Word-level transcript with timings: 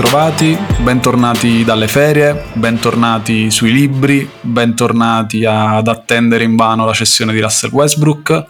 ritrovati, 0.00 0.56
bentornati 0.82 1.64
dalle 1.64 1.88
ferie, 1.88 2.44
bentornati 2.52 3.50
sui 3.50 3.72
libri, 3.72 4.30
bentornati 4.42 5.44
ad 5.44 5.88
attendere 5.88 6.44
in 6.44 6.54
vano 6.54 6.86
la 6.86 6.92
cessione 6.92 7.32
di 7.32 7.40
Russell 7.40 7.72
Westbrook, 7.72 8.44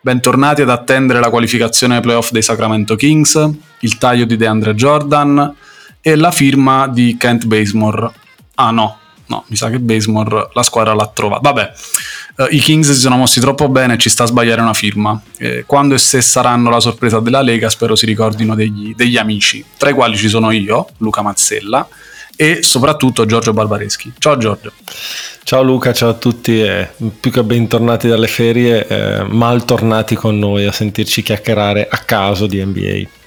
bentornati 0.00 0.62
ad 0.62 0.68
attendere 0.68 1.20
la 1.20 1.30
qualificazione 1.30 1.94
ai 1.94 2.00
playoff 2.00 2.32
dei 2.32 2.42
Sacramento 2.42 2.96
Kings, 2.96 3.50
il 3.82 3.98
taglio 3.98 4.24
di 4.24 4.36
DeAndre 4.36 4.74
Jordan 4.74 5.54
e 6.00 6.16
la 6.16 6.32
firma 6.32 6.88
di 6.88 7.16
Kent 7.16 7.44
Bazemore. 7.44 8.10
Ah 8.56 8.72
no, 8.72 8.98
no, 9.26 9.44
mi 9.46 9.54
sa 9.54 9.70
che 9.70 9.78
Bazemore 9.78 10.48
la 10.52 10.62
squadra 10.64 10.92
l'ha 10.92 11.06
trovata. 11.06 11.52
Vabbè, 11.52 11.72
uh, 12.40 12.46
i 12.50 12.58
Kings 12.58 12.90
si 12.92 13.00
sono 13.00 13.16
mossi 13.16 13.40
troppo 13.40 13.68
bene, 13.68 13.98
ci 13.98 14.08
sta 14.08 14.24
a 14.24 14.26
sbagliare 14.26 14.60
una 14.60 14.74
firma. 14.74 15.20
Eh, 15.38 15.64
quando 15.66 15.94
e 15.94 15.98
se 15.98 16.20
saranno 16.20 16.70
la 16.70 16.80
sorpresa 16.80 17.20
della 17.20 17.42
Lega, 17.42 17.68
spero 17.68 17.94
si 17.94 18.06
ricordino 18.06 18.54
degli, 18.54 18.94
degli 18.94 19.16
amici, 19.16 19.64
tra 19.76 19.90
i 19.90 19.92
quali 19.92 20.16
ci 20.16 20.28
sono 20.28 20.50
io, 20.50 20.88
Luca 20.98 21.22
Mazzella, 21.22 21.86
e 22.36 22.62
soprattutto 22.62 23.26
Giorgio 23.26 23.52
Barbareschi. 23.52 24.12
Ciao 24.18 24.36
Giorgio. 24.38 24.72
Ciao 25.42 25.62
Luca, 25.62 25.92
ciao 25.92 26.10
a 26.10 26.14
tutti 26.14 26.62
e 26.62 26.88
più 27.18 27.30
che 27.30 27.42
bentornati 27.42 28.08
dalle 28.08 28.28
ferie, 28.28 28.86
eh, 28.86 29.24
mal 29.24 29.64
tornati 29.64 30.14
con 30.14 30.38
noi 30.38 30.64
a 30.64 30.72
sentirci 30.72 31.22
chiacchierare 31.22 31.88
a 31.90 31.98
caso 31.98 32.46
di 32.46 32.64
NBA. 32.64 33.18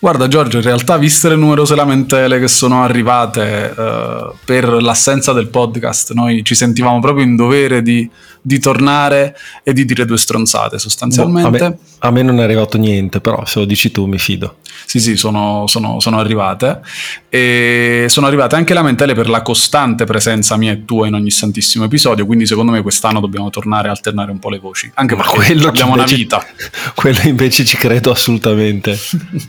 Guarda 0.00 0.28
Giorgio, 0.28 0.58
in 0.58 0.62
realtà 0.62 0.96
viste 0.96 1.28
le 1.28 1.34
numerose 1.34 1.74
lamentele 1.74 2.38
che 2.38 2.46
sono 2.46 2.84
arrivate 2.84 3.74
uh, 3.76 4.32
per 4.44 4.80
l'assenza 4.80 5.32
del 5.32 5.48
podcast, 5.48 6.12
noi 6.12 6.44
ci 6.44 6.54
sentivamo 6.54 7.00
proprio 7.00 7.24
in 7.24 7.34
dovere 7.34 7.82
di, 7.82 8.08
di 8.48 8.58
tornare 8.58 9.36
e 9.62 9.74
di 9.74 9.84
dire 9.84 10.06
due 10.06 10.16
stronzate 10.16 10.78
sostanzialmente. 10.78 11.58
No, 11.58 11.66
a, 11.66 11.68
me, 11.68 11.78
a, 11.98 12.10
me, 12.10 12.22
non 12.22 12.40
è 12.40 12.44
arrivato 12.44 12.78
niente, 12.78 13.20
però 13.20 13.44
se 13.44 13.58
lo 13.58 13.66
dici 13.66 13.90
tu 13.90 14.06
mi 14.06 14.18
fido. 14.18 14.56
Sì, 14.86 15.00
sì, 15.00 15.18
sono, 15.18 15.66
sono, 15.66 16.00
sono 16.00 16.18
arrivate. 16.18 16.80
E 17.28 18.06
sono 18.08 18.26
arrivate 18.26 18.56
anche 18.56 18.72
lamentele 18.72 19.12
per 19.12 19.28
la 19.28 19.42
costante 19.42 20.06
presenza 20.06 20.56
mia 20.56 20.72
e 20.72 20.86
tua 20.86 21.06
in 21.06 21.12
ogni 21.12 21.30
santissimo 21.30 21.84
episodio, 21.84 22.24
quindi 22.24 22.46
secondo 22.46 22.72
me 22.72 22.80
quest'anno 22.80 23.20
dobbiamo 23.20 23.50
tornare 23.50 23.88
a 23.88 23.90
alternare 23.90 24.30
un 24.30 24.38
po' 24.38 24.48
le 24.48 24.58
voci. 24.58 24.90
Anche 24.94 25.14
perché 25.14 25.34
quello 25.34 25.68
abbiamo 25.68 25.90
invece, 25.90 26.14
una 26.14 26.16
vita. 26.16 26.46
Quello 26.96 27.20
invece 27.24 27.66
ci 27.66 27.76
credo 27.76 28.10
assolutamente. 28.10 28.98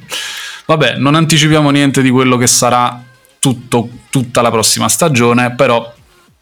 Vabbè, 0.68 0.98
non 0.98 1.16
anticipiamo 1.16 1.70
niente 1.70 2.02
di 2.02 2.10
quello 2.10 2.36
che 2.36 2.48
sarà 2.48 3.02
tutto, 3.40 3.90
tutta 4.10 4.42
la 4.42 4.52
prossima 4.52 4.90
stagione, 4.90 5.56
però 5.56 5.96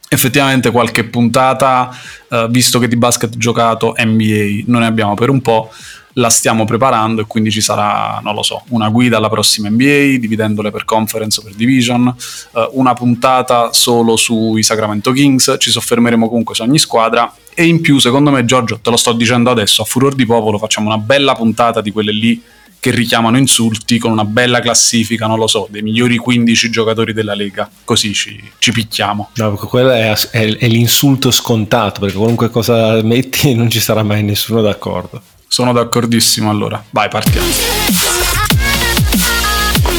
effettivamente 0.10 0.72
qualche 0.72 1.04
puntata, 1.04 1.90
eh, 2.30 2.48
visto 2.50 2.80
che 2.80 2.88
di 2.88 2.96
basket 2.96 3.38
giocato 3.38 3.94
NBA 3.98 4.64
non 4.66 4.82
ne 4.82 4.88
abbiamo 4.88 5.14
per 5.16 5.30
un 5.30 5.42
po', 5.42 5.72
la 6.18 6.30
stiamo 6.30 6.66
preparando 6.66 7.22
e 7.22 7.26
quindi 7.26 7.52
ci 7.52 7.62
sarà, 7.62 8.20
non 8.24 8.34
lo 8.34 8.42
so, 8.42 8.64
una 8.70 8.90
guida 8.90 9.18
alla 9.18 9.30
prossima 9.30 9.70
NBA, 9.70 10.18
dividendole 10.20 10.72
per 10.72 10.84
conference 10.84 11.40
o 11.40 11.44
per 11.44 11.54
division, 11.54 12.08
eh, 12.56 12.70
una 12.74 12.94
puntata 12.94 13.72
solo 13.72 14.16
sui 14.16 14.64
Sacramento 14.64 15.12
Kings, 15.12 15.58
ci 15.60 15.70
soffermeremo 15.70 16.28
comunque 16.28 16.56
su 16.56 16.64
ogni 16.64 16.80
squadra 16.80 17.32
e 17.54 17.66
in 17.66 17.82
più, 17.82 18.00
secondo 18.00 18.32
me, 18.32 18.46
Giorgio, 18.46 18.80
te 18.80 18.90
lo 18.90 18.98
sto 18.98 19.14
dicendo 19.14 19.52
adesso, 19.52 19.82
a 19.82 19.86
furor 19.86 20.16
di 20.16 20.26
popolo 20.26 20.58
facciamo 20.58 20.88
una 20.88 20.98
bella 20.98 21.34
puntata 21.34 21.82
di 21.82 21.92
quelle 21.92 22.12
lì 22.12 22.42
che 22.80 22.92
richiamano 22.92 23.38
insulti 23.38 23.97
con 23.97 24.11
una 24.11 24.25
bella 24.25 24.59
classifica, 24.59 25.28
non 25.28 25.38
lo 25.38 25.47
so, 25.47 25.67
dei 25.70 25.81
migliori 25.81 26.17
15 26.17 26.70
giocatori 26.70 27.14
della 27.14 27.33
Lega, 27.33 27.70
così 27.83 28.14
ci, 28.14 28.42
ci 28.60 28.71
picchiamo. 28.71 29.30
No, 29.36 29.55
quello 29.55 29.92
è, 29.92 30.11
è, 30.11 30.58
è, 30.58 30.67
l'insulto 30.67 31.32
scontato, 31.32 31.99
perché 31.99 32.16
qualunque 32.16 32.49
cosa 32.49 33.02
metti 33.02 33.54
non 33.55 33.70
ci 33.70 33.80
sarà 33.80 34.04
mai 34.04 34.23
nessuno 34.23 34.61
d'accordo. 34.61 35.21
Sono 35.48 35.71
d'accordissimo 35.71 36.49
allora, 36.49 36.83
vai 36.92 37.10
partiamo. 37.10 37.48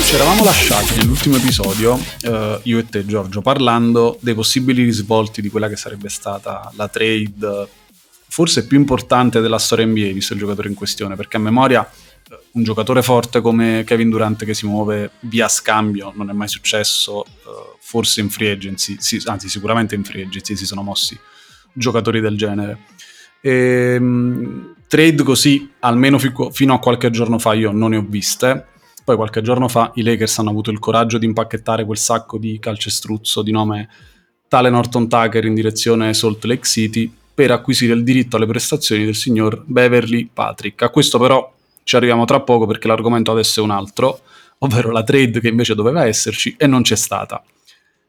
Ci 0.05 0.15
eravamo 0.15 0.43
lasciati 0.43 0.95
nell'ultimo 0.97 1.37
episodio, 1.37 1.99
eh, 2.23 2.61
io 2.63 2.79
e 2.79 2.87
te 2.89 3.05
Giorgio, 3.05 3.43
parlando 3.43 4.17
dei 4.21 4.35
possibili 4.35 4.83
risvolti 4.83 5.43
di 5.43 5.51
quella 5.51 5.69
che 5.69 5.77
sarebbe 5.77 6.09
stata 6.09 6.73
la 6.77 6.89
trade 6.89 7.69
forse 8.29 8.67
più 8.67 8.79
importante 8.79 9.41
della 9.41 9.59
storia 9.59 9.87
NBA, 9.87 10.13
visto 10.13 10.35
il 10.35 10.39
giocatore 10.39 10.69
in 10.69 10.75
questione, 10.75 11.17
perché 11.17 11.39
a 11.39 11.41
memoria 11.41 11.89
un 12.59 12.65
giocatore 12.65 13.03
forte 13.03 13.41
come 13.41 13.85
Kevin 13.87 14.11
Durant 14.11 14.45
che 14.45 14.53
si 14.53 14.67
muove 14.67 15.13
via 15.21 15.49
scambio 15.49 16.13
non 16.15 16.29
è 16.29 16.33
mai 16.33 16.49
successo, 16.49 17.21
uh, 17.21 17.77
forse 17.81 18.21
in 18.21 18.29
free 18.29 18.51
agency, 18.51 18.97
sì, 18.99 19.23
anzi 19.27 19.49
sicuramente 19.49 19.95
in 19.95 20.05
free 20.05 20.25
agency 20.25 20.57
si 20.57 20.67
sono 20.67 20.83
mossi 20.83 21.19
giocatori 21.73 22.21
del 22.21 22.37
genere. 22.37 22.81
E, 23.41 23.97
um, 23.99 24.75
trade 24.89 25.23
così, 25.23 25.71
almeno 25.81 26.19
fi- 26.19 26.33
fino 26.51 26.75
a 26.75 26.81
qualche 26.81 27.11
giorno 27.11 27.39
fa 27.39 27.55
io 27.55 27.71
non 27.71 27.91
ne 27.91 27.97
ho 27.99 28.05
viste, 28.07 28.67
poi 29.05 29.17
qualche 29.17 29.41
giorno 29.41 29.69
fa 29.69 29.93
i 29.95 30.03
Lakers 30.03 30.39
hanno 30.41 30.51
avuto 30.51 30.71
il 30.71 30.81
coraggio 30.81 31.17
di 31.17 31.27
impacchettare 31.27 31.85
quel 31.85 31.97
sacco 31.97 32.37
di 32.37 32.59
calcestruzzo 32.59 33.43
di 33.43 33.53
nome 33.53 33.89
tale 34.49 34.69
Norton 34.69 35.09
Tucker 35.09 35.45
in 35.45 35.55
direzione 35.55 36.13
Salt 36.13 36.45
Lake 36.45 36.67
City 36.67 37.11
per 37.33 37.53
acquisire 37.53 37.95
il 37.95 38.03
diritto 38.03 38.37
alle 38.37 38.47
prestazioni 38.47 39.05
del 39.05 39.15
signor 39.15 39.63
Beverly 39.65 40.29
Patrick. 40.33 40.83
A 40.83 40.89
questo 40.89 41.19
però 41.19 41.55
ci 41.89 41.97
arriviamo 41.97 42.27
tra 42.27 42.41
poco 42.41 42.67
perché 42.67 42.87
l'argomento 42.87 43.33
adesso 43.33 43.61
è 43.61 43.63
un 43.63 43.71
altro, 43.71 44.21
ovvero 44.59 44.91
la 44.91 45.03
trade 45.03 45.41
che 45.41 45.49
invece 45.49 45.75
doveva 45.75 46.05
esserci 46.05 46.55
e 46.59 46.67
non 46.67 46.83
c'è 46.83 46.97
stata. 46.97 47.43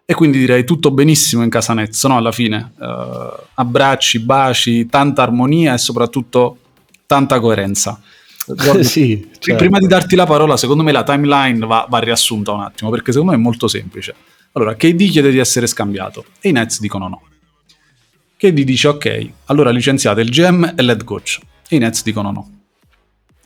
E 0.03 0.13
quindi 0.13 0.37
direi 0.37 0.65
tutto 0.65 0.91
benissimo 0.91 1.43
in 1.43 1.49
casa 1.49 1.73
Nets, 1.73 2.03
no? 2.03 2.17
Alla 2.17 2.33
fine, 2.33 2.73
uh, 2.77 3.41
abbracci, 3.53 4.19
baci, 4.19 4.87
tanta 4.87 5.21
armonia 5.21 5.75
e 5.75 5.77
soprattutto 5.77 6.57
tanta 7.05 7.39
coerenza. 7.39 8.01
Guarda, 8.47 8.83
sì, 8.83 9.29
certo. 9.39 9.63
Prima 9.63 9.79
di 9.79 9.87
darti 9.87 10.17
la 10.17 10.25
parola, 10.25 10.57
secondo 10.57 10.83
me 10.83 10.91
la 10.91 11.03
timeline 11.03 11.65
va, 11.65 11.87
va 11.87 11.99
riassunta 11.99 12.51
un 12.51 12.59
attimo, 12.59 12.89
perché 12.89 13.13
secondo 13.13 13.31
me 13.31 13.37
è 13.37 13.41
molto 13.41 13.69
semplice. 13.69 14.13
Allora, 14.53 14.75
KD 14.75 15.09
chiede 15.09 15.31
di 15.31 15.37
essere 15.37 15.67
scambiato 15.67 16.25
e 16.41 16.49
i 16.49 16.51
Nets 16.51 16.81
dicono 16.81 17.07
no. 17.07 17.21
KD 18.35 18.59
dice 18.63 18.89
ok, 18.89 19.29
allora 19.45 19.69
licenziate 19.69 20.19
il 20.19 20.29
GM 20.29 20.73
e 20.75 20.81
l'head 20.81 21.05
coach 21.05 21.39
e 21.69 21.77
i 21.77 21.79
Nets 21.79 22.03
dicono 22.03 22.31
no. 22.31 22.58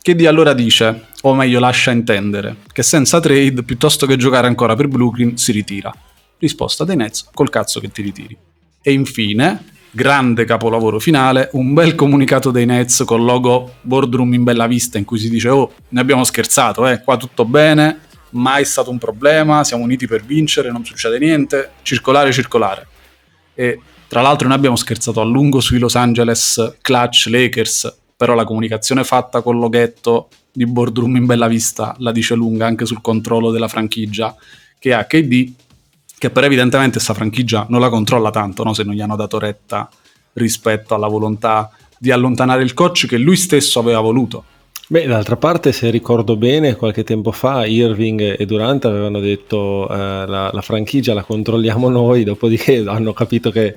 KD 0.04 0.26
allora 0.26 0.52
dice, 0.52 1.06
o 1.22 1.32
meglio 1.34 1.58
lascia 1.58 1.90
intendere, 1.90 2.56
che 2.72 2.82
senza 2.82 3.20
trade, 3.20 3.62
piuttosto 3.62 4.04
che 4.04 4.18
giocare 4.18 4.46
ancora 4.46 4.76
per 4.76 4.86
Brooklyn, 4.86 5.38
si 5.38 5.50
ritira. 5.50 5.90
Risposta 6.36 6.84
dei 6.84 6.94
Nets, 6.94 7.30
col 7.32 7.48
cazzo 7.48 7.80
che 7.80 7.90
ti 7.90 8.02
ritiri. 8.02 8.36
E 8.82 8.92
infine, 8.92 9.64
grande 9.90 10.44
capolavoro 10.44 10.98
finale, 10.98 11.48
un 11.52 11.72
bel 11.72 11.94
comunicato 11.94 12.50
dei 12.50 12.66
Nets 12.66 13.02
col 13.06 13.24
logo 13.24 13.76
Boardroom 13.80 14.34
in 14.34 14.44
bella 14.44 14.66
vista 14.66 14.98
in 14.98 15.06
cui 15.06 15.18
si 15.18 15.30
dice 15.30 15.48
oh, 15.48 15.72
ne 15.88 16.00
abbiamo 16.00 16.24
scherzato, 16.24 16.86
eh, 16.86 17.00
qua 17.00 17.16
tutto 17.16 17.46
bene, 17.46 18.00
mai 18.32 18.66
stato 18.66 18.90
un 18.90 18.98
problema, 18.98 19.64
siamo 19.64 19.84
uniti 19.84 20.06
per 20.06 20.22
vincere, 20.22 20.70
non 20.70 20.84
succede 20.84 21.18
niente, 21.18 21.70
circolare, 21.80 22.30
circolare. 22.30 22.86
E 23.54 23.80
tra 24.06 24.20
l'altro 24.20 24.48
noi 24.48 24.56
abbiamo 24.58 24.76
scherzato 24.76 25.22
a 25.22 25.24
lungo 25.24 25.60
sui 25.60 25.78
Los 25.78 25.96
Angeles 25.96 26.76
Clutch 26.82 27.24
Lakers 27.28 28.02
però 28.24 28.32
la 28.32 28.46
comunicazione 28.46 29.04
fatta 29.04 29.42
col 29.42 29.58
loghetto 29.58 30.28
di 30.50 30.64
Boardroom 30.64 31.16
in 31.16 31.26
bella 31.26 31.46
vista 31.46 31.94
la 31.98 32.10
dice 32.10 32.34
lunga 32.34 32.64
anche 32.64 32.86
sul 32.86 33.02
controllo 33.02 33.50
della 33.50 33.68
franchigia 33.68 34.34
che 34.78 34.94
ha 34.94 35.04
KD, 35.04 35.52
che 36.16 36.30
però 36.30 36.46
evidentemente 36.46 36.92
questa 36.92 37.12
franchigia 37.12 37.66
non 37.68 37.82
la 37.82 37.90
controlla 37.90 38.30
tanto 38.30 38.64
no? 38.64 38.72
se 38.72 38.82
non 38.82 38.94
gli 38.94 39.02
hanno 39.02 39.16
dato 39.16 39.38
retta 39.38 39.90
rispetto 40.32 40.94
alla 40.94 41.06
volontà 41.06 41.70
di 41.98 42.10
allontanare 42.12 42.62
il 42.62 42.72
coach 42.72 43.04
che 43.06 43.18
lui 43.18 43.36
stesso 43.36 43.78
aveva 43.78 44.00
voluto. 44.00 44.44
Beh, 44.86 45.06
d'altra 45.06 45.36
parte, 45.36 45.72
se 45.72 45.90
ricordo 45.90 46.36
bene, 46.36 46.76
qualche 46.76 47.04
tempo 47.04 47.30
fa 47.30 47.66
Irving 47.66 48.36
e 48.38 48.46
Durant 48.46 48.86
avevano 48.86 49.20
detto 49.20 49.86
eh, 49.90 49.96
la, 49.96 50.50
la 50.50 50.62
franchigia 50.62 51.12
la 51.12 51.24
controlliamo 51.24 51.90
noi, 51.90 52.24
dopodiché 52.24 52.84
hanno 52.86 53.12
capito 53.12 53.50
che 53.50 53.74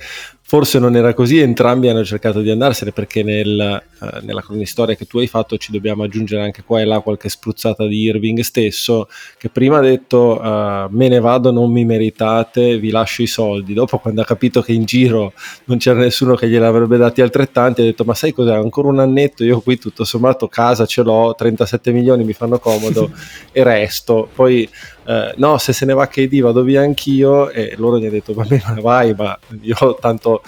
Forse 0.49 0.79
non 0.79 0.95
era 0.95 1.13
così, 1.13 1.39
entrambi 1.39 1.89
hanno 1.89 2.05
cercato 2.05 2.39
di 2.39 2.49
andarsene 2.49 2.93
perché 2.93 3.21
nel, 3.21 3.59
eh, 3.59 4.19
nella 4.21 4.41
cronistoria 4.41 4.95
che 4.95 5.05
tu 5.05 5.17
hai 5.17 5.27
fatto 5.27 5.57
ci 5.57 5.73
dobbiamo 5.73 6.03
aggiungere 6.03 6.41
anche 6.41 6.63
qua 6.63 6.79
e 6.79 6.85
là 6.85 7.01
qualche 7.01 7.27
spruzzata 7.27 7.85
di 7.85 8.03
Irving 8.03 8.39
stesso 8.39 9.09
che 9.37 9.49
prima 9.49 9.79
ha 9.79 9.81
detto 9.81 10.39
uh, 10.41 10.87
me 10.89 11.09
ne 11.09 11.19
vado, 11.19 11.51
non 11.51 11.69
mi 11.69 11.83
meritate, 11.83 12.77
vi 12.77 12.91
lascio 12.91 13.23
i 13.23 13.27
soldi. 13.27 13.73
Dopo 13.73 13.97
quando 13.97 14.21
ha 14.21 14.23
capito 14.23 14.61
che 14.61 14.71
in 14.71 14.85
giro 14.85 15.33
non 15.65 15.79
c'era 15.79 15.99
nessuno 15.99 16.35
che 16.35 16.47
gliel'avrebbe 16.47 16.95
dati 16.95 17.19
altrettanti 17.19 17.81
ha 17.81 17.83
detto 17.83 18.05
ma 18.05 18.13
sai 18.13 18.31
cos'è, 18.31 18.53
ancora 18.53 18.87
un 18.87 18.99
annetto, 18.99 19.43
io 19.43 19.59
qui 19.59 19.77
tutto 19.77 20.05
sommato 20.05 20.47
casa 20.47 20.85
ce 20.85 21.01
l'ho, 21.01 21.35
37 21.37 21.91
milioni 21.91 22.23
mi 22.23 22.31
fanno 22.31 22.57
comodo 22.57 23.11
e 23.51 23.63
resto. 23.63 24.29
Poi 24.33 24.69
eh, 25.07 25.33
no, 25.37 25.57
se 25.57 25.71
se 25.71 25.85
ne 25.85 25.93
va 25.93 26.07
KD 26.07 26.41
vado 26.41 26.63
via 26.63 26.81
anch'io 26.81 27.49
e 27.49 27.75
loro 27.77 27.97
gli 27.97 28.03
hanno 28.03 28.11
detto 28.11 28.33
va 28.33 28.43
bene 28.43 28.75
vai, 28.81 29.13
ma 29.15 29.37
io 29.61 29.97
tanto, 30.01 30.41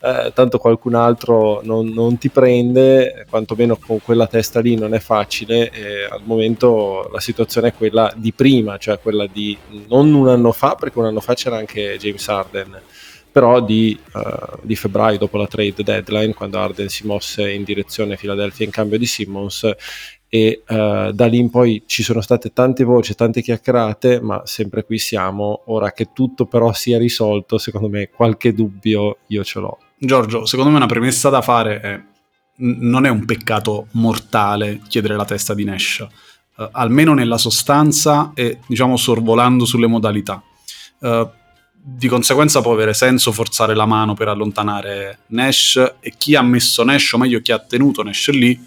eh, 0.00 0.32
tanto 0.34 0.58
qualcun 0.58 0.94
altro 0.94 1.60
non, 1.62 1.88
non, 1.88 2.16
ti 2.16 2.30
prende, 2.30 3.26
quantomeno 3.28 3.76
con 3.76 4.00
quella 4.00 4.26
testa 4.26 4.60
lì 4.60 4.74
non 4.74 4.94
è 4.94 5.00
facile 5.00 5.70
al 6.10 6.22
momento 6.24 7.10
la 7.12 7.20
situazione 7.20 7.68
è 7.68 7.74
quella 7.74 8.10
di 8.16 8.32
prima, 8.32 8.78
cioè 8.78 8.98
quella 8.98 9.26
di 9.30 9.56
non 9.88 10.14
un 10.14 10.28
anno 10.28 10.52
fa, 10.52 10.76
perché 10.76 10.98
un 10.98 11.06
anno 11.06 11.20
fa 11.20 11.34
c'era 11.34 11.58
anche 11.58 11.98
James 11.98 12.26
Harden 12.26 12.80
però 13.36 13.60
di, 13.60 13.94
uh, 14.14 14.56
di, 14.62 14.74
febbraio 14.74 15.18
dopo 15.18 15.36
la 15.36 15.46
trade 15.46 15.82
deadline 15.82 16.32
quando 16.32 16.58
Arden 16.58 16.88
si 16.88 17.06
mosse 17.06 17.52
in 17.52 17.64
direzione 17.64 18.16
Philadelphia 18.16 18.64
in 18.64 18.70
cambio 18.70 18.96
di 18.96 19.04
Simmons 19.04 19.70
e 20.26 20.62
uh, 20.66 21.10
da 21.12 21.26
lì 21.26 21.36
in 21.36 21.50
poi 21.50 21.82
ci 21.84 22.02
sono 22.02 22.22
state 22.22 22.54
tante 22.54 22.82
voci, 22.82 23.14
tante 23.14 23.42
chiacchierate, 23.42 24.22
ma 24.22 24.40
sempre 24.46 24.86
qui 24.86 24.96
siamo. 24.96 25.64
Ora 25.66 25.92
che 25.92 26.14
tutto 26.14 26.46
però 26.46 26.72
sia 26.72 26.96
risolto, 26.96 27.58
secondo 27.58 27.90
me 27.90 28.08
qualche 28.08 28.54
dubbio 28.54 29.18
io 29.26 29.44
ce 29.44 29.60
l'ho. 29.60 29.80
Giorgio, 29.98 30.46
secondo 30.46 30.70
me 30.70 30.78
una 30.78 30.86
premessa 30.86 31.28
da 31.28 31.42
fare 31.42 31.80
è 31.80 32.02
non 32.60 33.04
è 33.04 33.10
un 33.10 33.26
peccato 33.26 33.88
mortale 33.92 34.80
chiedere 34.88 35.14
la 35.14 35.26
testa 35.26 35.52
di 35.52 35.64
Nash, 35.64 36.06
uh, 36.56 36.68
almeno 36.72 37.12
nella 37.12 37.36
sostanza 37.36 38.32
e 38.34 38.60
diciamo 38.66 38.96
sorvolando 38.96 39.66
sulle 39.66 39.86
modalità. 39.86 40.42
Uh, 41.00 41.28
di 41.88 42.08
conseguenza 42.08 42.60
può 42.62 42.72
avere 42.72 42.92
senso 42.94 43.30
forzare 43.30 43.72
la 43.72 43.86
mano 43.86 44.14
per 44.14 44.26
allontanare 44.26 45.20
Nash 45.28 45.76
e 46.00 46.14
chi 46.18 46.34
ha 46.34 46.42
messo 46.42 46.82
Nash, 46.82 47.12
o 47.12 47.18
meglio 47.18 47.40
chi 47.40 47.52
ha 47.52 47.60
tenuto 47.60 48.02
Nash 48.02 48.30
lì, 48.30 48.60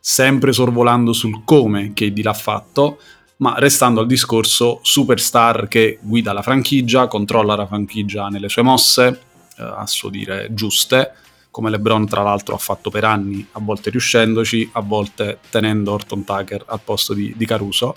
sempre 0.00 0.50
sorvolando 0.50 1.12
sul 1.12 1.42
come 1.44 1.92
KD 1.92 2.22
l'ha 2.22 2.32
fatto, 2.32 3.00
ma 3.36 3.56
restando 3.58 4.00
al 4.00 4.06
discorso 4.06 4.78
superstar 4.80 5.68
che 5.68 5.98
guida 6.00 6.32
la 6.32 6.40
franchigia, 6.40 7.06
controlla 7.06 7.54
la 7.54 7.66
franchigia 7.66 8.28
nelle 8.28 8.48
sue 8.48 8.62
mosse, 8.62 9.20
eh, 9.58 9.62
a 9.62 9.86
suo 9.86 10.08
dire 10.08 10.48
giuste, 10.52 11.12
come 11.50 11.68
LeBron 11.68 12.06
tra 12.06 12.22
l'altro 12.22 12.54
ha 12.54 12.58
fatto 12.58 12.88
per 12.88 13.04
anni, 13.04 13.46
a 13.52 13.60
volte 13.60 13.90
riuscendoci, 13.90 14.70
a 14.72 14.80
volte 14.80 15.38
tenendo 15.50 15.92
Orton 15.92 16.24
Tucker 16.24 16.64
al 16.66 16.80
posto 16.82 17.12
di, 17.12 17.34
di 17.36 17.44
Caruso. 17.44 17.94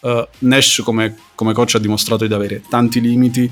Uh, 0.00 0.26
Nash 0.40 0.82
come, 0.84 1.16
come 1.36 1.52
coach 1.52 1.76
ha 1.76 1.78
dimostrato 1.78 2.26
di 2.26 2.32
avere 2.32 2.62
tanti 2.68 3.00
limiti, 3.00 3.50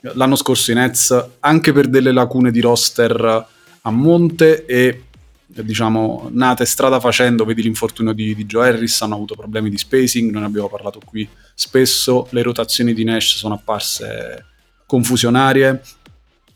l'anno 0.00 0.36
scorso 0.36 0.70
i 0.70 0.74
Nets, 0.74 1.28
anche 1.40 1.72
per 1.72 1.88
delle 1.88 2.12
lacune 2.12 2.50
di 2.50 2.60
roster 2.60 3.46
a 3.82 3.90
monte 3.90 4.64
e 4.66 5.02
diciamo 5.46 6.28
nate 6.32 6.64
strada 6.64 7.00
facendo, 7.00 7.44
vedi 7.44 7.62
l'infortunio 7.62 8.12
di, 8.12 8.34
di 8.34 8.44
Joe 8.46 8.68
Harris, 8.68 9.00
hanno 9.02 9.14
avuto 9.14 9.34
problemi 9.34 9.70
di 9.70 9.78
spacing, 9.78 10.30
noi 10.30 10.40
ne 10.42 10.46
abbiamo 10.46 10.68
parlato 10.68 11.00
qui 11.04 11.28
spesso, 11.54 12.26
le 12.30 12.42
rotazioni 12.42 12.92
di 12.92 13.04
Nash 13.04 13.36
sono 13.36 13.54
apparse 13.54 14.44
confusionarie, 14.86 15.82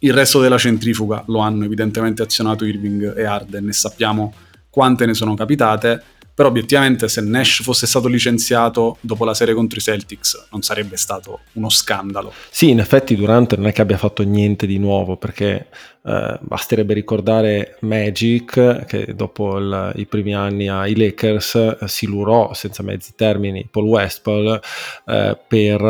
il 0.00 0.12
resto 0.12 0.40
della 0.40 0.58
centrifuga 0.58 1.22
lo 1.26 1.40
hanno 1.40 1.64
evidentemente 1.64 2.22
azionato 2.22 2.64
Irving 2.64 3.16
e 3.16 3.24
Arden 3.24 3.68
e 3.68 3.72
sappiamo 3.72 4.34
quante 4.70 5.04
ne 5.06 5.14
sono 5.14 5.34
capitate 5.34 6.02
però 6.40 6.48
obiettivamente 6.52 7.06
se 7.06 7.20
Nash 7.20 7.60
fosse 7.62 7.86
stato 7.86 8.08
licenziato 8.08 8.96
dopo 9.02 9.26
la 9.26 9.34
serie 9.34 9.52
contro 9.52 9.78
i 9.78 9.82
Celtics 9.82 10.46
non 10.52 10.62
sarebbe 10.62 10.96
stato 10.96 11.40
uno 11.52 11.68
scandalo. 11.68 12.32
Sì, 12.48 12.70
in 12.70 12.78
effetti 12.78 13.14
Durant 13.14 13.56
non 13.56 13.66
è 13.66 13.72
che 13.72 13.82
abbia 13.82 13.98
fatto 13.98 14.22
niente 14.22 14.66
di 14.66 14.78
nuovo 14.78 15.18
perché 15.18 15.66
eh, 16.02 16.38
basterebbe 16.40 16.94
ricordare 16.94 17.76
Magic 17.80 18.86
che 18.86 19.14
dopo 19.14 19.58
il, 19.58 19.92
i 19.96 20.06
primi 20.06 20.34
anni 20.34 20.68
ai 20.68 20.96
Lakers 20.96 21.56
eh, 21.56 21.76
si 21.84 22.06
lurò 22.06 22.54
senza 22.54 22.82
mezzi 22.82 23.12
termini 23.14 23.68
Paul 23.70 23.84
Westphal 23.84 24.62
eh, 25.08 25.38
per 25.46 25.82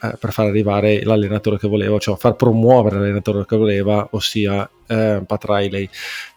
eh, 0.00 0.16
per 0.16 0.30
far 0.30 0.46
arrivare 0.46 1.02
l'allenatore 1.02 1.58
che 1.58 1.66
voleva, 1.66 1.98
cioè 1.98 2.16
far 2.16 2.36
promuovere 2.36 3.00
l'allenatore 3.00 3.44
che 3.44 3.56
voleva, 3.56 4.06
ossia 4.12 4.70
eh, 4.86 5.22
Pat 5.26 5.44
Riley. 5.44 5.90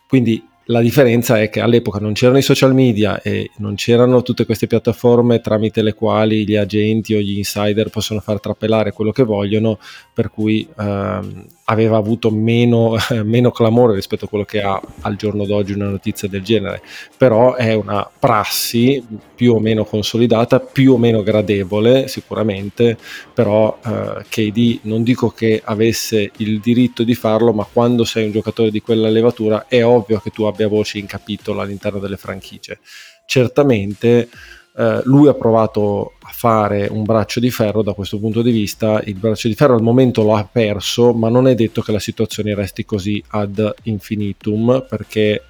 Quindi 0.08 0.44
la 0.72 0.80
differenza 0.80 1.40
è 1.40 1.50
che 1.50 1.60
all'epoca 1.60 2.00
non 2.00 2.14
c'erano 2.14 2.38
i 2.38 2.42
social 2.42 2.74
media 2.74 3.22
e 3.22 3.52
non 3.58 3.76
c'erano 3.76 4.22
tutte 4.22 4.46
queste 4.46 4.68
piattaforme 4.68 5.42
tramite 5.42 5.82
le 5.82 5.94
quali 5.94 6.48
gli 6.48 6.56
agenti 6.56 7.14
o 7.14 7.20
gli 7.20 7.38
insider 7.38 7.90
possono 7.90 8.22
far 8.22 8.40
trappelare 8.40 8.94
quello 8.94 9.12
che 9.12 9.24
vogliono, 9.24 9.80
per 10.14 10.32
cui 10.32 10.66
ehm, 10.80 11.46
aveva 11.66 11.98
avuto 11.98 12.32
meno, 12.32 12.96
meno, 13.24 13.52
clamore 13.52 13.96
rispetto 13.96 14.26
a 14.26 14.28
quello 14.28 14.46
che 14.46 14.62
ha 14.62 14.80
al 15.02 15.16
giorno 15.18 15.46
d'oggi 15.46 15.74
una 15.74 15.90
notizia 15.90 16.28
del 16.28 16.42
genere. 16.42 16.82
Però 17.18 17.56
è 17.56 17.74
una 17.74 18.10
prassi 18.20 19.04
più 19.36 19.56
o 19.56 19.60
meno 19.60 19.84
consolidata, 19.84 20.60
più 20.60 20.94
o 20.94 20.98
meno 20.98 21.24
gradevole 21.24 22.08
sicuramente, 22.08 22.98
però 23.34 23.78
eh, 23.86 24.24
KD 24.28 24.80
non 24.84 25.04
dico 25.04 25.30
che 25.30 25.62
avesse 25.64 26.32
il 26.38 26.60
diritto 26.60 27.04
di 27.04 27.16
farlo, 27.16 27.52
ma 27.52 27.68
quando 27.72 28.04
sei 28.06 28.26
un 28.26 28.32
giocatore 28.32 28.72
di 28.72 28.82
quella 28.82 29.10
levatura 29.10 29.66
è 29.68 29.84
ovvio 29.84 30.20
che 30.20 30.30
tu 30.30 30.44
abbia 30.44 30.61
voce 30.68 30.98
in 30.98 31.06
capitolo 31.06 31.62
all'interno 31.62 32.00
delle 32.00 32.18
franchigie. 32.18 32.80
Certamente 33.26 34.30
eh, 34.78 35.02
lui 35.04 35.28
ha 35.28 35.34
provato 35.34 36.14
a 36.22 36.30
fare 36.32 36.88
un 36.90 37.04
braccio 37.04 37.40
di 37.40 37.52
ferro 37.52 37.82
da 37.82 37.94
questo 37.94 38.20
punto 38.20 38.42
di 38.42 38.52
vista, 38.52 39.02
il 39.06 39.16
braccio 39.16 39.48
di 39.48 39.56
ferro 39.56 39.76
al 39.76 39.82
momento 39.82 40.24
lo 40.24 40.36
ha 40.36 40.48
perso, 40.50 41.14
ma 41.14 41.30
non 41.30 41.48
è 41.48 41.56
detto 41.56 41.82
che 41.82 41.92
la 41.92 42.00
situazione 42.00 42.56
resti 42.56 42.86
così 42.86 43.22
ad 43.30 43.74
infinitum 43.84 44.86
perché 44.88 45.44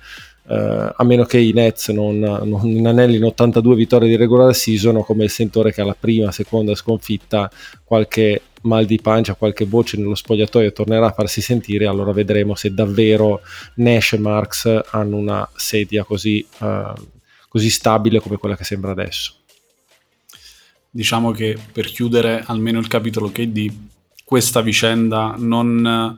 Uh, 0.44 0.92
a 0.96 1.04
meno 1.04 1.24
che 1.24 1.38
i 1.38 1.54
Nets 1.54 1.90
non, 1.90 2.18
non 2.20 2.68
inanellino 2.68 3.28
82 3.28 3.76
vittorie 3.76 4.10
di 4.10 4.16
regular 4.18 4.54
season 4.54 5.02
come 5.06 5.26
il 5.26 5.30
sentore 5.30 5.72
che 5.72 5.82
alla 5.82 5.96
prima, 5.98 6.32
seconda 6.32 6.74
sconfitta 6.74 7.50
qualche 7.86 8.42
mal 8.62 8.86
di 8.86 9.00
pancia, 9.02 9.36
qualche 9.36 9.66
voce 9.66 9.98
nello 9.98 10.16
spogliatoio 10.16 10.72
tornerà 10.72 11.08
a 11.08 11.12
farsi 11.12 11.42
sentire, 11.42 11.88
allora 11.88 12.12
vedremo 12.12 12.56
se 12.56 12.74
davvero 12.74 13.42
Nash 13.76 14.14
e 14.14 14.20
Marks 14.20 14.82
hanno 14.92 15.18
una 15.18 15.50
sedia 15.56 16.04
così, 16.04 16.46
uh, 16.60 16.94
così 17.48 17.70
stabile 17.70 18.20
come 18.20 18.38
quella 18.38 18.56
che 18.56 18.64
sembra 18.64 18.92
adesso. 18.92 19.36
Diciamo 20.90 21.32
che 21.32 21.58
per 21.72 21.86
chiudere 21.86 22.44
almeno 22.46 22.80
il 22.80 22.88
capitolo 22.88 23.32
KD, 23.32 23.72
questa 24.26 24.62
vicenda 24.62 25.36
non 25.38 26.18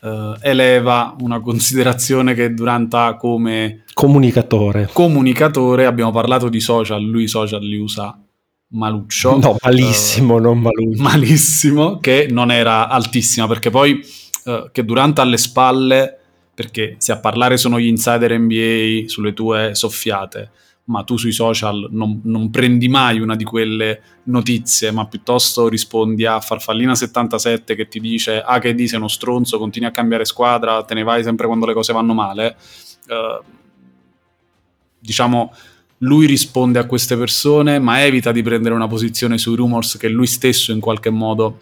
uh, 0.00 0.36
eleva 0.40 1.16
una 1.20 1.40
considerazione 1.40 2.34
che 2.34 2.54
Durant 2.54 3.16
come 3.16 3.84
comunicatore. 3.92 4.88
Comunicatore, 4.92 5.86
abbiamo 5.86 6.12
parlato 6.12 6.48
di 6.48 6.60
social, 6.60 7.02
lui 7.02 7.26
social 7.26 7.62
li 7.62 7.78
usa 7.78 8.21
maluccio. 8.72 9.38
No, 9.38 9.56
malissimo, 9.62 10.36
uh, 10.36 10.40
non 10.40 10.58
maluccio. 10.58 11.02
Malissimo, 11.02 11.98
che 11.98 12.28
non 12.30 12.50
era 12.50 12.88
altissima, 12.88 13.46
perché 13.46 13.70
poi 13.70 14.00
uh, 14.44 14.70
che 14.70 14.84
Durant 14.84 15.18
alle 15.18 15.38
spalle, 15.38 16.18
perché 16.54 16.96
se 16.98 17.12
a 17.12 17.18
parlare 17.18 17.56
sono 17.56 17.78
gli 17.78 17.86
insider 17.86 18.38
NBA 18.38 19.08
sulle 19.08 19.32
tue 19.32 19.74
soffiate, 19.74 20.50
ma 20.84 21.04
tu 21.04 21.16
sui 21.16 21.32
social 21.32 21.88
non, 21.90 22.20
non, 22.24 22.50
prendi 22.50 22.88
mai 22.88 23.20
una 23.20 23.36
di 23.36 23.44
quelle 23.44 24.00
notizie, 24.24 24.90
ma 24.90 25.06
piuttosto 25.06 25.68
rispondi 25.68 26.26
a 26.26 26.38
Farfallina77 26.38 27.76
che 27.76 27.88
ti 27.88 28.00
dice 28.00 28.40
ah 28.40 28.58
che 28.58 28.74
di 28.74 28.88
sei 28.88 28.98
uno 28.98 29.08
stronzo, 29.08 29.58
continui 29.58 29.88
a 29.88 29.92
cambiare 29.92 30.24
squadra, 30.24 30.82
te 30.82 30.94
ne 30.94 31.04
vai 31.04 31.22
sempre 31.22 31.46
quando 31.46 31.66
le 31.66 31.74
cose 31.74 31.92
vanno 31.92 32.14
male. 32.14 32.56
Uh, 33.06 33.44
diciamo, 34.98 35.52
lui 36.02 36.26
risponde 36.26 36.78
a 36.78 36.86
queste 36.86 37.16
persone, 37.16 37.78
ma 37.78 38.04
evita 38.04 38.32
di 38.32 38.42
prendere 38.42 38.74
una 38.74 38.88
posizione 38.88 39.38
sui 39.38 39.56
rumors 39.56 39.96
che 39.96 40.08
lui 40.08 40.26
stesso 40.26 40.72
in 40.72 40.80
qualche 40.80 41.10
modo 41.10 41.58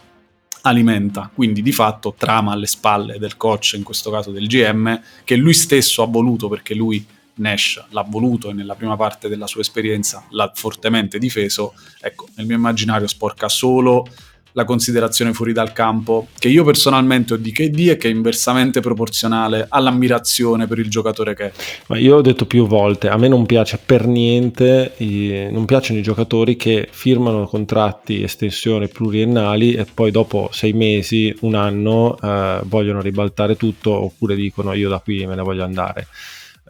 alimenta, 0.62 1.30
quindi 1.32 1.62
di 1.62 1.72
fatto 1.72 2.14
trama 2.16 2.52
alle 2.52 2.66
spalle 2.66 3.18
del 3.18 3.36
coach, 3.36 3.74
in 3.76 3.82
questo 3.82 4.10
caso 4.10 4.30
del 4.30 4.46
GM, 4.46 5.00
che 5.24 5.36
lui 5.36 5.54
stesso 5.54 6.02
ha 6.02 6.06
voluto 6.06 6.48
perché 6.48 6.74
lui 6.74 7.04
Nash 7.34 7.82
l'ha 7.90 8.04
voluto 8.06 8.50
e 8.50 8.52
nella 8.52 8.74
prima 8.74 8.96
parte 8.96 9.28
della 9.28 9.46
sua 9.46 9.62
esperienza 9.62 10.26
l'ha 10.30 10.50
fortemente 10.54 11.18
difeso, 11.18 11.74
ecco, 12.00 12.28
nel 12.36 12.46
mio 12.46 12.56
immaginario 12.56 13.06
sporca 13.06 13.48
solo 13.48 14.06
la 14.52 14.64
considerazione 14.64 15.32
fuori 15.32 15.52
dal 15.52 15.72
campo, 15.72 16.28
che 16.38 16.48
io 16.48 16.64
personalmente 16.64 17.34
ho 17.34 17.36
di 17.36 17.52
KD 17.52 17.88
e 17.88 17.96
che 17.96 18.08
è 18.08 18.10
inversamente 18.10 18.80
proporzionale 18.80 19.66
all'ammirazione 19.68 20.66
per 20.66 20.78
il 20.78 20.88
giocatore 20.88 21.34
che 21.34 21.44
è. 21.46 21.52
Ma 21.88 21.98
io 21.98 22.16
ho 22.16 22.20
detto 22.20 22.46
più 22.46 22.66
volte, 22.66 23.08
a 23.08 23.16
me 23.16 23.28
non 23.28 23.46
piace 23.46 23.78
per 23.84 24.06
niente, 24.06 24.94
non 25.50 25.64
piacciono 25.64 25.98
i 25.98 26.02
giocatori 26.02 26.56
che 26.56 26.88
firmano 26.90 27.46
contratti 27.46 28.22
estensione 28.22 28.88
pluriennali 28.88 29.74
e 29.74 29.86
poi 29.92 30.10
dopo 30.10 30.48
sei 30.52 30.72
mesi, 30.72 31.34
un 31.40 31.54
anno, 31.54 32.16
eh, 32.20 32.60
vogliono 32.64 33.00
ribaltare 33.00 33.56
tutto 33.56 33.92
oppure 33.92 34.34
dicono 34.34 34.72
io 34.72 34.88
da 34.88 34.98
qui 34.98 35.26
me 35.26 35.34
ne 35.34 35.42
voglio 35.42 35.64
andare. 35.64 36.06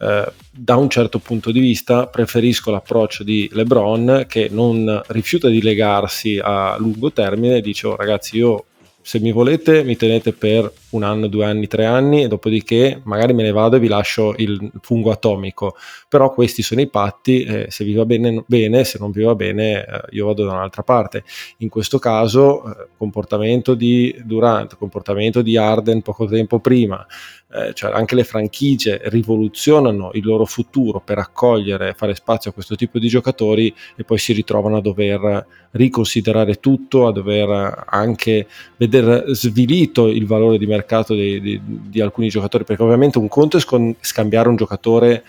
Eh, 0.01 0.31
da 0.49 0.77
un 0.77 0.89
certo 0.89 1.19
punto 1.19 1.51
di 1.51 1.59
vista 1.59 2.07
preferisco 2.07 2.71
l'approccio 2.71 3.23
di 3.23 3.47
LeBron 3.51 4.25
che 4.27 4.49
non 4.49 4.99
rifiuta 5.09 5.47
di 5.47 5.61
legarsi 5.61 6.39
a 6.41 6.75
lungo 6.79 7.11
termine 7.11 7.57
e 7.57 7.61
dice 7.61 7.85
oh, 7.85 7.95
ragazzi 7.95 8.37
io 8.37 8.65
se 8.99 9.19
mi 9.19 9.31
volete 9.31 9.83
mi 9.83 9.95
tenete 9.95 10.33
per 10.33 10.71
un 10.91 11.03
anno, 11.03 11.27
due 11.27 11.45
anni, 11.45 11.67
tre 11.67 11.85
anni 11.85 12.23
e 12.23 12.27
dopodiché 12.27 13.01
magari 13.03 13.33
me 13.33 13.43
ne 13.43 13.51
vado 13.51 13.75
e 13.75 13.79
vi 13.79 13.87
lascio 13.87 14.33
il 14.37 14.71
fungo 14.81 15.11
atomico. 15.11 15.75
Però 16.07 16.33
questi 16.33 16.61
sono 16.61 16.81
i 16.81 16.89
patti, 16.89 17.43
eh, 17.43 17.65
se 17.69 17.83
vi 17.83 17.93
va 17.93 18.05
bene, 18.05 18.43
bene, 18.47 18.83
se 18.83 18.97
non 18.99 19.11
vi 19.11 19.23
va 19.23 19.35
bene 19.35 19.85
eh, 19.85 20.01
io 20.11 20.25
vado 20.27 20.45
da 20.45 20.51
un'altra 20.51 20.83
parte. 20.83 21.23
In 21.57 21.69
questo 21.69 21.99
caso 21.99 22.63
eh, 22.65 22.87
comportamento 22.97 23.73
di 23.73 24.15
Durant, 24.23 24.77
comportamento 24.77 25.41
di 25.41 25.57
Arden 25.57 26.01
poco 26.01 26.25
tempo 26.25 26.59
prima, 26.59 27.05
eh, 27.53 27.73
cioè 27.73 27.91
anche 27.91 28.15
le 28.15 28.23
franchigie 28.23 29.01
rivoluzionano 29.05 30.11
il 30.13 30.25
loro 30.25 30.45
futuro 30.45 31.01
per 31.01 31.17
accogliere, 31.17 31.93
fare 31.93 32.15
spazio 32.15 32.51
a 32.51 32.53
questo 32.53 32.75
tipo 32.75 32.97
di 32.99 33.07
giocatori 33.07 33.73
e 33.95 34.03
poi 34.03 34.17
si 34.17 34.33
ritrovano 34.33 34.77
a 34.77 34.81
dover 34.81 35.45
riconsiderare 35.71 36.55
tutto, 36.55 37.07
a 37.07 37.11
dover 37.11 37.85
anche 37.87 38.47
vedere 38.77 39.33
svilito 39.33 40.07
il 40.07 40.25
valore 40.25 40.57
di 40.57 40.65
mercato 40.65 40.79
mercato 40.81 41.13
di, 41.13 41.39
di, 41.39 41.61
di 41.63 42.01
alcuni 42.01 42.29
giocatori, 42.29 42.63
perché 42.63 42.83
ovviamente 42.83 43.17
un 43.17 43.27
conto 43.27 43.57
è 43.57 43.61
scambiare 43.99 44.49
un 44.49 44.55
giocatore 44.55 45.23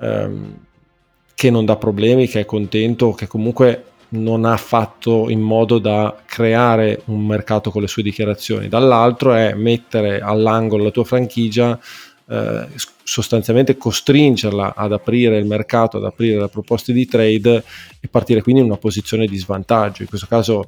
ehm, 0.00 0.56
che 1.34 1.50
non 1.50 1.64
dà 1.64 1.76
problemi, 1.76 2.26
che 2.26 2.40
è 2.40 2.44
contento, 2.44 3.12
che 3.12 3.26
comunque 3.26 3.84
non 4.14 4.44
ha 4.44 4.56
fatto 4.56 5.28
in 5.28 5.40
modo 5.40 5.78
da 5.78 6.16
creare 6.24 7.02
un 7.06 7.26
mercato 7.26 7.70
con 7.70 7.82
le 7.82 7.88
sue 7.88 8.02
dichiarazioni. 8.02 8.68
Dall'altro 8.68 9.34
è 9.34 9.54
mettere 9.54 10.20
all'angolo 10.20 10.84
la 10.84 10.90
tua 10.90 11.04
franchigia, 11.04 11.78
eh, 12.26 12.66
sostanzialmente 13.02 13.76
costringerla 13.76 14.74
ad 14.76 14.92
aprire 14.92 15.36
il 15.38 15.46
mercato, 15.46 15.96
ad 15.98 16.04
aprire 16.04 16.40
le 16.40 16.48
proposte 16.48 16.92
di 16.92 17.06
trade 17.06 17.62
e 18.00 18.08
partire 18.08 18.40
quindi 18.42 18.60
in 18.60 18.68
una 18.68 18.78
posizione 18.78 19.26
di 19.26 19.36
svantaggio. 19.36 20.02
In 20.02 20.08
questo 20.08 20.26
caso 20.28 20.64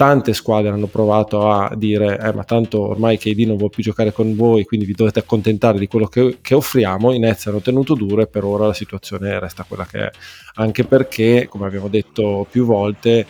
tante 0.00 0.32
squadre 0.32 0.70
hanno 0.70 0.86
provato 0.86 1.50
a 1.50 1.74
dire 1.76 2.18
eh, 2.18 2.32
ma 2.32 2.42
tanto 2.42 2.80
ormai 2.80 3.18
KD 3.18 3.40
non 3.40 3.58
vuole 3.58 3.68
più 3.68 3.82
giocare 3.82 4.14
con 4.14 4.34
voi 4.34 4.64
quindi 4.64 4.86
vi 4.86 4.94
dovete 4.94 5.18
accontentare 5.18 5.78
di 5.78 5.88
quello 5.88 6.06
che, 6.06 6.38
che 6.40 6.54
offriamo. 6.54 7.12
I 7.12 7.18
Nets 7.18 7.48
hanno 7.48 7.60
tenuto 7.60 7.92
duro 7.92 8.22
e 8.22 8.26
per 8.26 8.44
ora 8.44 8.68
la 8.68 8.72
situazione 8.72 9.38
resta 9.38 9.66
quella 9.68 9.84
che 9.84 10.06
è. 10.06 10.10
Anche 10.54 10.84
perché 10.84 11.48
come 11.50 11.66
abbiamo 11.66 11.88
detto 11.88 12.46
più 12.50 12.64
volte 12.64 13.26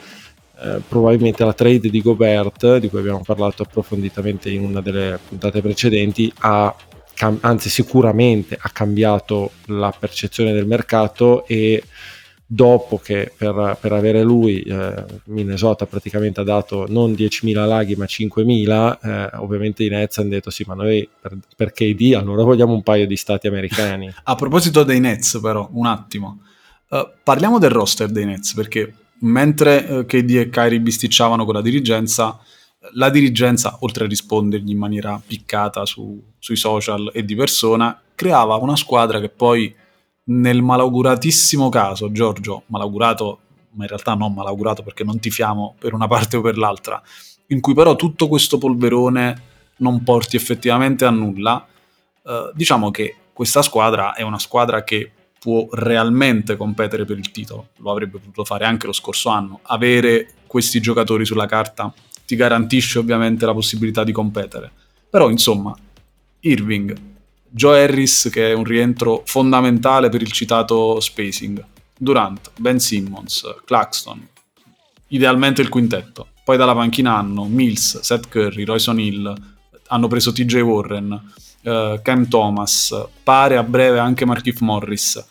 eh, 0.60 0.80
probabilmente 0.86 1.44
la 1.44 1.54
trade 1.54 1.90
di 1.90 2.00
Gobert 2.00 2.76
di 2.76 2.88
cui 2.88 3.00
abbiamo 3.00 3.22
parlato 3.24 3.64
approfonditamente 3.64 4.48
in 4.48 4.62
una 4.62 4.80
delle 4.80 5.18
puntate 5.26 5.60
precedenti 5.60 6.32
ha 6.38 6.72
anzi 7.40 7.68
sicuramente 7.68 8.56
ha 8.58 8.70
cambiato 8.70 9.50
la 9.66 9.92
percezione 9.98 10.52
del 10.52 10.66
mercato 10.66 11.44
e 11.48 11.82
dopo 12.52 12.98
che 12.98 13.32
per, 13.36 13.78
per 13.80 13.92
avere 13.92 14.24
lui 14.24 14.60
eh, 14.62 15.04
Minnesota 15.26 15.86
praticamente 15.86 16.40
ha 16.40 16.44
dato 16.44 16.84
non 16.88 17.12
10.000 17.12 17.64
laghi 17.64 17.94
ma 17.94 18.06
5.000 18.06 18.98
eh, 19.00 19.36
ovviamente 19.36 19.84
i 19.84 19.88
Nets 19.88 20.18
hanno 20.18 20.30
detto 20.30 20.50
sì 20.50 20.64
ma 20.66 20.74
noi 20.74 21.08
per, 21.20 21.38
per 21.54 21.70
KD 21.70 22.14
allora 22.16 22.42
vogliamo 22.42 22.72
un 22.72 22.82
paio 22.82 23.06
di 23.06 23.14
stati 23.14 23.46
americani. 23.46 24.12
A 24.24 24.34
proposito 24.34 24.82
dei 24.82 24.98
Nets 24.98 25.38
però 25.40 25.68
un 25.74 25.86
attimo. 25.86 26.40
Uh, 26.88 27.08
parliamo 27.22 27.60
del 27.60 27.70
roster 27.70 28.08
dei 28.08 28.24
Nets 28.24 28.54
perché 28.54 28.94
mentre 29.20 29.86
uh, 29.88 30.04
KD 30.04 30.30
e 30.30 30.48
Kyrie 30.50 30.80
bisticciavano 30.80 31.44
con 31.44 31.54
la 31.54 31.62
dirigenza 31.62 32.36
la 32.94 33.10
dirigenza 33.10 33.76
oltre 33.80 34.06
a 34.06 34.08
rispondergli 34.08 34.70
in 34.70 34.78
maniera 34.78 35.20
piccata 35.24 35.84
su, 35.86 36.20
sui 36.38 36.56
social 36.56 37.12
e 37.14 37.24
di 37.24 37.36
persona 37.36 38.00
creava 38.16 38.56
una 38.56 38.74
squadra 38.74 39.20
che 39.20 39.28
poi 39.28 39.72
nel 40.30 40.62
malauguratissimo 40.62 41.68
caso, 41.68 42.12
Giorgio, 42.12 42.62
malaugurato, 42.66 43.38
ma 43.72 43.82
in 43.84 43.88
realtà 43.88 44.14
non 44.14 44.32
malaugurato 44.32 44.82
perché 44.82 45.04
non 45.04 45.18
tifiamo 45.18 45.74
per 45.78 45.92
una 45.92 46.06
parte 46.06 46.36
o 46.36 46.40
per 46.40 46.56
l'altra, 46.56 47.02
in 47.48 47.60
cui 47.60 47.74
però 47.74 47.96
tutto 47.96 48.28
questo 48.28 48.58
polverone 48.58 49.48
non 49.78 50.02
porti 50.02 50.36
effettivamente 50.36 51.04
a 51.04 51.10
nulla, 51.10 51.66
eh, 52.24 52.50
diciamo 52.54 52.90
che 52.90 53.16
questa 53.32 53.62
squadra 53.62 54.14
è 54.14 54.22
una 54.22 54.38
squadra 54.38 54.84
che 54.84 55.10
può 55.38 55.66
realmente 55.72 56.56
competere 56.56 57.04
per 57.04 57.18
il 57.18 57.30
titolo, 57.30 57.68
lo 57.78 57.90
avrebbe 57.90 58.18
potuto 58.18 58.44
fare 58.44 58.66
anche 58.66 58.86
lo 58.86 58.92
scorso 58.92 59.30
anno, 59.30 59.60
avere 59.62 60.34
questi 60.46 60.80
giocatori 60.80 61.24
sulla 61.24 61.46
carta 61.46 61.92
ti 62.26 62.36
garantisce 62.36 62.98
ovviamente 62.98 63.46
la 63.46 63.54
possibilità 63.54 64.04
di 64.04 64.12
competere, 64.12 64.70
però 65.08 65.30
insomma 65.30 65.74
Irving, 66.40 67.09
Joe 67.50 67.82
Harris 67.82 68.28
che 68.32 68.50
è 68.50 68.54
un 68.54 68.64
rientro 68.64 69.22
fondamentale 69.26 70.08
per 70.08 70.22
il 70.22 70.30
citato 70.30 71.00
spacing, 71.00 71.64
Durant, 71.98 72.52
Ben 72.56 72.78
Simmons, 72.78 73.44
Claxton, 73.64 74.26
idealmente 75.08 75.60
il 75.60 75.68
quintetto. 75.68 76.28
Poi 76.44 76.56
dalla 76.56 76.74
panchina 76.74 77.16
hanno 77.16 77.44
Mills, 77.44 78.00
Seth 78.00 78.28
Curry, 78.28 78.64
Royce 78.64 78.90
O'Neill, 78.90 79.34
hanno 79.88 80.08
preso 80.08 80.32
TJ 80.32 80.60
Warren, 80.60 81.32
uh, 81.62 82.00
Cam 82.02 82.28
Thomas, 82.28 83.08
pare 83.22 83.56
a 83.56 83.62
breve 83.62 83.98
anche 83.98 84.24
Markif 84.24 84.60
Morris. 84.60 85.24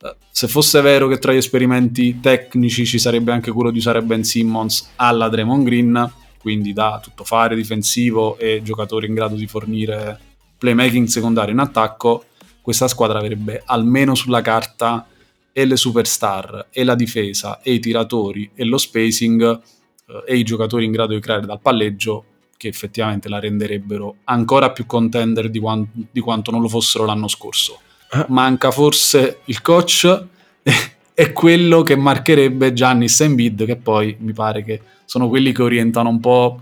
Uh, 0.00 0.08
se 0.30 0.48
fosse 0.48 0.80
vero 0.80 1.08
che 1.08 1.18
tra 1.18 1.32
gli 1.32 1.36
esperimenti 1.36 2.20
tecnici 2.20 2.86
ci 2.86 2.98
sarebbe 2.98 3.32
anche 3.32 3.50
quello 3.50 3.70
di 3.70 3.78
usare 3.78 4.02
Ben 4.02 4.24
Simmons 4.24 4.92
alla 4.96 5.28
Draymond 5.28 5.64
Green, 5.64 6.12
quindi 6.38 6.72
da 6.72 7.00
tuttofare 7.02 7.56
difensivo 7.56 8.38
e 8.38 8.60
giocatore 8.62 9.06
in 9.06 9.14
grado 9.14 9.34
di 9.34 9.46
fornire 9.46 10.33
playmaking 10.64 11.06
secondario 11.06 11.52
in 11.52 11.58
attacco, 11.58 12.24
questa 12.62 12.88
squadra 12.88 13.18
avrebbe 13.18 13.62
almeno 13.66 14.14
sulla 14.14 14.40
carta 14.40 15.06
e 15.52 15.66
le 15.66 15.76
superstar, 15.76 16.68
e 16.70 16.84
la 16.84 16.94
difesa, 16.94 17.60
e 17.60 17.74
i 17.74 17.80
tiratori, 17.80 18.50
e 18.54 18.64
lo 18.64 18.78
spacing, 18.78 19.60
eh, 20.06 20.24
e 20.26 20.36
i 20.38 20.42
giocatori 20.42 20.86
in 20.86 20.92
grado 20.92 21.12
di 21.12 21.20
creare 21.20 21.44
dal 21.44 21.60
palleggio, 21.60 22.24
che 22.56 22.68
effettivamente 22.68 23.28
la 23.28 23.38
renderebbero 23.38 24.16
ancora 24.24 24.70
più 24.70 24.86
contender 24.86 25.50
di, 25.50 25.58
quant- 25.58 25.90
di 26.10 26.20
quanto 26.20 26.50
non 26.50 26.62
lo 26.62 26.68
fossero 26.68 27.04
l'anno 27.04 27.28
scorso. 27.28 27.80
Ah. 28.10 28.24
Manca 28.30 28.70
forse 28.70 29.40
il 29.44 29.60
coach 29.60 30.24
e 31.14 31.32
quello 31.32 31.82
che 31.82 31.94
marcherebbe 31.94 32.72
Giannis 32.72 33.20
e 33.20 33.24
Embiid, 33.24 33.66
che 33.66 33.76
poi 33.76 34.16
mi 34.20 34.32
pare 34.32 34.64
che 34.64 34.80
sono 35.04 35.28
quelli 35.28 35.52
che 35.52 35.62
orientano 35.62 36.08
un 36.08 36.20
po' 36.20 36.58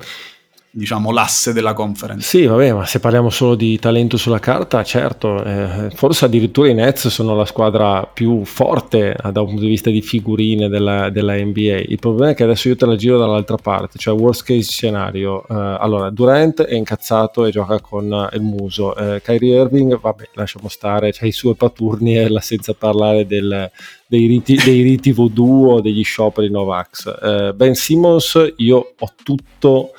diciamo, 0.75 1.13
l'asse 1.13 1.53
della 1.53 1.75
conference. 1.75 2.27
Sì, 2.27 2.47
vabbè, 2.47 2.73
ma 2.73 2.87
se 2.87 2.99
parliamo 2.99 3.29
solo 3.29 3.55
di 3.55 3.79
talento 3.79 4.17
sulla 4.17 4.39
carta, 4.39 4.83
certo, 4.83 5.45
eh, 5.45 5.91
forse 5.95 6.25
addirittura 6.25 6.69
i 6.69 6.75
Nets 6.75 7.09
sono 7.09 7.37
la 7.37 7.45
squadra 7.45 8.07
più 8.07 8.45
forte 8.45 9.15
da 9.31 9.41
un 9.41 9.49
punto 9.49 9.63
di 9.63 9.69
vista 9.69 9.91
di 9.91 10.01
figurine 10.01 10.69
della, 10.69 11.11
della 11.11 11.35
NBA. 11.35 11.85
Il 11.89 11.99
problema 11.99 12.31
è 12.31 12.35
che 12.35 12.45
adesso 12.45 12.69
io 12.69 12.77
te 12.77 12.87
la 12.87 12.97
giro 12.97 13.19
dall'altra 13.19 13.57
parte, 13.57 13.99
cioè 13.99 14.19
worst 14.19 14.45
case 14.45 14.71
scenario. 14.71 15.43
Eh, 15.47 15.55
allora, 15.55 16.09
Durant 16.09 16.63
è 16.63 16.75
incazzato 16.75 17.45
e 17.45 17.51
gioca 17.51 17.79
con 17.81 18.29
il 18.33 18.41
muso. 18.41 18.97
Eh, 18.97 19.21
Kyrie 19.23 19.61
Irving, 19.61 20.01
vabbè, 20.01 20.31
lasciamo 20.35 20.69
stare, 20.69 21.13
c'ha 21.13 21.27
i 21.27 21.33
suoi 21.33 21.55
paturni 21.55 22.17
e 22.17 22.31
senza 22.41 22.73
parlare 22.73 23.27
del, 23.27 23.71
dei 24.07 24.27
riti, 24.27 24.55
dei 24.57 24.81
riti 24.81 25.13
voodoo 25.13 25.75
o 25.75 25.81
degli 25.83 26.03
scioperi 26.03 26.51
Novax. 26.51 27.19
Eh, 27.23 27.53
ben 27.55 27.75
Simmons, 27.75 28.55
io 28.57 28.95
ho 28.99 29.13
tutto 29.23 29.91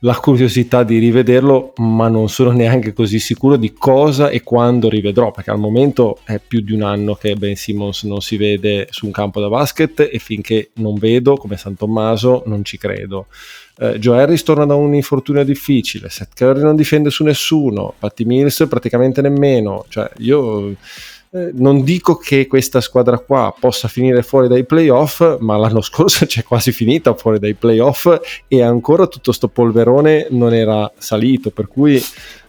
la 0.00 0.14
curiosità 0.14 0.82
di 0.82 0.98
rivederlo, 0.98 1.72
ma 1.76 2.08
non 2.08 2.28
sono 2.28 2.50
neanche 2.52 2.92
così 2.92 3.18
sicuro 3.18 3.56
di 3.56 3.72
cosa 3.72 4.28
e 4.28 4.42
quando 4.42 4.88
rivedrò, 4.88 5.30
perché 5.30 5.50
al 5.50 5.58
momento 5.58 6.18
è 6.24 6.40
più 6.44 6.60
di 6.60 6.72
un 6.72 6.82
anno 6.82 7.14
che 7.14 7.34
Ben 7.34 7.56
Simmons 7.56 8.04
non 8.04 8.20
si 8.20 8.36
vede 8.36 8.88
su 8.90 9.06
un 9.06 9.12
campo 9.12 9.40
da 9.40 9.48
basket 9.48 10.08
e 10.10 10.18
finché 10.18 10.70
non 10.74 10.94
vedo, 10.94 11.36
come 11.36 11.56
San 11.56 11.76
Tommaso, 11.76 12.42
non 12.46 12.64
ci 12.64 12.78
credo. 12.78 13.26
Uh, 13.76 13.92
Joe 13.96 14.20
Harris 14.20 14.42
torna 14.42 14.66
da 14.66 14.74
un 14.74 14.94
infortunio 14.94 15.42
difficile, 15.42 16.10
Seth 16.10 16.34
Curry 16.34 16.60
non 16.60 16.76
difende 16.76 17.08
su 17.08 17.24
nessuno, 17.24 17.94
Patty 17.98 18.24
Mills 18.24 18.66
praticamente 18.68 19.22
nemmeno, 19.22 19.86
cioè 19.88 20.10
io 20.18 20.74
eh, 21.32 21.50
non 21.54 21.84
dico 21.84 22.16
che 22.16 22.48
questa 22.48 22.80
squadra 22.80 23.18
qua 23.18 23.54
possa 23.58 23.86
finire 23.86 24.22
fuori 24.22 24.48
dai 24.48 24.66
playoff, 24.66 25.38
ma 25.38 25.56
l'anno 25.56 25.80
scorso 25.82 26.26
c'è 26.26 26.42
quasi 26.42 26.72
finita 26.72 27.14
fuori 27.14 27.38
dai 27.38 27.54
playoff 27.54 28.08
e 28.48 28.62
ancora 28.62 29.06
tutto 29.06 29.30
sto 29.30 29.48
polverone 29.48 30.26
non 30.30 30.52
era 30.52 30.90
salito, 30.98 31.50
per 31.50 31.68
cui 31.68 32.02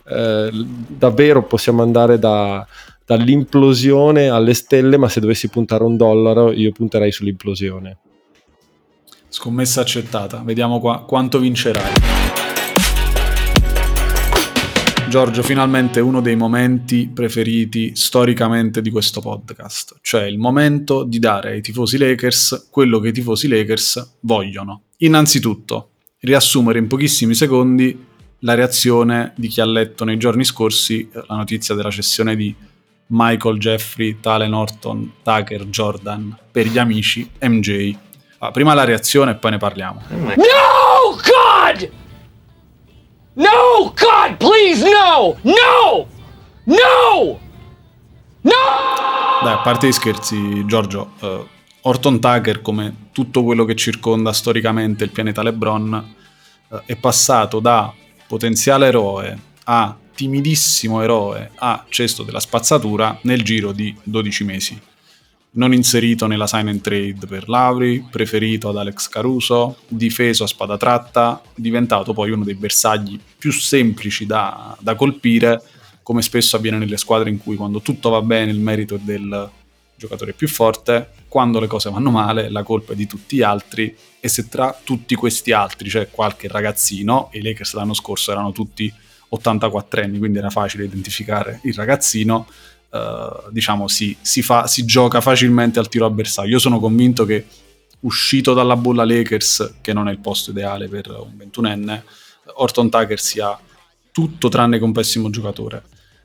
eh, 0.07 0.49
davvero 0.51 1.43
possiamo 1.43 1.83
andare 1.83 2.17
da, 2.17 2.65
dall'implosione 3.05 4.29
alle 4.29 4.55
stelle, 4.55 4.97
ma 4.97 5.09
se 5.09 5.19
dovessi 5.19 5.49
puntare 5.49 5.83
un 5.83 5.95
dollaro 5.95 6.51
io 6.51 6.71
punterei 6.71 7.11
sull'implosione. 7.11 7.97
Scommessa 9.29 9.81
accettata, 9.81 10.41
vediamo 10.43 10.79
qua, 10.79 11.03
quanto 11.05 11.37
vincerai. 11.39 12.10
Giorgio, 15.11 15.43
finalmente 15.43 15.99
uno 15.99 16.21
dei 16.21 16.37
momenti 16.37 17.11
preferiti 17.13 17.97
storicamente 17.97 18.81
di 18.81 18.89
questo 18.89 19.19
podcast, 19.19 19.97
cioè 19.99 20.23
il 20.23 20.37
momento 20.37 21.03
di 21.03 21.19
dare 21.19 21.51
ai 21.51 21.61
tifosi 21.61 21.97
Lakers 21.97 22.69
quello 22.71 22.99
che 22.99 23.09
i 23.09 23.11
tifosi 23.11 23.49
Lakers 23.49 24.19
vogliono. 24.21 24.83
Innanzitutto, 24.99 25.89
riassumere 26.19 26.79
in 26.79 26.87
pochissimi 26.87 27.35
secondi 27.35 28.05
la 28.39 28.53
reazione 28.53 29.33
di 29.35 29.49
chi 29.49 29.59
ha 29.59 29.65
letto 29.65 30.05
nei 30.05 30.15
giorni 30.15 30.45
scorsi 30.45 31.09
la 31.11 31.35
notizia 31.35 31.75
della 31.75 31.91
cessione 31.91 32.37
di 32.37 32.55
Michael 33.07 33.57
Jeffrey, 33.57 34.17
Tale 34.21 34.47
Norton, 34.47 35.15
Tucker, 35.23 35.65
Jordan 35.65 36.37
per 36.49 36.67
gli 36.67 36.77
amici 36.77 37.29
MJ. 37.41 37.93
Ah, 38.37 38.51
prima 38.51 38.73
la 38.73 38.85
reazione 38.85 39.31
e 39.31 39.35
poi 39.35 39.51
ne 39.51 39.57
parliamo. 39.57 40.03
No, 40.07 41.17
God! 41.17 41.99
No! 43.33 43.93
God, 43.95 44.37
please, 44.37 44.83
no! 44.83 45.37
No! 45.43 46.07
No! 46.65 47.39
No! 48.41 48.51
Dai, 49.43 49.53
a 49.53 49.59
parte 49.59 49.87
gli 49.87 49.91
scherzi, 49.91 50.65
Giorgio, 50.65 51.13
uh, 51.21 51.47
Orton 51.81 52.19
Tucker, 52.19 52.61
come 52.61 53.07
tutto 53.11 53.43
quello 53.43 53.63
che 53.65 53.75
circonda 53.75 54.33
storicamente 54.33 55.03
il 55.03 55.11
pianeta 55.11 55.43
LeBron, 55.43 56.15
uh, 56.67 56.81
è 56.85 56.95
passato 56.95 57.59
da 57.59 57.93
potenziale 58.27 58.87
eroe 58.87 59.39
a 59.63 59.95
timidissimo 60.13 61.01
eroe 61.01 61.51
a 61.55 61.85
cesto 61.87 62.23
della 62.23 62.39
spazzatura 62.39 63.17
nel 63.23 63.43
giro 63.43 63.71
di 63.71 63.95
12 64.03 64.43
mesi 64.43 64.81
non 65.53 65.73
inserito 65.73 66.27
nella 66.27 66.47
sign 66.47 66.67
and 66.67 66.81
trade 66.81 67.27
per 67.27 67.49
Lauri, 67.49 68.07
preferito 68.09 68.69
ad 68.69 68.77
Alex 68.77 69.09
Caruso, 69.09 69.79
difeso 69.87 70.43
a 70.43 70.47
spada 70.47 70.77
tratta, 70.77 71.41
diventato 71.53 72.13
poi 72.13 72.31
uno 72.31 72.43
dei 72.43 72.55
bersagli 72.55 73.19
più 73.37 73.51
semplici 73.51 74.25
da, 74.25 74.77
da 74.79 74.95
colpire, 74.95 75.61
come 76.03 76.21
spesso 76.21 76.55
avviene 76.55 76.77
nelle 76.77 76.97
squadre 76.97 77.29
in 77.29 77.37
cui 77.37 77.55
quando 77.55 77.81
tutto 77.81 78.09
va 78.09 78.21
bene 78.21 78.51
il 78.51 78.59
merito 78.59 78.95
è 78.95 78.99
del 78.99 79.49
giocatore 79.95 80.33
più 80.33 80.47
forte, 80.47 81.09
quando 81.27 81.59
le 81.59 81.67
cose 81.67 81.89
vanno 81.89 82.11
male 82.11 82.49
la 82.49 82.63
colpa 82.63 82.93
è 82.93 82.95
di 82.95 83.05
tutti 83.05 83.37
gli 83.37 83.41
altri 83.41 83.95
e 84.19 84.27
se 84.27 84.47
tra 84.47 84.77
tutti 84.83 85.15
questi 85.15 85.51
altri 85.51 85.89
c'è 85.89 86.09
qualche 86.09 86.47
ragazzino, 86.47 87.29
e 87.31 87.39
i 87.39 87.41
Lakers 87.41 87.73
l'anno 87.73 87.93
scorso 87.93 88.31
erano 88.31 88.51
tutti 88.51 88.91
84 89.29 90.01
anni, 90.01 90.17
quindi 90.17 90.39
era 90.39 90.49
facile 90.49 90.85
identificare 90.85 91.59
il 91.63 91.73
ragazzino, 91.73 92.47
eh, 92.91 93.29
diciamo 93.51 93.87
si, 93.87 94.15
si, 94.21 94.41
fa, 94.41 94.67
si 94.67 94.85
gioca 94.85 95.21
facilmente 95.21 95.79
al 95.79 95.87
tiro 95.87 96.05
avversario. 96.05 96.51
Io 96.51 96.59
sono 96.59 96.79
convinto 96.79 97.25
che 97.25 97.45
uscito 98.01 98.53
dalla 98.53 98.75
bolla 98.75 99.05
Lakers, 99.05 99.75
che 99.81 99.93
non 99.93 100.07
è 100.07 100.11
il 100.11 100.19
posto 100.19 100.51
ideale 100.51 100.87
per 100.87 101.09
un 101.09 101.33
21enne, 101.37 102.01
Orton 102.55 102.89
Tucker 102.89 103.19
sia 103.19 103.57
tutto 104.11 104.49
tranne 104.49 104.77
che 104.77 104.83
un 104.83 104.91
pessimo 104.91 105.29
giocatore. 105.29 105.83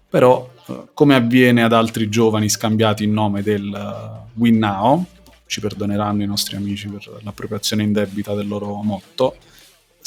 Però, 0.08 0.50
eh, 0.66 0.88
come 0.94 1.14
avviene 1.14 1.62
ad 1.62 1.72
altri 1.72 2.08
giovani 2.08 2.48
scambiati 2.48 3.04
in 3.04 3.12
nome 3.12 3.42
del 3.42 3.64
uh, 3.64 4.40
Win 4.40 4.58
Now, 4.58 5.04
ci 5.46 5.60
perdoneranno 5.60 6.22
i 6.22 6.26
nostri 6.26 6.56
amici 6.56 6.88
per 6.88 7.20
l'appropriazione 7.22 7.82
indebita 7.82 8.34
del 8.34 8.48
loro 8.48 8.82
motto, 8.82 9.36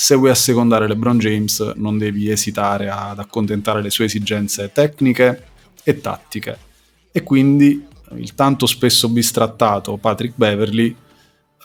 se 0.02 0.16
vuoi 0.16 0.30
assecondare 0.30 0.88
LeBron 0.88 1.18
James 1.18 1.60
non 1.76 1.98
devi 1.98 2.30
esitare 2.30 2.90
ad 2.90 3.20
accontentare 3.20 3.82
le 3.82 3.90
sue 3.90 4.06
esigenze 4.06 4.72
tecniche 4.72 5.48
e 5.90 6.02
tattiche. 6.02 6.58
E 7.12 7.24
quindi 7.24 7.88
il 8.16 8.36
tanto 8.36 8.66
spesso 8.66 9.10
bistrattato 9.10 9.98
Patrick 9.98 10.34
Beverly 10.36 10.96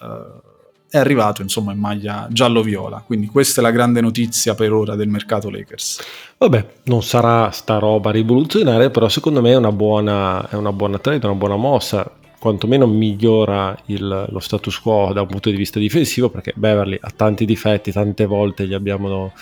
uh, 0.01 0.43
è 0.89 0.99
arrivato 0.99 1.43
insomma 1.43 1.73
in 1.73 1.79
maglia 1.79 2.29
giallo-viola. 2.31 3.03
Quindi 3.05 3.27
questa 3.27 3.61
è 3.61 3.65
la 3.65 3.71
grande 3.71 4.01
notizia 4.01 4.55
per 4.55 4.73
ora 4.73 4.95
del 4.95 5.09
mercato 5.09 5.51
Lakers. 5.51 6.01
Vabbè, 6.39 6.67
non 6.85 7.03
sarà 7.03 7.51
sta 7.51 7.79
roba 7.79 8.11
rivoluzionaria, 8.11 8.91
però 8.91 9.09
secondo 9.09 9.41
me 9.41 9.51
è 9.51 9.57
una 9.57 9.73
buona, 9.73 10.49
è 10.49 10.55
una 10.55 10.73
buona 10.73 10.99
trade, 10.99 11.27
una 11.27 11.35
buona 11.35 11.57
mossa. 11.57 12.11
Quantomeno 12.39 12.87
migliora 12.87 13.77
il, 13.87 14.27
lo 14.29 14.39
status 14.39 14.79
quo 14.79 15.13
da 15.13 15.23
un 15.23 15.29
punto 15.29 15.51
di 15.51 15.57
vista 15.57 15.79
difensivo, 15.79 16.29
perché 16.29 16.53
Beverly 16.55 16.99
ha 17.01 17.11
tanti 17.11 17.47
difetti, 17.47 17.91
tante 17.91 18.27
volte 18.27 18.67
gli 18.67 18.75
abbiamo, 18.75 19.33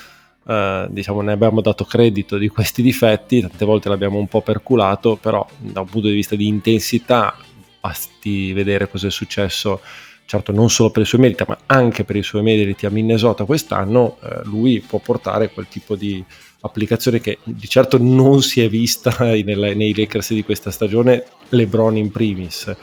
eh, 0.47 0.87
diciamo, 0.91 1.21
ne 1.21 1.33
abbiamo 1.33 1.61
dato 1.61 1.85
credito 1.85 2.39
di 2.39 2.49
questi 2.49 2.83
difetti, 2.83 3.41
tante 3.41 3.65
volte 3.65 3.89
l'abbiamo 3.89 4.19
un 4.19 4.29
po' 4.29 4.43
perculato, 4.43 5.17
però 5.17 5.47
da 5.59 5.81
un 5.81 5.89
punto 5.89 6.09
di 6.09 6.15
vista 6.15 6.37
di 6.37 6.47
intensità 6.47 7.37
basti 7.81 8.53
vedere 8.53 8.89
cosa 8.89 9.09
è 9.09 9.11
successo 9.11 9.81
certo 10.25 10.53
non 10.53 10.71
solo 10.71 10.91
per 10.91 11.03
i 11.03 11.05
suoi 11.05 11.21
meriti, 11.21 11.45
ma 11.47 11.59
anche 11.67 12.05
per 12.05 12.17
i 12.17 12.23
suoi 12.23 12.43
meriti 12.43 12.87
a 12.87 12.91
Minnesota 12.91 13.45
quest'anno, 13.45 14.17
eh, 14.23 14.41
lui 14.45 14.81
può 14.81 14.99
portare 14.99 15.51
quel 15.51 15.67
tipo 15.69 15.95
di 15.95 16.25
applicazione 16.61 17.21
che 17.21 17.39
di 17.43 17.69
certo 17.69 17.99
non 17.99 18.41
si 18.41 18.63
è 18.63 18.69
vista 18.69 19.15
nel, 19.21 19.77
nei 19.77 19.95
Lakers 19.95 20.33
di 20.33 20.43
questa 20.43 20.71
stagione, 20.71 21.25
LeBron 21.51 21.97
in 21.97 22.11
primis. 22.11 22.75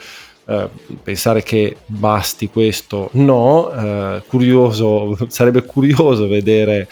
Uh, 0.42 0.68
pensare 1.02 1.44
che 1.44 1.76
basti 1.86 2.48
questo 2.48 3.10
no, 3.12 3.68
uh, 3.68 4.22
curioso, 4.26 5.16
sarebbe 5.28 5.64
curioso 5.64 6.26
vedere 6.26 6.88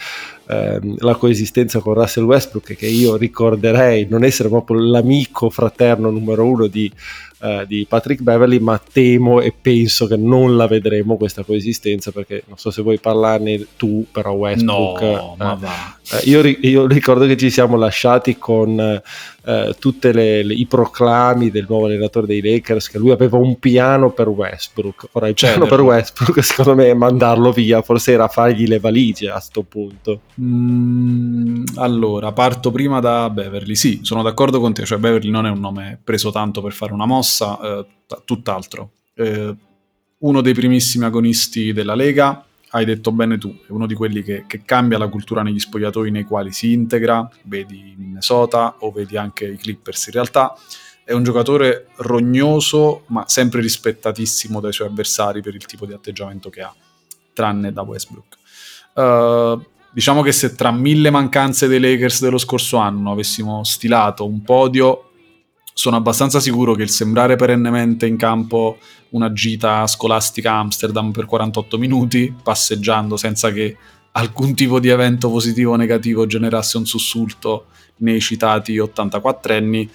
uh, 0.49 0.95
la 0.97 1.15
coesistenza 1.15 1.79
con 1.79 1.93
Russell 1.93 2.25
Westbrook 2.25 2.75
che 2.75 2.87
io 2.87 3.15
ricorderei 3.15 4.07
non 4.09 4.23
essere 4.23 4.49
proprio 4.49 4.79
l'amico 4.79 5.49
fraterno 5.49 6.09
numero 6.09 6.45
uno 6.45 6.67
di 6.67 6.91
eh, 7.41 7.63
di 7.65 7.85
Patrick 7.87 8.21
Beverly, 8.21 8.59
ma 8.59 8.77
temo 8.79 9.39
e 9.39 9.53
penso 9.53 10.07
che 10.07 10.17
non 10.17 10.57
la 10.57 10.67
vedremo 10.67 11.15
questa 11.15 11.43
coesistenza 11.43 12.11
perché 12.11 12.43
non 12.47 12.57
so 12.57 12.69
se 12.69 12.81
vuoi 12.81 12.99
parlarne 12.99 13.65
tu, 13.77 14.05
però 14.11 14.33
Westbrook... 14.33 15.01
No, 15.01 15.07
eh, 15.07 15.35
ma 15.37 15.53
va. 15.53 15.97
Eh, 16.11 16.29
io, 16.29 16.41
io, 16.45 16.85
ricordo 16.85 17.25
che 17.25 17.37
ci 17.37 17.49
siamo 17.49 17.77
lasciati 17.77 18.37
con 18.37 19.01
eh, 19.49 19.75
tutti 19.79 20.07
i 20.07 20.65
proclami 20.67 21.49
del 21.49 21.65
nuovo 21.67 21.87
allenatore 21.87 22.27
dei 22.27 22.39
Lakers 22.39 22.87
che 22.87 22.99
lui 22.99 23.09
aveva 23.09 23.37
un 23.37 23.57
piano 23.57 24.11
per 24.11 24.27
Westbrook. 24.27 25.07
Ora 25.13 25.27
il 25.27 25.33
piano 25.33 25.65
per 25.65 25.81
Westbrook 25.81 26.39
secondo 26.45 26.75
me 26.75 26.89
è 26.89 26.93
mandarlo 26.93 27.51
via, 27.51 27.81
forse 27.81 28.11
era 28.11 28.27
fargli 28.27 28.67
le 28.67 28.79
valigie 28.79 29.29
a 29.29 29.33
questo 29.33 29.63
punto. 29.63 30.21
Mm, 30.39 31.63
allora, 31.77 32.31
parto 32.31 32.69
prima 32.69 32.99
da 32.99 33.27
Beverly. 33.31 33.73
Sì, 33.73 34.01
sono 34.03 34.21
d'accordo 34.21 34.59
con 34.59 34.71
te, 34.71 34.85
cioè 34.85 34.99
Beverly 34.99 35.31
non 35.31 35.47
è 35.47 35.49
un 35.49 35.59
nome 35.59 35.99
preso 36.03 36.29
tanto 36.31 36.61
per 36.61 36.73
fare 36.73 36.93
una 36.93 37.07
mossa, 37.07 37.59
eh, 37.59 37.85
tutt'altro. 38.23 38.91
Eh, 39.15 39.55
uno 40.19 40.41
dei 40.41 40.53
primissimi 40.53 41.05
agonisti 41.05 41.73
della 41.73 41.95
Lega, 41.95 42.45
hai 42.71 42.85
detto 42.85 43.11
bene 43.11 43.37
tu, 43.37 43.57
è 43.67 43.71
uno 43.71 43.87
di 43.87 43.95
quelli 43.95 44.21
che, 44.21 44.45
che, 44.47 44.63
cambia 44.63 44.97
la 44.97 45.07
cultura 45.07 45.41
negli 45.41 45.59
spogliatoi 45.59 46.11
nei 46.11 46.23
quali 46.23 46.51
si 46.51 46.71
integra, 46.71 47.27
vedi 47.43 47.95
Minnesota 47.97 48.75
o 48.79 48.91
vedi 48.91 49.17
anche 49.17 49.45
i 49.45 49.57
Clippers 49.57 50.07
in 50.07 50.13
realtà, 50.13 50.55
è 51.03 51.13
un 51.13 51.23
giocatore 51.23 51.87
rognoso 51.97 53.03
ma 53.07 53.23
sempre 53.27 53.61
rispettatissimo 53.61 54.59
dai 54.59 54.71
suoi 54.71 54.89
avversari 54.89 55.41
per 55.41 55.55
il 55.55 55.65
tipo 55.65 55.87
di 55.87 55.93
atteggiamento 55.93 56.49
che 56.49 56.61
ha, 56.61 56.73
tranne 57.33 57.73
da 57.73 57.81
Westbrook. 57.81 58.37
Uh, 58.93 59.65
diciamo 59.91 60.21
che 60.21 60.31
se 60.31 60.53
tra 60.53 60.71
mille 60.71 61.09
mancanze 61.09 61.67
dei 61.67 61.79
Lakers 61.79 62.21
dello 62.21 62.37
scorso 62.37 62.77
anno 62.77 63.11
avessimo 63.11 63.63
stilato 63.63 64.25
un 64.25 64.43
podio 64.43 65.08
sono 65.79 65.95
abbastanza 65.95 66.41
sicuro 66.41 66.73
che 66.73 66.83
il 66.83 66.89
sembrare 66.89 67.37
perennemente 67.37 68.05
in 68.05 68.17
campo 68.17 68.79
una 69.11 69.31
gita 69.31 69.87
scolastica 69.87 70.51
a 70.51 70.59
Amsterdam 70.59 71.11
per 71.13 71.25
48 71.25 71.77
minuti, 71.77 72.35
passeggiando 72.43 73.15
senza 73.15 73.49
che 73.53 73.77
alcun 74.11 74.53
tipo 74.55 74.81
di 74.81 74.89
evento 74.89 75.29
positivo 75.29 75.71
o 75.71 75.75
negativo 75.77 76.25
generasse 76.25 76.75
un 76.75 76.85
sussulto 76.85 77.67
nei 77.99 78.19
citati 78.19 78.77
84 78.77 79.53
anni, 79.53 79.89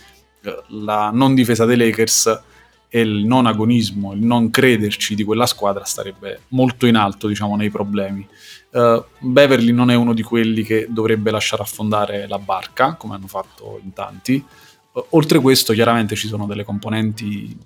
eh, 0.44 0.62
la 0.68 1.10
non 1.12 1.34
difesa 1.34 1.66
dei 1.66 1.76
Lakers 1.76 2.42
e 2.88 3.00
il 3.02 3.26
non 3.26 3.44
agonismo, 3.44 4.14
il 4.14 4.24
non 4.24 4.48
crederci 4.48 5.14
di 5.14 5.22
quella 5.22 5.44
squadra 5.44 5.84
starebbe 5.84 6.44
molto 6.48 6.86
in 6.86 6.96
alto, 6.96 7.28
diciamo, 7.28 7.56
nei 7.56 7.68
problemi. 7.68 8.26
Uh, 8.70 9.04
Beverly 9.18 9.72
non 9.72 9.90
è 9.90 9.94
uno 9.94 10.14
di 10.14 10.22
quelli 10.22 10.62
che 10.62 10.86
dovrebbe 10.88 11.30
lasciare 11.30 11.62
affondare 11.62 12.26
la 12.26 12.38
barca, 12.38 12.94
come 12.94 13.16
hanno 13.16 13.26
fatto 13.26 13.78
in 13.84 13.92
tanti, 13.92 14.42
Oltre 15.10 15.38
a 15.38 15.40
questo, 15.40 15.72
chiaramente 15.72 16.14
ci 16.14 16.28
sono 16.28 16.46
delle 16.46 16.64
componenti 16.64 17.56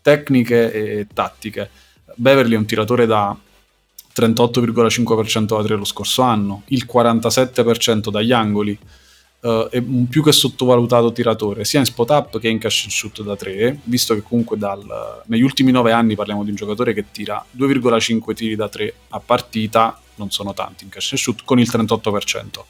tecniche 0.00 0.72
e 0.72 1.06
tattiche. 1.12 1.70
Beverly 2.16 2.54
è 2.54 2.58
un 2.58 2.66
tiratore 2.66 3.06
da 3.06 3.36
38,5% 4.14 5.56
da 5.56 5.62
3 5.62 5.76
lo 5.76 5.84
scorso 5.84 6.22
anno, 6.22 6.62
il 6.66 6.86
47% 6.90 8.10
dagli 8.10 8.32
angoli, 8.32 8.78
uh, 9.40 9.68
è 9.70 9.78
un 9.78 10.06
più 10.08 10.22
che 10.22 10.32
sottovalutato 10.32 11.12
tiratore, 11.12 11.64
sia 11.64 11.78
in 11.78 11.86
spot 11.86 12.10
up 12.10 12.38
che 12.38 12.48
in 12.48 12.58
cash 12.58 12.82
and 12.82 12.92
shoot 12.92 13.22
da 13.22 13.36
3, 13.36 13.78
visto 13.84 14.14
che 14.14 14.22
comunque 14.22 14.58
dal, 14.58 15.22
negli 15.26 15.42
ultimi 15.42 15.70
9 15.70 15.92
anni 15.92 16.14
parliamo 16.14 16.44
di 16.44 16.50
un 16.50 16.56
giocatore 16.56 16.92
che 16.92 17.06
tira 17.10 17.42
2,5 17.56 18.34
tiri 18.34 18.56
da 18.56 18.68
3 18.68 18.94
a 19.10 19.20
partita, 19.20 19.98
non 20.16 20.30
sono 20.30 20.52
tanti 20.52 20.84
in 20.84 20.90
cash 20.90 21.12
and 21.12 21.20
shoot, 21.20 21.42
con 21.44 21.58
il 21.58 21.68
38%. 21.70 22.64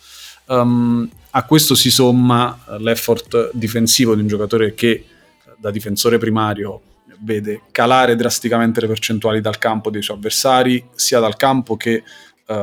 Um, 0.47 1.09
a 1.31 1.45
questo 1.45 1.75
si 1.75 1.91
somma 1.91 2.59
l'effort 2.79 3.51
difensivo 3.55 4.15
di 4.15 4.21
un 4.21 4.27
giocatore 4.27 4.75
che 4.75 5.07
da 5.59 5.71
difensore 5.71 6.19
primario 6.19 6.83
vede 7.21 7.63
calare 7.71 8.17
drasticamente 8.17 8.81
le 8.81 8.89
percentuali 8.89 9.41
dal 9.41 9.59
campo 9.59 9.91
dei 9.91 10.03
suoi 10.03 10.17
avversari, 10.17 10.85
sia 10.95 11.21
dal 11.21 11.37
campo 11.37 11.77
che 11.77 12.03
uh, 12.47 12.55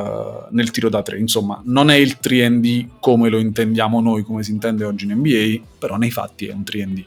nel 0.52 0.72
tiro 0.72 0.90
da 0.90 1.02
tre. 1.02 1.18
Insomma, 1.18 1.62
non 1.66 1.90
è 1.90 1.96
il 1.96 2.18
3D 2.22 3.00
come 3.00 3.30
lo 3.30 3.40
intendiamo 3.40 4.02
noi, 4.02 4.24
come 4.24 4.44
si 4.44 4.52
intende 4.52 4.84
oggi 4.84 5.06
in 5.06 5.14
NBA, 5.14 5.66
però 5.80 5.96
nei 5.96 6.12
fatti 6.12 6.48
è 6.48 6.54
un 6.54 6.64
3D, 6.64 7.00
uh, 7.00 7.06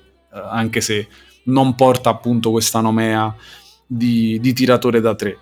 anche 0.51 0.81
se 0.81 1.07
non 1.45 1.75
porta 1.75 2.11
appunto 2.11 2.51
questa 2.51 2.81
nomea 2.81 3.35
di, 3.87 4.39
di 4.41 4.53
tiratore 4.53 5.01
da 5.01 5.15
tre 5.15 5.39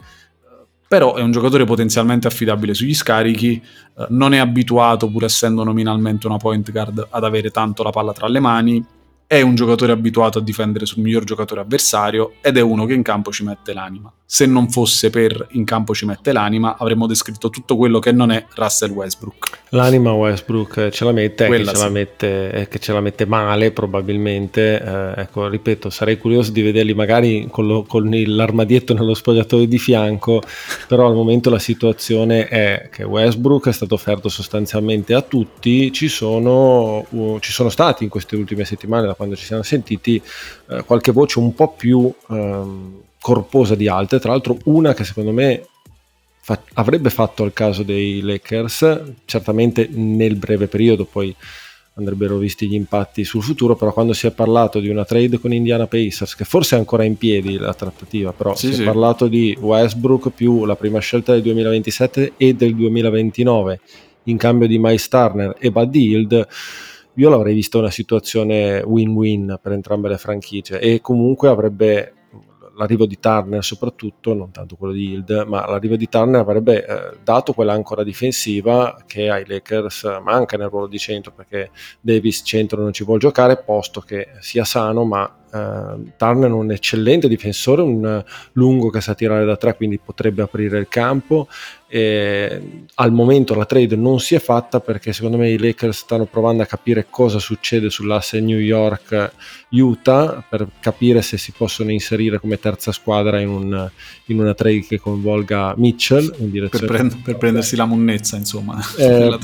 però 0.91 1.15
è 1.15 1.23
un 1.23 1.31
giocatore 1.31 1.65
potenzialmente 1.65 2.27
affidabile 2.27 2.75
sugli 2.75 2.97
scarichi, 2.97 3.63
eh, 3.97 4.07
non 4.09 4.35
è 4.35 4.39
abituato, 4.39 5.09
pur 5.09 5.23
essendo 5.23 5.63
nominalmente 5.63 6.27
una 6.27 6.37
point 6.37 6.69
guard, 6.73 7.07
ad 7.09 7.23
avere 7.23 7.53
tanto 7.53 7.85
la 7.85 7.91
palla 7.91 8.13
tra 8.13 8.27
le 8.27 8.41
mani, 8.41 8.85
è 9.25 9.41
un 9.41 9.55
giocatore 9.55 9.93
abituato 9.93 10.39
a 10.39 10.43
difendere 10.43 10.87
sul 10.87 11.05
miglior 11.05 11.23
giocatore 11.23 11.61
avversario 11.61 12.33
ed 12.41 12.57
è 12.57 12.61
uno 12.61 12.87
che 12.87 12.95
in 12.95 13.05
campo 13.05 13.31
ci 13.31 13.45
mette 13.45 13.73
l'anima. 13.73 14.13
Se 14.33 14.47
non 14.47 14.71
fosse 14.71 15.11
per 15.11 15.49
in 15.51 15.65
campo 15.65 15.93
ci 15.93 16.05
mette 16.05 16.31
l'anima, 16.31 16.77
avremmo 16.79 17.09
descritto 17.09 17.51
tutto 17.51 17.77
quello 17.77 17.99
che 17.99 18.13
non 18.13 18.31
è 18.31 18.47
Russell 18.55 18.93
Westbrook. 18.93 19.59
L'anima 19.71 20.13
Westbrook 20.13 20.91
ce 20.91 21.05
la 21.05 21.11
mette, 21.11 21.49
che 21.49 21.65
ce, 21.65 21.75
sì. 21.75 21.83
la 21.83 21.89
mette 21.89 22.69
che 22.71 22.79
ce 22.79 22.93
la 22.93 23.01
mette 23.01 23.27
male 23.27 23.73
probabilmente. 23.73 24.81
Eh, 24.81 25.23
ecco, 25.23 25.49
ripeto, 25.49 25.91
sarei 25.91 26.17
curioso 26.17 26.53
di 26.53 26.63
vederli 26.63 26.95
magari 26.95 27.49
con, 27.51 27.67
lo, 27.67 27.83
con 27.83 28.09
l'armadietto 28.09 28.95
nello 28.95 29.15
spogliatoio 29.15 29.67
di 29.67 29.79
fianco, 29.79 30.41
però 30.87 31.09
al 31.09 31.15
momento 31.15 31.51
la 31.51 31.59
situazione 31.59 32.47
è 32.47 32.89
che 32.89 33.03
Westbrook 33.03 33.67
è 33.67 33.73
stato 33.73 33.95
offerto 33.95 34.29
sostanzialmente 34.29 35.13
a 35.13 35.23
tutti, 35.23 35.91
ci 35.91 36.07
sono, 36.07 37.05
uh, 37.09 37.41
ci 37.41 37.51
sono 37.51 37.69
stati 37.69 38.05
in 38.05 38.11
queste 38.11 38.37
ultime 38.37 38.65
settimane 38.65 39.13
quando 39.17 39.35
ci 39.35 39.45
siamo 39.45 39.65
sentiti 39.65 40.23
eh, 40.69 40.85
qualche 40.85 41.11
voce 41.11 41.41
un 41.41 41.53
po' 41.53 41.73
più 41.73 42.15
ehm, 42.31 43.09
corposa 43.21 43.75
di 43.75 43.89
altre, 43.89 44.19
tra 44.19 44.31
l'altro 44.31 44.59
una 44.65 44.95
che 44.95 45.05
secondo 45.05 45.33
me 45.33 45.67
fa- 46.41 46.61
avrebbe 46.75 47.11
fatto 47.11 47.43
al 47.43 47.53
caso 47.53 47.83
dei 47.83 48.21
Lakers, 48.21 49.03
certamente 49.25 49.89
nel 49.93 50.37
breve 50.37 50.67
periodo, 50.67 51.05
poi 51.05 51.35
andrebbero 51.95 52.39
visti 52.39 52.67
gli 52.67 52.75
impatti 52.75 53.25
sul 53.25 53.43
futuro, 53.43 53.77
però 53.77 53.93
quando 53.93 54.15
si 54.15 54.27
è 54.27 54.31
parlato 54.31 54.81
di 54.81 54.89
una 54.89 55.05
trade 55.05 55.39
con 55.39 55.53
Indiana 55.53 55.87
Pacers, 55.87 56.35
che 56.35 56.45
forse 56.45 56.77
è 56.77 56.79
ancora 56.79 57.05
in 57.05 57.17
piedi 57.17 57.59
la 57.59 57.75
trattativa, 57.75 58.33
però 58.33 58.55
sì, 58.55 58.69
si 58.69 58.75
sì. 58.75 58.83
è 58.83 58.85
parlato 58.85 59.29
di 59.29 59.57
Westbrook 59.61 60.31
più 60.31 60.65
la 60.65 60.77
prima 60.77 60.99
scelta 60.99 61.33
del 61.33 61.43
2027 61.43 62.33
e 62.37 62.55
del 62.55 62.75
2029 62.75 63.81
in 64.25 64.37
cambio 64.37 64.67
di 64.67 64.79
Miles 64.79 65.09
Turner 65.09 65.57
e 65.59 65.71
Buddy 65.71 66.09
Hield, 66.09 66.47
io 67.15 67.29
l'avrei 67.29 67.55
vista 67.55 67.79
una 67.79 67.91
situazione 67.91 68.81
win-win 68.81 69.59
per 69.61 69.73
entrambe 69.73 70.09
le 70.09 70.19
franchigie 70.19 70.79
e 70.79 71.01
comunque 71.01 71.49
avrebbe 71.49 72.15
l'arrivo 72.81 73.05
di 73.05 73.21
Turner 73.21 73.63
soprattutto, 73.63 74.33
non 74.33 74.51
tanto 74.51 74.75
quello 74.77 74.95
di 74.95 75.13
Hild, 75.13 75.45
ma 75.47 75.69
l'arrivo 75.69 75.97
di 75.97 76.09
Turner 76.09 76.41
avrebbe 76.41 76.87
eh, 76.87 77.19
dato 77.23 77.53
quell'ancora 77.53 78.03
difensiva 78.03 78.97
che 79.07 79.29
ai 79.29 79.45
Lakers 79.47 80.19
manca 80.23 80.57
nel 80.57 80.69
ruolo 80.69 80.87
di 80.87 80.99
centro 80.99 81.33
perché 81.33 81.71
Davis 82.01 82.41
centro 82.43 82.81
non 82.81 82.95
ci 82.95 83.05
vuole 83.05 83.21
giocare, 83.21 83.59
posto 83.59 84.01
che 84.01 84.29
sia 84.41 84.65
sano, 84.65 85.05
ma 85.05 85.35
Uh, 85.51 86.13
Turner 86.17 86.49
è 86.49 86.53
un 86.53 86.71
eccellente 86.71 87.27
difensore, 87.27 87.83
un 87.83 88.25
lungo 88.53 88.89
che 88.89 89.01
sa 89.01 89.17
tirare 89.17 89.45
da 89.45 89.57
tre, 89.57 89.75
quindi 89.75 89.99
potrebbe 89.99 90.43
aprire 90.43 90.79
il 90.79 90.87
campo. 90.89 91.49
E 91.93 92.63
al 92.95 93.13
momento 93.13 93.55
la 93.55 93.65
trade 93.65 93.97
non 93.97 94.21
si 94.21 94.35
è 94.35 94.39
fatta 94.39 94.79
perché 94.79 95.13
secondo 95.13 95.37
me 95.37 95.51
i 95.51 95.59
Lakers 95.59 95.99
stanno 95.99 96.27
provando 96.27 96.63
a 96.63 96.67
capire 96.67 97.07
cosa 97.11 97.39
succede 97.39 97.91
sull'asse 97.91 98.41
New 98.41 98.59
York-Utah 98.59 100.45
per 100.49 100.69
capire 100.79 101.21
se 101.23 101.37
si 101.37 101.53
possono 101.57 101.91
inserire 101.91 102.39
come 102.39 102.61
terza 102.61 102.93
squadra 102.93 103.41
in, 103.41 103.49
un, 103.49 103.91
in 104.27 104.39
una 104.39 104.55
trade 104.55 104.87
che 104.87 105.01
coinvolga 105.01 105.75
Mitchell 105.77 106.31
per, 106.69 106.85
prend- 106.85 107.23
per 107.23 107.37
prendersi 107.39 107.75
la 107.75 107.87
monnezza 107.87 108.37
insomma 108.37 108.79
eh, 108.97 109.39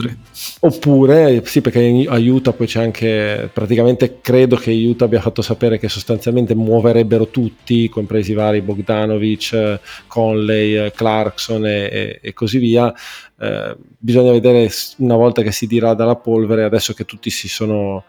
oppure 0.61 1.43
sì 1.45 1.61
perché 1.61 2.05
a 2.07 2.17
Utah 2.17 2.53
poi 2.53 2.67
c'è 2.67 2.83
anche 2.83 3.51
praticamente 3.53 4.19
credo 4.21 4.57
che 4.57 4.71
Utah 4.71 5.07
abbia 5.07 5.21
fatto 5.21 5.43
sapere 5.43 5.79
che 5.79 5.89
sostanzialmente 5.89 6.55
muoverebbero 6.55 7.29
tutti, 7.29 7.89
compresi 7.89 8.33
i 8.33 8.35
vari 8.35 8.61
Bogdanovic, 8.61 9.81
Conley, 10.07 10.91
Clarkson 10.93 11.67
e, 11.67 12.19
e 12.21 12.33
così 12.37 12.59
via. 12.59 12.92
Eh, 13.38 13.77
bisogna 13.99 14.31
vedere 14.31 14.70
una 14.99 15.16
volta 15.16 15.42
che 15.42 15.51
si 15.51 15.66
dirà 15.66 15.94
dalla 15.94 16.16
polvere, 16.16 16.64
adesso 16.64 16.92
che 16.92 17.05
tutti 17.05 17.31
si 17.31 17.49
sono 17.49 18.05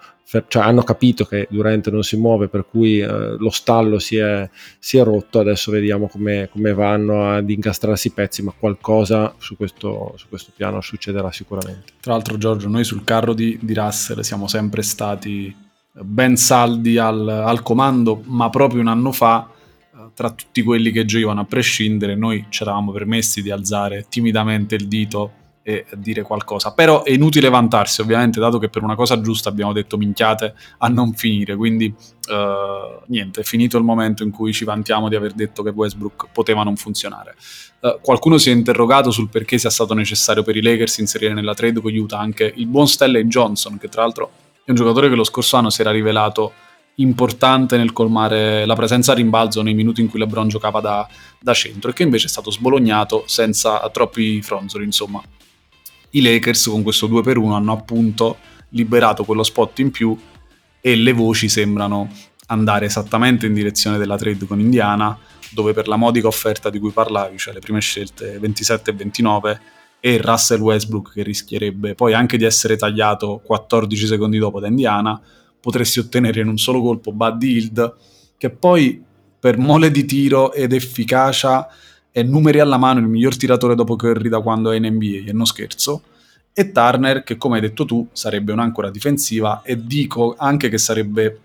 cioè 0.48 0.64
hanno 0.64 0.84
capito 0.84 1.24
che 1.24 1.48
Durante 1.50 1.90
non 1.90 2.04
si 2.04 2.18
muove, 2.18 2.50
per 2.50 2.66
cui 2.70 3.00
eh, 3.00 3.08
lo 3.08 3.50
stallo 3.50 3.98
si 3.98 4.18
è, 4.18 4.50
si 4.78 4.98
è, 4.98 5.04
rotto. 5.04 5.40
Adesso 5.40 5.72
vediamo 5.72 6.10
come, 6.10 6.50
come, 6.52 6.74
vanno 6.74 7.32
ad 7.32 7.50
incastrarsi 7.50 8.08
i 8.08 8.12
pezzi, 8.12 8.44
ma 8.44 8.54
qualcosa 8.58 9.34
su 9.38 9.56
questo, 9.56 10.14
su 10.18 10.28
questo, 10.28 10.52
piano 10.54 10.82
succederà 10.82 11.32
sicuramente. 11.32 11.94
Tra 12.02 12.12
l'altro, 12.12 12.38
Giorgio, 12.38 12.68
noi 12.68 12.84
sul 12.84 13.06
carro 13.06 13.34
di, 13.34 13.58
di 13.62 13.74
Russell 13.74 14.20
siamo 14.20 14.48
sempre 14.48 14.82
stati 14.82 15.56
ben 15.94 16.36
saldi 16.36 16.98
al, 16.98 17.28
al 17.28 17.62
comando, 17.64 18.22
ma 18.26 18.50
proprio 18.50 18.82
un 18.82 18.88
anno 18.88 19.14
fa 19.14 19.50
tra 20.14 20.32
tutti 20.32 20.62
quelli 20.64 20.92
che 20.92 21.06
giocavano 21.06 21.42
a 21.42 21.46
prescindere, 21.46 22.16
noi 22.16 22.46
ci 22.50 22.64
eravamo 22.64 22.92
permessi 22.92 23.42
di 23.42 23.52
alzare 23.52 24.06
timidamente 24.10 24.76
il 24.76 24.88
dito 24.88 25.32
e 25.68 25.86
dire 25.96 26.22
qualcosa. 26.22 26.74
Però 26.74 27.04
è 27.04 27.12
inutile 27.12 27.50
vantarsi, 27.50 28.00
ovviamente, 28.00 28.40
dato 28.40 28.58
che 28.58 28.70
per 28.70 28.84
una 28.84 28.96
cosa 28.96 29.20
giusta 29.20 29.50
abbiamo 29.50 29.74
detto 29.74 29.98
minchiate 29.98 30.54
a 30.78 30.88
non 30.88 31.14
finire. 31.14 31.58
Quindi, 31.58 31.94
uh, 32.30 33.04
niente, 33.08 33.42
è 33.42 33.44
finito 33.44 33.78
il 33.78 33.84
momento 33.84 34.24
in 34.24 34.32
cui 34.32 34.54
ci 34.54 34.64
vantiamo 34.64 35.10
di 35.10 35.16
aver 35.16 35.34
detto 35.34 35.64
che 35.64 35.72
Westbrook 35.72 36.28
poteva 36.32 36.64
non 36.64 36.78
funzionare. 36.78 37.36
Uh, 37.82 38.00
qualcuno 38.02 38.38
si 38.38 38.50
è 38.50 38.54
interrogato 38.54 39.12
sul 39.12 39.28
perché 39.28 39.58
sia 39.58 39.70
stato 39.70 39.94
necessario 39.94 40.42
per 40.42 40.56
i 40.56 40.62
Lakers 40.62 41.00
inserire 41.00 41.34
nella 41.34 41.54
trade 41.54 41.82
con 41.82 41.94
Utah 41.94 42.20
anche 42.20 42.54
il 42.56 42.68
buon 42.68 42.88
Stanley 42.88 43.26
Johnson, 43.26 43.78
che 43.78 43.90
tra 43.90 44.04
l'altro 44.04 44.32
è 44.64 44.70
un 44.70 44.76
giocatore 44.78 45.10
che 45.10 45.16
lo 45.16 45.26
scorso 45.26 45.58
anno 45.58 45.70
si 45.70 45.82
era 45.82 45.92
rivelato 45.92 46.54
importante 47.00 47.78
nel 47.78 47.94
colmare 47.94 48.66
la 48.66 48.76
presenza 48.76 49.12
a 49.12 49.16
rimbalzo 49.16 49.62
nei 49.62 49.74
minuti 49.74 50.02
in 50.02 50.10
cui 50.10 50.20
LeBron 50.20 50.48
giocava 50.48 50.80
da, 50.80 51.08
da 51.40 51.54
centro 51.54 51.90
e 51.90 51.94
che 51.94 52.04
invece 52.04 52.26
è 52.28 52.30
stato 52.30 52.52
sbolognato 52.52 53.24
senza 53.28 53.88
troppi 53.90 54.42
fronzoli. 54.42 54.86
Insomma, 54.86 55.22
i 56.12 56.22
Lakers 56.22 56.68
con 56.68 56.84
questo 56.84 57.08
2 57.08 57.22
per 57.22 57.38
1 57.38 57.56
hanno 57.56 57.74
appunto 57.74 58.38
liberato 58.70 59.24
quello 59.24 59.44
spot 59.44 59.80
in 59.80 59.92
più 59.92 60.18
e 60.82 60.96
le 60.96 61.12
voci 61.12 61.50
sembrano 61.50 62.10
andare 62.48 62.86
esattamente 62.86 63.46
in 63.46 63.54
direzione 63.54 63.98
della 63.98 64.18
trade 64.18 64.46
con 64.46 64.60
Indiana, 64.60 65.18
dove 65.52 65.74
per 65.74 65.88
la 65.88 65.98
modica 65.98 66.28
offerta 66.28 66.70
di 66.70 66.80
cui 66.80 66.92
parlavi, 66.92 67.38
cioè 67.38 67.54
le 67.54 67.60
prime 67.60 67.82
scelte 67.82 68.40
27 68.40 68.92
e 68.92 68.94
29, 68.94 69.62
e 70.00 70.18
Russell 70.22 70.62
Westbrook 70.62 71.14
che 71.14 71.24
rischierebbe 71.24 71.96
poi 71.96 72.14
anche 72.14 72.38
di 72.38 72.46
essere 72.46 72.78
tagliato 72.78 73.42
14 73.44 74.08
secondi 74.08 74.38
dopo 74.38 74.60
da 74.60 74.68
Indiana, 74.68 75.20
potresti 75.68 76.00
ottenere 76.00 76.40
in 76.40 76.48
un 76.48 76.58
solo 76.58 76.82
colpo 76.82 77.12
Buddy 77.12 77.56
Hield 77.56 77.96
che 78.38 78.50
poi 78.50 79.04
per 79.38 79.58
mole 79.58 79.92
di 79.92 80.06
tiro 80.06 80.54
ed 80.54 80.72
efficacia 80.72 81.68
è 82.10 82.24
numeri 82.24 82.62
alla 82.62 82.78
mano 82.78 83.02
il 83.02 83.08
miglior 83.08 83.36
tiratore 83.36 83.76
dopo 83.76 83.98
Curry 83.98 84.30
da 84.30 84.40
quando 84.40 84.72
è 84.72 84.78
in 84.78 84.86
NBA, 84.86 85.28
e 85.28 85.34
non 85.34 85.46
scherzo, 85.46 86.04
e 86.54 86.72
Turner 86.72 87.24
che 87.24 87.36
come 87.36 87.56
hai 87.56 87.62
detto 87.62 87.84
tu 87.84 88.08
sarebbe 88.14 88.54
un'ancora 88.54 88.90
difensiva 88.90 89.62
e 89.62 89.86
dico 89.86 90.36
anche 90.38 90.70
che 90.70 90.78
sarebbe 90.78 91.40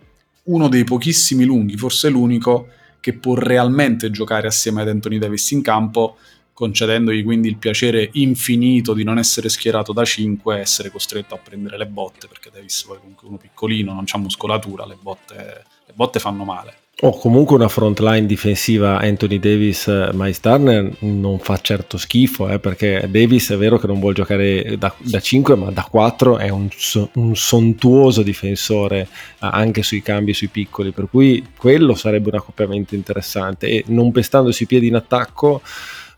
uno 0.45 0.69
dei 0.69 0.85
pochissimi 0.85 1.45
lunghi, 1.45 1.77
forse 1.77 2.09
l'unico, 2.09 2.69
che 3.01 3.15
può 3.15 3.35
realmente 3.35 4.13
giocare 4.13 4.47
assieme 4.47 4.83
ad 4.83 4.89
Anthony 4.89 5.19
Davis 5.19 5.51
in 5.51 5.63
campo 5.63 6.17
concedendogli 6.63 7.25
quindi 7.25 7.49
il 7.49 7.57
piacere 7.57 8.09
infinito 8.13 8.95
di 8.95 9.03
non 9.03 9.19
essere 9.19 9.49
schierato 9.49 9.93
da 9.93 10.05
5 10.05 10.57
e 10.57 10.61
essere 10.61 10.93
costretto 10.93 11.35
a 11.35 11.39
prendere 11.39 11.77
le 11.77 11.87
botte, 11.87 12.29
perché 12.29 12.51
Davis 12.53 12.85
poi 12.85 12.99
comunque 12.99 13.27
uno 13.27 13.37
piccolino, 13.37 13.93
non 13.93 14.05
ha 14.09 14.19
muscolatura, 14.19 14.87
le 14.87 14.97
botte, 15.01 15.65
le 15.85 15.93
botte 15.93 16.21
fanno 16.21 16.45
male. 16.45 16.75
O 17.01 17.09
oh, 17.09 17.19
comunque 17.19 17.57
una 17.57 17.67
front 17.67 17.99
line 17.99 18.27
difensiva 18.27 19.01
Anthony 19.01 19.41
Davis, 19.41 19.89
Miles 20.13 20.39
Turner 20.39 20.99
non 21.01 21.41
fa 21.41 21.59
certo 21.59 21.99
schifo, 21.99 22.49
eh, 22.49 22.61
perché 22.61 23.09
Davis 23.11 23.51
è 23.51 23.57
vero 23.57 23.77
che 23.77 23.89
non 23.89 23.99
vuole 23.99 24.15
giocare 24.15 24.77
da, 24.79 24.95
da 24.99 25.19
5, 25.19 25.57
ma 25.57 25.71
da 25.73 25.85
4 25.91 26.39
è 26.39 26.49
un, 26.51 26.69
un, 27.15 27.35
sontuoso 27.35 28.23
difensore 28.23 29.09
anche 29.39 29.83
sui 29.83 30.01
cambi 30.01 30.33
sui 30.33 30.47
piccoli, 30.47 30.93
per 30.93 31.09
cui 31.11 31.45
quello 31.57 31.97
sarebbe 31.97 32.29
un 32.29 32.37
accoppiamento 32.37 32.95
interessante 32.95 33.67
e 33.67 33.85
non 33.89 34.13
pestandosi 34.13 34.63
i 34.63 34.67
piedi 34.67 34.87
in 34.87 34.95
attacco 34.95 35.61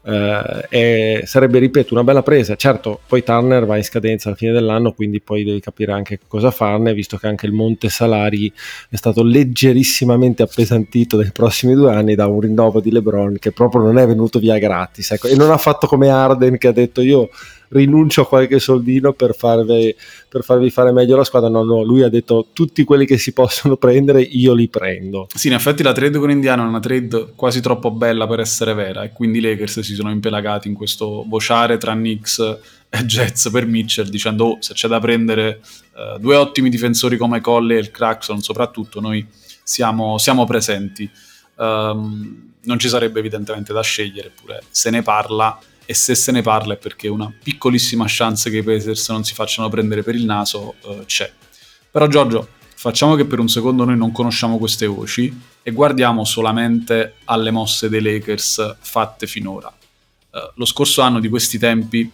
eh, 0.07 1.23
sarebbe, 1.25 1.59
ripeto, 1.59 1.95
una 1.95 2.05
bella 2.05 2.23
presa. 2.23 2.57
Certo, 2.57 3.01
poi 3.07 3.23
Turner 3.23 3.65
va 3.65 3.77
in 3.77 3.85
scadenza 3.85 4.29
alla 4.29 4.37
fine 4.37 4.53
dell'anno, 4.53 4.93
quindi 4.93 5.21
poi 5.21 5.45
devi 5.45 5.61
capire 5.61 5.93
anche 5.93 6.19
cosa 6.27 6.51
farne, 6.51 6.93
visto 6.93 7.17
che 7.17 7.27
anche 7.27 7.47
il 7.47 7.53
monte 7.53 7.89
salari 7.89 8.53
è 8.89 8.97
stato 8.97 9.23
leggerissimamente 9.23 10.43
appesantito 10.43 11.17
nei 11.17 11.33
prossimi 11.33 11.75
due 11.75 11.93
anni 11.93 12.15
da 12.15 12.27
un 12.27 12.41
rinnovo 12.41 12.81
di 12.81 12.91
LeBron 12.91 13.37
che 13.39 13.53
proprio 13.53 13.83
non 13.83 13.99
è 13.99 14.07
venuto 14.07 14.39
via 14.39 14.59
gratis. 14.59 15.13
Ecco, 15.13 15.29
e 15.29 15.37
non 15.37 15.51
ha 15.51 15.59
fatto 15.59 15.87
come 15.87 16.09
Arden 16.09 16.59
che 16.59 16.69
ha 16.69 16.73
detto 16.73 17.01
io 17.01 17.31
rinuncio 17.69 18.23
a 18.23 18.27
qualche 18.27 18.59
soldino 18.59 19.13
per 19.13 19.35
farvi, 19.35 19.95
per 20.29 20.43
farvi 20.43 20.71
fare 20.71 20.93
meglio 20.93 21.17
la 21.17 21.25
squadra. 21.25 21.49
No, 21.49 21.63
no, 21.63 21.83
lui 21.83 22.03
ha 22.03 22.09
detto 22.09 22.49
tutti 22.53 22.85
quelli 22.85 23.07
che 23.07 23.19
si 23.19 23.33
possono 23.33 23.77
prendere, 23.77 24.23
io 24.23 24.55
li 24.55 24.69
prendo. 24.69 25.27
Sì, 25.35 25.49
in 25.49 25.55
effetti 25.55 25.83
la 25.83 25.93
trade 25.93 26.19
con 26.19 26.31
Indiana 26.31 26.63
è 26.63 26.67
una 26.67 26.81
trade 26.81 27.33
quasi 27.35 27.61
troppo 27.61 27.91
bella 27.91 28.27
per 28.27 28.41
essere 28.41 28.75
vera 28.75 29.03
e 29.03 29.13
quindi 29.13 29.39
i 29.39 29.41
Lakers 29.41 29.81
si 29.81 29.95
sono 29.95 30.11
impelagati 30.11 30.69
in 30.69 30.75
questo 30.75 31.25
vociare 31.27 31.79
tra 31.79 31.93
Knicks 31.93 32.59
e 32.89 33.05
Jets 33.05 33.51
per 33.51 33.67
Mitchell 33.67 34.09
dicendo 34.09 34.45
oh, 34.45 34.57
se 34.61 34.75
c'è 34.75 34.89
da 34.89 35.01
prendere 35.01 35.61
uh, 35.95 36.19
due 36.19 36.37
ottimi 36.37 36.69
difensori 36.69 37.17
come 37.17 37.41
Colle 37.41 37.77
e 37.77 37.81
il 37.81 37.91
Craxon 37.91 38.41
soprattutto 38.41 39.01
noi 39.01 39.27
siamo, 39.63 40.19
siamo 40.19 40.45
presenti. 40.45 41.11
Um, 41.57 42.53
non 42.65 42.79
ci 42.79 42.89
sarebbe 42.89 43.19
evidentemente 43.19 43.73
da 43.73 43.83
scegliere, 43.83 44.29
eppure 44.29 44.63
se 44.71 44.91
ne 44.91 45.03
parla 45.03 45.59
e 45.87 45.95
se 45.95 46.15
se 46.15 46.33
ne 46.33 46.43
parla 46.43 46.75
è 46.75 46.77
perché 46.77 47.09
una 47.09 47.33
piccolissima 47.43 48.05
chance 48.07 48.51
che 48.51 48.59
i 48.59 48.63
Pacers 48.63 49.09
non 49.11 49.25
si 49.25 49.35
facciano 49.35 49.69
prendere 49.69 50.03
per 50.03 50.15
il 50.15 50.25
naso 50.25 50.75
uh, 50.83 51.05
c'è. 51.05 51.31
Però 51.91 52.07
Giorgio, 52.07 52.49
facciamo 52.75 53.15
che 53.15 53.25
per 53.25 53.39
un 53.39 53.49
secondo 53.49 53.85
noi 53.85 53.97
non 53.97 54.13
conosciamo 54.13 54.59
queste 54.59 54.87
voci 54.87 55.33
e 55.63 55.71
guardiamo 55.71 56.25
solamente 56.25 57.17
alle 57.25 57.51
mosse 57.51 57.89
dei 57.89 58.03
Lakers 58.03 58.77
fatte 58.81 59.27
finora. 59.27 59.73
Uh, 60.31 60.39
lo 60.55 60.65
scorso 60.65 61.03
anno 61.03 61.21
di 61.21 61.29
questi 61.29 61.59
tempi 61.59 62.11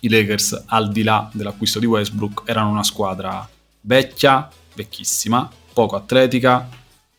i 0.00 0.08
Lakers, 0.08 0.64
al 0.66 0.90
di 0.92 1.02
là 1.02 1.28
dell'acquisto 1.32 1.78
di 1.78 1.86
Westbrook, 1.86 2.42
erano 2.44 2.70
una 2.70 2.84
squadra 2.84 3.48
vecchia, 3.80 4.48
vecchissima, 4.74 5.50
poco 5.72 5.96
atletica, 5.96 6.68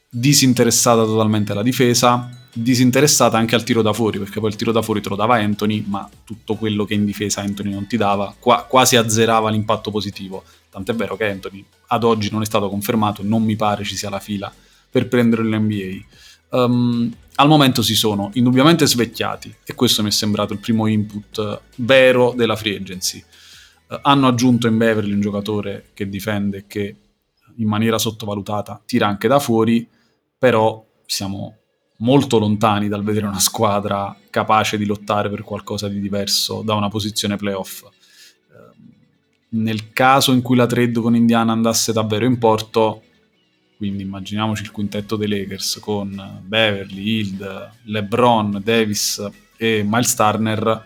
disinteressata 0.07 1.03
totalmente 1.03 1.51
alla 1.51 1.63
difesa, 1.63 2.29
disinteressata 2.57 3.37
anche 3.37 3.55
al 3.55 3.63
tiro 3.63 3.81
da 3.81 3.91
fuori, 3.91 4.17
perché 4.17 4.39
poi 4.39 4.49
il 4.49 4.55
tiro 4.55 4.71
da 4.71 4.81
fuori 4.81 5.01
te 5.01 5.09
lo 5.09 5.15
dava 5.15 5.35
Anthony, 5.35 5.83
ma 5.85 6.09
tutto 6.23 6.55
quello 6.55 6.85
che 6.85 6.93
in 6.93 7.03
difesa 7.03 7.41
Anthony 7.41 7.71
non 7.71 7.85
ti 7.85 7.97
dava, 7.97 8.33
qua, 8.39 8.63
quasi 8.63 8.95
azzerava 8.95 9.49
l'impatto 9.49 9.91
positivo. 9.91 10.43
Tant'è 10.69 10.93
vero 10.93 11.17
che 11.17 11.29
Anthony 11.29 11.65
ad 11.87 12.03
oggi 12.03 12.29
non 12.31 12.41
è 12.41 12.45
stato 12.45 12.69
confermato 12.69 13.21
non 13.23 13.43
mi 13.43 13.55
pare 13.55 13.83
ci 13.83 13.95
sia 13.95 14.09
la 14.09 14.19
fila 14.19 14.51
per 14.89 15.07
prendere 15.07 15.43
l'NBA. 15.43 16.57
Um, 16.57 16.61
ehm, 16.61 17.15
al 17.35 17.47
momento 17.49 17.81
si 17.81 17.95
sono 17.95 18.29
indubbiamente 18.35 18.87
svecchiati 18.87 19.53
e 19.65 19.75
questo 19.75 20.01
mi 20.01 20.07
è 20.07 20.11
sembrato 20.11 20.53
il 20.53 20.59
primo 20.59 20.87
input 20.87 21.61
vero 21.75 22.33
della 22.35 22.55
free 22.55 22.77
agency. 22.77 23.21
Uh, 23.87 23.99
hanno 24.01 24.27
aggiunto 24.27 24.67
in 24.67 24.77
Beverly 24.77 25.11
un 25.11 25.19
giocatore 25.19 25.89
che 25.93 26.07
difende 26.07 26.59
e 26.59 26.63
che 26.67 26.95
in 27.57 27.67
maniera 27.67 27.97
sottovalutata 27.97 28.81
tira 28.85 29.07
anche 29.07 29.27
da 29.27 29.39
fuori, 29.39 29.87
però 30.37 30.85
siamo 31.05 31.57
molto 31.97 32.39
lontani 32.39 32.87
dal 32.87 33.03
vedere 33.03 33.27
una 33.27 33.39
squadra 33.39 34.15
capace 34.29 34.77
di 34.77 34.85
lottare 34.85 35.29
per 35.29 35.43
qualcosa 35.43 35.87
di 35.87 35.99
diverso 35.99 36.61
da 36.61 36.73
una 36.73 36.89
posizione 36.89 37.37
playoff. 37.37 37.83
Ehm, 37.83 39.61
nel 39.61 39.93
caso 39.93 40.33
in 40.33 40.41
cui 40.41 40.55
la 40.55 40.65
trade 40.65 40.99
con 40.99 41.15
Indiana 41.15 41.53
andasse 41.53 41.93
davvero 41.93 42.25
in 42.25 42.37
porto, 42.37 43.01
quindi 43.77 44.03
immaginiamoci 44.03 44.63
il 44.63 44.71
quintetto 44.71 45.15
dei 45.15 45.27
Lakers 45.27 45.79
con 45.81 46.41
Beverly, 46.43 47.19
Hild, 47.19 47.71
LeBron, 47.83 48.61
Davis 48.63 49.25
e 49.57 49.83
Miles 49.85 50.15
Turner, 50.15 50.85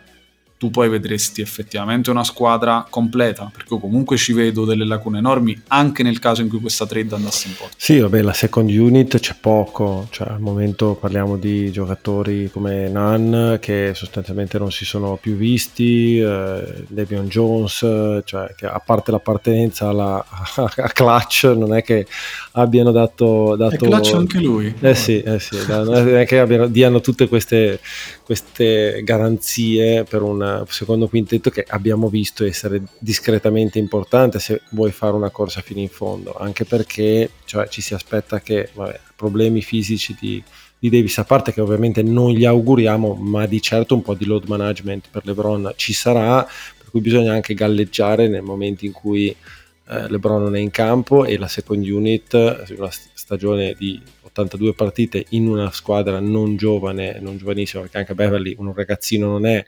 tu 0.59 0.69
poi 0.71 0.89
vedresti 0.89 1.39
effettivamente 1.39 2.09
una 2.09 2.25
squadra 2.25 2.85
completa, 2.89 3.49
perché 3.51 3.75
io 3.75 3.79
comunque 3.79 4.17
ci 4.17 4.33
vedo 4.33 4.65
delle 4.65 4.85
lacune 4.85 5.19
enormi 5.19 5.57
anche 5.67 6.03
nel 6.03 6.19
caso 6.19 6.41
in 6.41 6.49
cui 6.49 6.59
questa 6.59 6.85
trade 6.85 7.15
andasse 7.15 7.47
in 7.47 7.55
porto. 7.55 7.75
Sì, 7.77 7.99
vabbè, 7.99 8.21
la 8.21 8.33
second 8.33 8.69
unit 8.69 9.19
c'è 9.19 9.35
poco, 9.39 10.07
cioè 10.11 10.27
al 10.27 10.41
momento 10.41 10.95
parliamo 10.95 11.37
di 11.37 11.71
giocatori 11.71 12.49
come 12.51 12.89
Nan 12.89 13.57
che 13.61 13.93
sostanzialmente 13.95 14.59
non 14.59 14.69
si 14.69 14.83
sono 14.83 15.15
più 15.15 15.35
visti, 15.35 16.19
eh, 16.19 16.83
Devion 16.89 17.29
Jones, 17.29 17.77
cioè 18.25 18.53
che 18.57 18.65
a 18.65 18.81
parte 18.85 19.11
l'appartenenza 19.11 19.87
alla, 19.87 20.21
a 20.27 20.89
Clutch 20.89 21.45
non 21.55 21.73
è 21.73 21.81
che 21.83 22.05
abbiano 22.53 22.91
dato... 22.91 23.55
dato... 23.55 23.75
E 23.75 23.77
Clutch 23.77 24.13
anche 24.13 24.39
lui. 24.39 24.75
Eh 24.81 24.93
sì, 24.93 25.21
eh 25.21 25.39
sì, 25.39 25.57
non 25.67 26.17
è 26.17 26.25
che 26.25 26.39
abbiano, 26.39 26.67
diano 26.67 26.99
tutte 26.99 27.29
queste, 27.29 27.79
queste 28.25 29.01
garanzie 29.05 30.03
per 30.03 30.21
secondo 30.67 31.07
quintetto 31.07 31.49
che 31.49 31.65
abbiamo 31.67 32.09
visto 32.09 32.45
essere 32.45 32.81
discretamente 32.99 33.79
importante 33.79 34.39
se 34.39 34.61
vuoi 34.71 34.91
fare 34.91 35.15
una 35.15 35.29
corsa 35.29 35.61
fino 35.61 35.79
in 35.79 35.89
fondo, 35.89 36.35
anche 36.37 36.65
perché 36.65 37.29
cioè, 37.45 37.67
ci 37.67 37.81
si 37.81 37.93
aspetta 37.93 38.39
che 38.41 38.69
vabbè, 38.73 38.99
problemi 39.15 39.61
fisici 39.61 40.15
di, 40.19 40.41
di 40.77 40.89
Davis, 40.89 41.17
a 41.17 41.23
parte 41.23 41.51
che 41.51 41.61
ovviamente 41.61 42.01
non 42.01 42.31
gli 42.31 42.45
auguriamo, 42.45 43.15
ma 43.15 43.45
di 43.45 43.61
certo 43.61 43.95
un 43.95 44.01
po' 44.01 44.13
di 44.13 44.25
load 44.25 44.45
management 44.47 45.09
per 45.11 45.25
LeBron 45.25 45.73
ci 45.75 45.93
sarà, 45.93 46.43
per 46.77 46.89
cui 46.89 47.01
bisogna 47.01 47.33
anche 47.33 47.53
galleggiare 47.53 48.27
nel 48.27 48.43
momento 48.43 48.85
in 48.85 48.91
cui 48.91 49.27
eh, 49.27 50.09
LeBron 50.09 50.43
non 50.43 50.55
è 50.55 50.59
in 50.59 50.71
campo 50.71 51.25
e 51.25 51.37
la 51.37 51.47
second 51.47 51.85
unit, 51.85 52.33
una 52.77 52.91
stagione 53.13 53.75
di 53.77 54.01
82 54.23 54.73
partite 54.73 55.25
in 55.29 55.47
una 55.47 55.71
squadra 55.71 56.19
non 56.19 56.55
giovane, 56.55 57.19
non 57.19 57.37
giovanissima, 57.37 57.81
perché 57.81 57.97
anche 57.97 58.15
Beverly 58.15 58.55
un 58.57 58.73
ragazzino 58.73 59.27
non 59.27 59.45
è, 59.45 59.65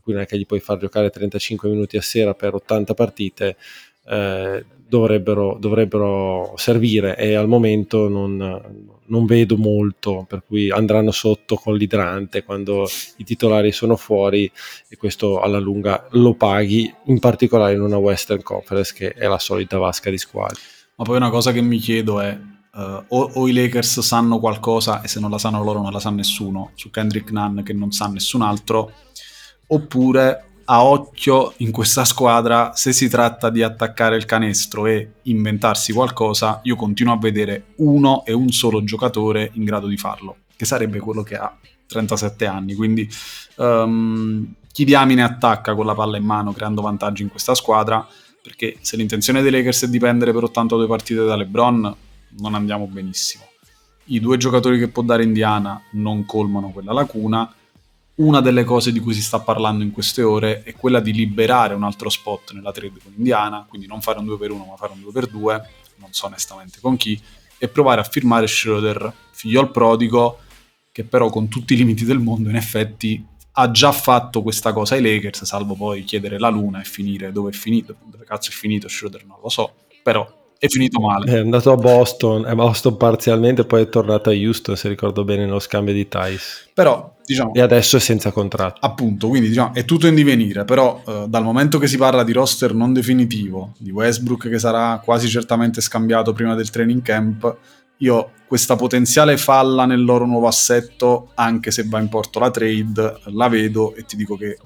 per 0.00 0.02
cui 0.02 0.12
non 0.14 0.22
è 0.22 0.26
che 0.26 0.38
gli 0.38 0.46
puoi 0.46 0.60
far 0.60 0.78
giocare 0.78 1.10
35 1.10 1.68
minuti 1.68 1.98
a 1.98 2.02
sera 2.02 2.34
per 2.34 2.54
80 2.54 2.94
partite, 2.94 3.56
eh, 4.06 4.64
dovrebbero, 4.88 5.58
dovrebbero, 5.60 6.54
servire 6.56 7.16
e 7.16 7.34
al 7.34 7.46
momento 7.46 8.08
non, 8.08 8.96
non, 9.04 9.26
vedo 9.26 9.56
molto, 9.56 10.24
per 10.26 10.42
cui 10.46 10.70
andranno 10.70 11.10
sotto 11.10 11.56
con 11.56 11.76
l'idrante 11.76 12.42
quando 12.42 12.88
i 13.18 13.24
titolari 13.24 13.72
sono 13.72 13.96
fuori 13.96 14.50
e 14.88 14.96
questo 14.96 15.40
alla 15.40 15.58
lunga 15.58 16.06
lo 16.12 16.34
paghi, 16.34 16.92
in 17.04 17.18
particolare 17.18 17.74
in 17.74 17.82
una 17.82 17.98
Western 17.98 18.42
Conference 18.42 18.94
che 18.94 19.12
è 19.12 19.26
la 19.26 19.38
solita 19.38 19.76
vasca 19.76 20.08
di 20.08 20.18
squadre. 20.18 20.60
Ma 20.96 21.04
poi 21.04 21.16
una 21.16 21.30
cosa 21.30 21.52
che 21.52 21.60
mi 21.60 21.78
chiedo 21.78 22.20
è, 22.20 22.38
Uh, 22.72 23.02
o, 23.08 23.30
o, 23.34 23.48
i 23.48 23.52
Lakers 23.52 23.98
sanno 23.98 24.38
qualcosa 24.38 25.02
e 25.02 25.08
se 25.08 25.18
non 25.18 25.28
la 25.28 25.38
sanno 25.38 25.60
loro 25.64 25.82
non 25.82 25.90
la 25.90 25.98
sa 25.98 26.10
nessuno 26.10 26.70
su 26.74 26.88
Kendrick 26.88 27.32
Nunn 27.32 27.62
che 27.62 27.72
non 27.72 27.90
sa 27.90 28.06
nessun 28.06 28.42
altro 28.42 28.92
oppure 29.72 30.44
a 30.72 30.84
occhio 30.84 31.54
in 31.58 31.72
questa 31.72 32.04
squadra, 32.04 32.74
se 32.74 32.92
si 32.92 33.08
tratta 33.08 33.50
di 33.50 33.62
attaccare 33.62 34.16
il 34.16 34.24
canestro 34.24 34.86
e 34.86 35.14
inventarsi 35.22 35.92
qualcosa, 35.92 36.60
io 36.62 36.76
continuo 36.76 37.12
a 37.12 37.18
vedere 37.18 37.72
uno 37.76 38.24
e 38.24 38.32
un 38.32 38.50
solo 38.50 38.84
giocatore 38.84 39.50
in 39.54 39.64
grado 39.64 39.88
di 39.88 39.96
farlo, 39.96 40.36
che 40.54 40.64
sarebbe 40.64 41.00
quello 41.00 41.24
che 41.24 41.34
ha 41.34 41.52
37 41.88 42.46
anni. 42.46 42.74
Quindi 42.74 43.08
um, 43.56 44.54
chi 44.70 44.84
diamine 44.84 45.24
attacca 45.24 45.74
con 45.74 45.86
la 45.86 45.94
palla 45.94 46.18
in 46.18 46.24
mano 46.24 46.52
creando 46.52 46.82
vantaggi 46.82 47.22
in 47.22 47.30
questa 47.30 47.56
squadra, 47.56 48.06
perché 48.40 48.76
se 48.80 48.96
l'intenzione 48.96 49.42
dei 49.42 49.50
Lakers 49.50 49.84
è 49.84 49.88
dipendere 49.88 50.32
per 50.32 50.44
82 50.44 50.86
partite 50.86 51.24
da 51.24 51.34
LeBron, 51.34 51.96
non 52.38 52.54
andiamo 52.54 52.86
benissimo. 52.86 53.42
I 54.04 54.20
due 54.20 54.36
giocatori 54.36 54.78
che 54.78 54.86
può 54.86 55.02
dare 55.02 55.24
Indiana 55.24 55.82
non 55.92 56.24
colmano 56.26 56.70
quella 56.70 56.92
lacuna 56.92 57.52
una 58.20 58.40
delle 58.40 58.64
cose 58.64 58.92
di 58.92 59.00
cui 59.00 59.14
si 59.14 59.22
sta 59.22 59.40
parlando 59.40 59.82
in 59.82 59.92
queste 59.92 60.22
ore 60.22 60.62
è 60.62 60.74
quella 60.74 61.00
di 61.00 61.12
liberare 61.12 61.74
un 61.74 61.82
altro 61.84 62.08
spot 62.08 62.52
nella 62.52 62.70
trade 62.70 62.98
con 63.02 63.12
Indiana, 63.16 63.64
quindi 63.68 63.86
non 63.86 64.00
fare 64.02 64.18
un 64.18 64.26
2x1 64.26 64.66
ma 64.68 64.76
fare 64.76 64.92
un 64.92 65.00
2x2, 65.00 65.62
non 65.96 66.12
so 66.12 66.26
onestamente 66.26 66.78
con 66.80 66.96
chi, 66.96 67.20
e 67.58 67.68
provare 67.68 68.00
a 68.00 68.04
firmare 68.04 68.46
Schroeder, 68.46 69.12
figlio 69.30 69.60
al 69.60 69.70
prodigo, 69.70 70.38
che 70.92 71.04
però 71.04 71.30
con 71.30 71.48
tutti 71.48 71.74
i 71.74 71.76
limiti 71.76 72.04
del 72.04 72.18
mondo 72.18 72.48
in 72.48 72.56
effetti 72.56 73.24
ha 73.52 73.70
già 73.70 73.92
fatto 73.92 74.42
questa 74.42 74.72
cosa 74.72 74.94
ai 74.94 75.02
Lakers, 75.02 75.44
salvo 75.44 75.74
poi 75.74 76.04
chiedere 76.04 76.38
la 76.38 76.48
luna 76.48 76.80
e 76.80 76.84
finire 76.84 77.32
dove 77.32 77.50
è 77.50 77.54
finito, 77.54 77.96
dove 78.04 78.24
cazzo 78.24 78.50
è 78.50 78.52
finito 78.52 78.88
Schroeder 78.88 79.24
non 79.24 79.38
lo 79.42 79.48
so, 79.48 79.74
però 80.02 80.38
è 80.60 80.68
finito 80.68 81.00
male. 81.00 81.32
È 81.32 81.38
andato 81.38 81.72
a 81.72 81.76
Boston, 81.76 82.44
è 82.44 82.54
Boston 82.54 82.98
parzialmente, 82.98 83.64
poi 83.64 83.80
è 83.80 83.88
tornato 83.88 84.28
a 84.28 84.34
Houston, 84.34 84.76
se 84.76 84.88
ricordo 84.88 85.24
bene, 85.24 85.46
nello 85.46 85.58
scambio 85.58 85.94
di 85.94 86.06
Tice. 86.06 86.68
Però, 86.74 87.16
diciamo... 87.30 87.54
E 87.54 87.60
adesso 87.60 87.96
è 87.96 88.00
senza 88.00 88.32
contratto. 88.32 88.84
Appunto, 88.84 89.28
quindi 89.28 89.48
diciamo, 89.48 89.72
è 89.74 89.84
tutto 89.84 90.06
in 90.06 90.14
divenire, 90.14 90.64
però 90.64 91.02
eh, 91.06 91.24
dal 91.28 91.44
momento 91.44 91.78
che 91.78 91.86
si 91.86 91.96
parla 91.96 92.24
di 92.24 92.32
roster 92.32 92.74
non 92.74 92.92
definitivo, 92.92 93.74
di 93.78 93.90
Westbrook 93.90 94.48
che 94.48 94.58
sarà 94.58 95.00
quasi 95.04 95.28
certamente 95.28 95.80
scambiato 95.80 96.32
prima 96.32 96.54
del 96.54 96.70
training 96.70 97.02
camp, 97.02 97.56
io 97.98 98.32
questa 98.46 98.76
potenziale 98.76 99.36
falla 99.36 99.84
nel 99.84 100.02
loro 100.02 100.26
nuovo 100.26 100.48
assetto, 100.48 101.30
anche 101.34 101.70
se 101.70 101.84
va 101.86 102.00
in 102.00 102.08
porto 102.08 102.38
la 102.38 102.50
trade, 102.50 103.20
la 103.26 103.48
vedo 103.48 103.94
e 103.94 104.04
ti 104.04 104.16
dico 104.16 104.36
che 104.36 104.58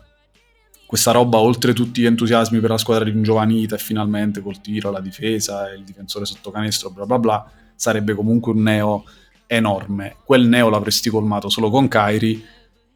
questa 0.87 1.11
roba, 1.11 1.39
oltre 1.39 1.73
tutti 1.73 2.01
gli 2.01 2.07
entusiasmi 2.07 2.61
per 2.61 2.71
la 2.71 2.79
squadra 2.79 3.05
ringiovanita 3.05 3.75
e 3.75 3.79
finalmente 3.79 4.41
col 4.41 4.61
tiro, 4.61 4.91
la 4.91 5.01
difesa 5.01 5.71
e 5.71 5.75
il 5.75 5.83
difensore 5.83 6.25
sotto 6.25 6.51
canestro, 6.53 6.91
bla 6.91 7.05
bla 7.05 7.19
bla, 7.19 7.51
sarebbe 7.75 8.15
comunque 8.15 8.53
un 8.53 8.63
neo 8.63 9.05
enorme. 9.47 10.17
Quel 10.25 10.47
neo 10.47 10.69
l'avresti 10.69 11.11
colmato 11.11 11.49
solo 11.49 11.71
con 11.71 11.89
Kairi, 11.89 12.45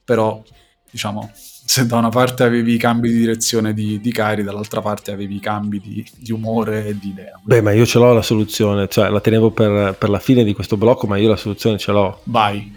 però 0.09 0.43
diciamo, 0.91 1.31
se 1.35 1.85
da 1.85 1.99
una 1.99 2.09
parte 2.09 2.43
avevi 2.43 2.73
i 2.73 2.79
cambi 2.79 3.11
di 3.11 3.19
direzione 3.19 3.75
di, 3.75 4.01
di 4.01 4.11
Kairi, 4.11 4.43
dall'altra 4.43 4.81
parte 4.81 5.13
avevi 5.13 5.37
i 5.37 5.39
cambi 5.39 5.81
di, 5.81 6.03
di, 6.17 6.33
umore 6.33 6.87
e 6.87 6.99
di 6.99 7.09
idea. 7.09 7.39
Beh, 7.43 7.61
ma 7.61 7.73
io 7.73 7.85
ce 7.85 7.99
l'ho 7.99 8.15
la 8.15 8.23
soluzione, 8.23 8.89
cioè 8.89 9.11
la 9.11 9.21
tenevo 9.21 9.51
per, 9.51 9.97
per 9.99 10.09
la 10.09 10.19
fine 10.19 10.45
di 10.45 10.55
questo 10.55 10.79
blocco, 10.79 11.07
ma 11.07 11.19
io 11.19 11.29
la 11.29 11.37
soluzione 11.37 11.77
ce 11.77 11.93
l'ho. 11.93 12.21
Vai. 12.25 12.75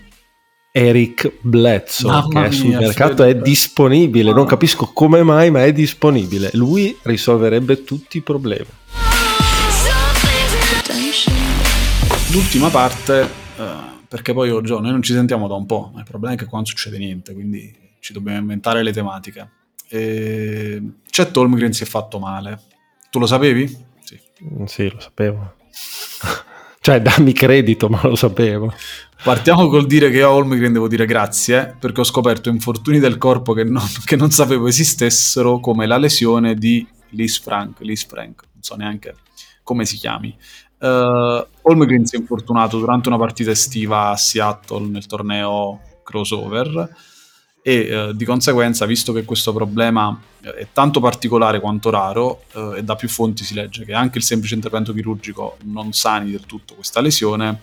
Eric 0.73 1.37
Bledsoe 1.39 2.11
Mamma 2.11 2.41
che 2.41 2.47
è 2.47 2.51
sul 2.51 2.67
mia, 2.67 2.79
mercato 2.79 3.23
è 3.23 3.35
disponibile 3.35 4.31
non 4.31 4.45
capisco 4.45 4.89
come 4.93 5.21
mai 5.21 5.51
ma 5.51 5.65
è 5.65 5.73
disponibile 5.73 6.49
lui 6.53 6.97
risolverebbe 7.01 7.83
tutti 7.83 8.15
i 8.15 8.21
problemi 8.21 8.69
l'ultima 12.31 12.69
parte 12.69 13.29
uh, 13.57 13.90
perché 14.11 14.33
poi 14.33 14.49
oh, 14.49 14.59
Gio, 14.59 14.81
noi 14.81 14.91
non 14.91 15.01
ci 15.01 15.13
sentiamo 15.13 15.47
da 15.47 15.53
un 15.53 15.65
po' 15.65 15.93
il 15.95 16.03
problema 16.03 16.35
è 16.35 16.37
che 16.37 16.43
qua 16.43 16.57
non 16.57 16.65
succede 16.65 16.97
niente 16.97 17.33
quindi 17.33 17.73
ci 18.01 18.11
dobbiamo 18.11 18.39
inventare 18.39 18.83
le 18.83 18.91
tematiche. 18.91 19.49
E... 19.87 20.81
Chet 21.09 21.37
Holmgren 21.37 21.71
si 21.71 21.83
è 21.83 21.85
fatto 21.85 22.19
male. 22.19 22.59
Tu 23.09 23.19
lo 23.19 23.25
sapevi? 23.25 23.67
sì, 24.03 24.19
mm, 24.43 24.65
sì 24.65 24.89
lo 24.91 24.99
sapevo. 24.99 25.55
Cioè 26.83 26.99
dammi 26.99 27.31
credito 27.31 27.87
ma 27.87 28.01
lo 28.03 28.15
sapevo. 28.15 28.73
Partiamo 29.23 29.69
col 29.69 29.85
dire 29.85 30.09
che 30.09 30.17
io 30.17 30.27
a 30.27 30.33
Holmgren 30.33 30.73
devo 30.73 30.89
dire 30.89 31.05
grazie 31.05 31.77
perché 31.79 32.01
ho 32.01 32.03
scoperto 32.03 32.49
infortuni 32.49 32.99
del 32.99 33.17
corpo 33.17 33.53
che 33.53 33.63
non, 33.63 33.85
che 34.03 34.17
non 34.17 34.31
sapevo 34.31 34.67
esistessero 34.67 35.61
come 35.61 35.85
la 35.85 35.97
lesione 35.97 36.55
di 36.55 36.85
Liz 37.11 37.39
Frank, 37.39 37.79
Liz 37.81 38.05
Frank, 38.05 38.43
non 38.51 38.63
so 38.63 38.75
neanche 38.75 39.15
come 39.63 39.85
si 39.85 39.95
chiami. 39.95 40.35
Uh, 40.79 41.45
Holmgren 41.63 42.05
si 42.05 42.15
è 42.15 42.19
infortunato 42.19 42.79
durante 42.79 43.07
una 43.07 43.17
partita 43.17 43.51
estiva 43.51 44.09
a 44.09 44.17
Seattle 44.17 44.87
nel 44.87 45.05
torneo 45.05 45.79
crossover 46.03 46.89
e 47.61 47.95
uh, 47.95 48.13
di 48.13 48.25
conseguenza, 48.25 48.85
visto 48.85 49.13
che 49.13 49.23
questo 49.23 49.53
problema 49.53 50.19
è 50.41 50.67
tanto 50.73 50.99
particolare 50.99 51.59
quanto 51.59 51.91
raro 51.91 52.43
uh, 52.53 52.73
e 52.73 52.83
da 52.83 52.95
più 52.95 53.07
fonti 53.07 53.43
si 53.43 53.53
legge 53.53 53.85
che 53.85 53.93
anche 53.93 54.17
il 54.17 54.23
semplice 54.23 54.55
intervento 54.55 54.93
chirurgico 54.93 55.57
non 55.65 55.93
sani 55.93 56.31
del 56.31 56.45
tutto 56.45 56.75
questa 56.75 57.01
lesione, 57.01 57.61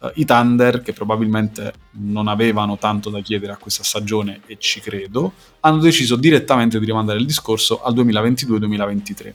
Uh, 0.00 0.10
I 0.14 0.24
Thunder, 0.24 0.80
che 0.80 0.94
probabilmente 0.94 1.74
non 1.98 2.26
avevano 2.26 2.78
tanto 2.78 3.10
da 3.10 3.20
chiedere 3.20 3.52
a 3.52 3.58
questa 3.58 3.82
stagione, 3.82 4.40
e 4.46 4.56
ci 4.58 4.80
credo, 4.80 5.34
hanno 5.60 5.76
deciso 5.76 6.16
direttamente 6.16 6.78
di 6.78 6.86
rimandare 6.86 7.18
il 7.18 7.26
discorso 7.26 7.82
al 7.82 7.92
2022-2023. 7.96 9.34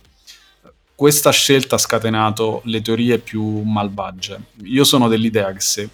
Questa 0.96 1.30
scelta 1.32 1.76
ha 1.76 1.78
scatenato 1.78 2.62
le 2.66 2.82
teorie 2.82 3.20
più 3.20 3.44
malvagie. 3.64 4.40
Io 4.64 4.86
sono 4.86 5.10
dell'idea 5.10 5.52
che 5.52 5.60
se 5.60 5.90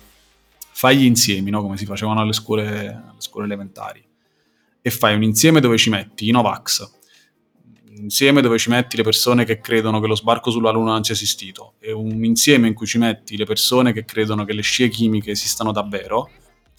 fai 0.73 0.97
gli 0.97 1.05
insiemi, 1.05 1.49
no? 1.49 1.63
come 1.63 1.75
si 1.75 1.85
facevano 1.85 2.21
alle 2.21 2.33
scuole, 2.33 2.87
alle 2.87 3.19
scuole 3.19 3.47
elementari, 3.47 4.03
e 4.79 4.89
fai 4.91 5.15
un 5.15 5.23
insieme 5.23 5.59
dove 5.59 5.77
ci 5.77 5.89
metti 5.89 6.27
i 6.27 6.31
Novax, 6.31 6.87
insieme 7.97 8.41
dove 8.41 8.59
ci 8.59 8.69
metti 8.69 8.95
le 8.95 9.01
persone 9.01 9.43
che 9.43 9.59
credono 9.59 9.99
che 9.99 10.05
lo 10.05 10.15
sbarco 10.15 10.51
sulla 10.51 10.69
Luna 10.69 10.91
non 10.91 11.03
sia 11.03 11.15
esistito 11.15 11.73
e 11.79 11.91
un 11.91 12.23
insieme 12.23 12.67
in 12.67 12.75
cui 12.75 12.85
ci 12.85 12.99
metti 12.99 13.37
le 13.37 13.45
persone 13.45 13.93
che 13.93 14.05
credono 14.05 14.45
che 14.45 14.53
le 14.53 14.61
scie 14.61 14.87
chimiche 14.87 15.31
esistano 15.31 15.71
davvero, 15.71 16.29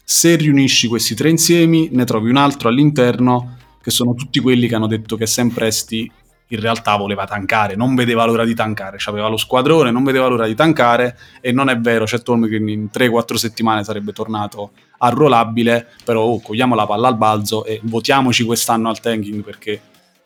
se 0.01 0.37
riunisci 0.37 0.87
questi 0.87 1.13
tre 1.13 1.29
insiemi 1.29 1.89
ne 1.91 2.05
trovi 2.05 2.29
un 2.29 2.37
altro 2.37 2.69
all'interno 2.69 3.57
che 3.81 3.91
sono 3.91 4.13
tutti 4.13 4.39
quelli 4.39 4.69
che 4.69 4.75
hanno 4.75 4.87
detto 4.87 5.17
che 5.17 5.25
Sam 5.25 5.49
Presti 5.49 6.09
in 6.47 6.59
realtà 6.59 6.95
voleva 6.95 7.25
tankare, 7.25 7.75
non 7.75 7.95
vedeva 7.95 8.25
l'ora 8.25 8.45
di 8.45 8.53
tankare, 8.53 8.97
aveva 9.05 9.27
lo 9.27 9.37
squadrone, 9.37 9.91
non 9.91 10.03
vedeva 10.03 10.27
l'ora 10.27 10.45
di 10.45 10.55
tankare 10.55 11.17
e 11.41 11.51
non 11.51 11.69
è 11.69 11.77
vero, 11.77 12.05
c'è 12.05 12.19
Holmgren 12.23 12.69
in 12.69 12.89
3-4 12.93 13.35
settimane 13.35 13.83
sarebbe 13.83 14.11
tornato 14.11 14.71
arruolabile, 14.99 15.87
però 16.03 16.21
oh, 16.21 16.39
cogliamo 16.39 16.75
la 16.75 16.85
palla 16.85 17.07
al 17.07 17.17
balzo 17.17 17.65
e 17.65 17.79
votiamoci 17.83 18.43
quest'anno 18.43 18.89
al 18.89 18.99
tanking 18.99 19.43
perché 19.43 19.81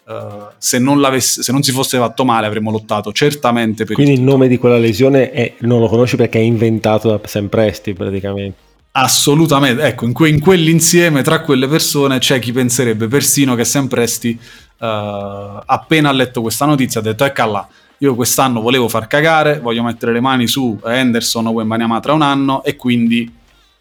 Uh, 0.07 0.53
se, 0.57 0.79
non 0.79 1.05
se, 1.19 1.51
non 1.51 1.63
si 1.63 1.73
fosse 1.73 1.97
fatto 1.97 2.23
male 2.23 2.47
avremmo 2.47 2.71
lottato 2.71 3.11
certamente 3.11 3.83
per 3.83 3.93
quindi 3.93 4.13
il, 4.13 4.19
il 4.19 4.23
nome 4.23 4.47
di 4.47 4.55
quella 4.57 4.77
lesione 4.77 5.31
è, 5.31 5.55
non 5.59 5.81
lo 5.81 5.89
conosci 5.89 6.15
perché 6.15 6.39
è 6.39 6.43
inventato 6.43 7.09
da 7.09 7.19
Sam 7.25 7.47
Presti 7.49 7.91
praticamente. 7.91 8.57
Assolutamente 8.91 9.83
ecco 9.83 10.05
in, 10.05 10.13
que- 10.13 10.29
in, 10.29 10.39
quell'insieme 10.39 11.23
tra 11.23 11.41
quelle 11.41 11.67
persone 11.67 12.19
c'è 12.19 12.39
chi 12.39 12.53
penserebbe 12.53 13.07
persino 13.07 13.53
che 13.53 13.65
Sam 13.65 13.87
Presti 13.87 14.39
uh, 14.79 15.61
appena 15.65 16.09
ha 16.09 16.11
letto 16.11 16.41
questa 16.41 16.65
notizia 16.65 16.99
ha 16.99 17.03
detto 17.03 17.23
ecco 17.25 17.45
là 17.45 17.67
io 17.99 18.15
quest'anno 18.15 18.61
volevo 18.61 18.87
far 18.87 19.07
cagare 19.07 19.59
voglio 19.59 19.83
mettere 19.83 20.11
le 20.11 20.19
mani 20.19 20.47
su 20.47 20.79
Henderson 20.83 21.47
o 21.47 21.51
Wembanyama 21.51 21.99
tra 21.99 22.13
un 22.13 22.21
anno 22.21 22.63
e 22.63 22.75
quindi 22.75 23.33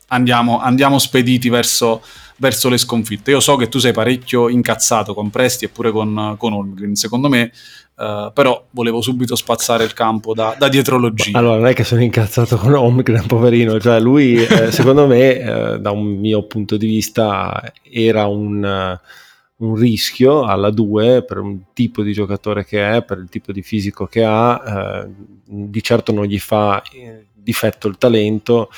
andiamo, 0.09 0.61
andiamo 0.61 0.99
spediti 0.99 1.49
verso 1.49 2.03
verso 2.37 2.69
le 2.69 2.79
sconfitte. 2.79 3.31
Io 3.31 3.41
so 3.41 3.57
che 3.57 3.69
tu 3.69 3.79
sei 3.79 3.93
parecchio 3.93 4.49
incazzato 4.49 5.15
con 5.15 5.31
Presti 5.31 5.65
e 5.65 5.69
pure 5.69 5.91
con, 5.91 6.35
con 6.37 6.53
Holmgren, 6.53 6.95
secondo 6.95 7.29
me, 7.29 7.51
uh, 7.97 8.33
però 8.33 8.67
volevo 8.71 9.01
subito 9.01 9.35
spazzare 9.35 9.85
il 9.85 9.93
campo 9.93 10.35
da, 10.35 10.55
da 10.59 10.69
dietrologia. 10.69 11.39
Allora, 11.39 11.57
non 11.57 11.67
è 11.67 11.75
che 11.75 11.85
sono 11.85 12.03
incazzato 12.03 12.57
con 12.57 12.75
Holmgren, 12.75 13.27
poverino, 13.27 13.81
cioè 13.81 14.01
lui, 14.01 14.35
eh, 14.45 14.71
secondo 14.71 15.07
me, 15.07 15.39
eh, 15.39 15.79
da 15.79 15.91
un 15.91 16.05
mio 16.19 16.43
punto 16.45 16.77
di 16.77 16.87
vista, 16.87 17.73
era 17.83 18.27
un... 18.27 18.99
Uh, 19.03 19.25
un 19.59 19.75
rischio 19.75 20.45
alla 20.45 20.71
2 20.71 21.25
per 21.25 21.39
un 21.39 21.73
tipo 21.73 22.03
di 22.03 22.13
giocatore 22.13 22.65
che 22.65 22.97
è, 22.97 23.03
per 23.03 23.19
il 23.19 23.29
tipo 23.29 23.53
di 23.53 23.63
fisico 23.63 24.07
che 24.07 24.23
ha, 24.23 25.05
eh, 25.05 25.11
di 25.45 25.83
certo 25.83 26.13
non 26.13 26.25
gli 26.25 26.39
fa 26.39 26.83
eh, 26.93 27.27
difetto 27.33 27.89
il 27.89 27.97
talento, 27.97 28.71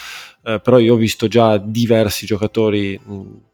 eh, 0.48 0.60
però 0.60 0.78
io 0.78 0.94
ho 0.94 0.96
visto 0.96 1.28
già 1.28 1.58
diversi 1.58 2.24
giocatori 2.24 2.98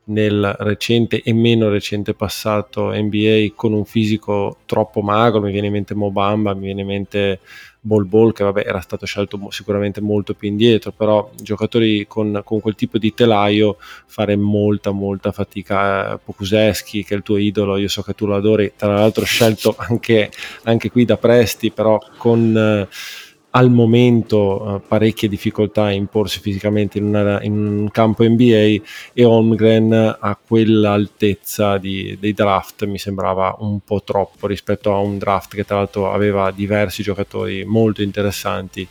nel 0.04 0.54
recente 0.60 1.22
e 1.22 1.32
meno 1.32 1.68
recente 1.68 2.14
passato 2.14 2.92
NBA 2.92 3.54
con 3.56 3.72
un 3.72 3.84
fisico 3.84 4.58
troppo 4.64 5.02
magro, 5.02 5.40
mi 5.40 5.50
viene 5.50 5.66
in 5.66 5.72
mente 5.72 5.94
Mobamba, 5.94 6.54
mi 6.54 6.66
viene 6.66 6.82
in 6.82 6.86
mente 6.86 7.40
Bol 7.80 8.04
Bol 8.06 8.32
che 8.32 8.44
vabbè 8.44 8.62
era 8.64 8.80
stato 8.80 9.06
scelto 9.06 9.40
sicuramente 9.50 10.00
molto 10.00 10.34
più 10.34 10.48
indietro, 10.48 10.92
però 10.92 11.30
giocatori 11.34 12.06
con, 12.06 12.42
con 12.44 12.60
quel 12.60 12.76
tipo 12.76 12.98
di 12.98 13.12
telaio 13.12 13.76
fare 14.06 14.36
molta 14.36 14.92
molta 14.92 15.32
fatica, 15.32 16.16
Pokuseschi 16.22 17.02
che 17.02 17.14
è 17.14 17.16
il 17.16 17.24
tuo 17.24 17.38
idolo, 17.38 17.76
io 17.76 17.88
so 17.88 18.02
che 18.02 18.14
tu 18.14 18.26
lo 18.26 18.36
adori, 18.36 18.72
tra 18.76 18.94
l'altro 18.94 19.24
scelto 19.24 19.74
anche, 19.76 20.30
anche 20.62 20.90
qui 20.92 21.04
da 21.04 21.16
Presti, 21.16 21.72
però 21.72 21.98
con... 22.18 22.56
Eh, 22.56 23.22
al 23.56 23.70
momento 23.70 24.76
eh, 24.76 24.80
parecchie 24.86 25.28
difficoltà 25.28 25.84
a 25.84 25.92
imporsi 25.92 26.40
fisicamente 26.40 26.98
in, 26.98 27.04
una, 27.04 27.40
in, 27.42 27.52
un 27.52 27.90
campo 27.90 28.24
NBA 28.24 28.82
e 29.12 29.24
Holmgren 29.24 30.16
a 30.18 30.36
quell'altezza 30.36 31.78
di, 31.78 32.16
dei 32.18 32.32
draft 32.32 32.84
mi 32.84 32.98
sembrava 32.98 33.56
un 33.60 33.80
po' 33.80 34.02
troppo 34.02 34.48
rispetto 34.48 34.92
a 34.92 34.98
un 34.98 35.18
draft 35.18 35.54
che 35.54 35.64
tra 35.64 35.76
l'altro 35.76 36.12
aveva 36.12 36.50
diversi 36.50 37.02
giocatori 37.02 37.64
molto 37.64 38.02
interessanti. 38.02 38.86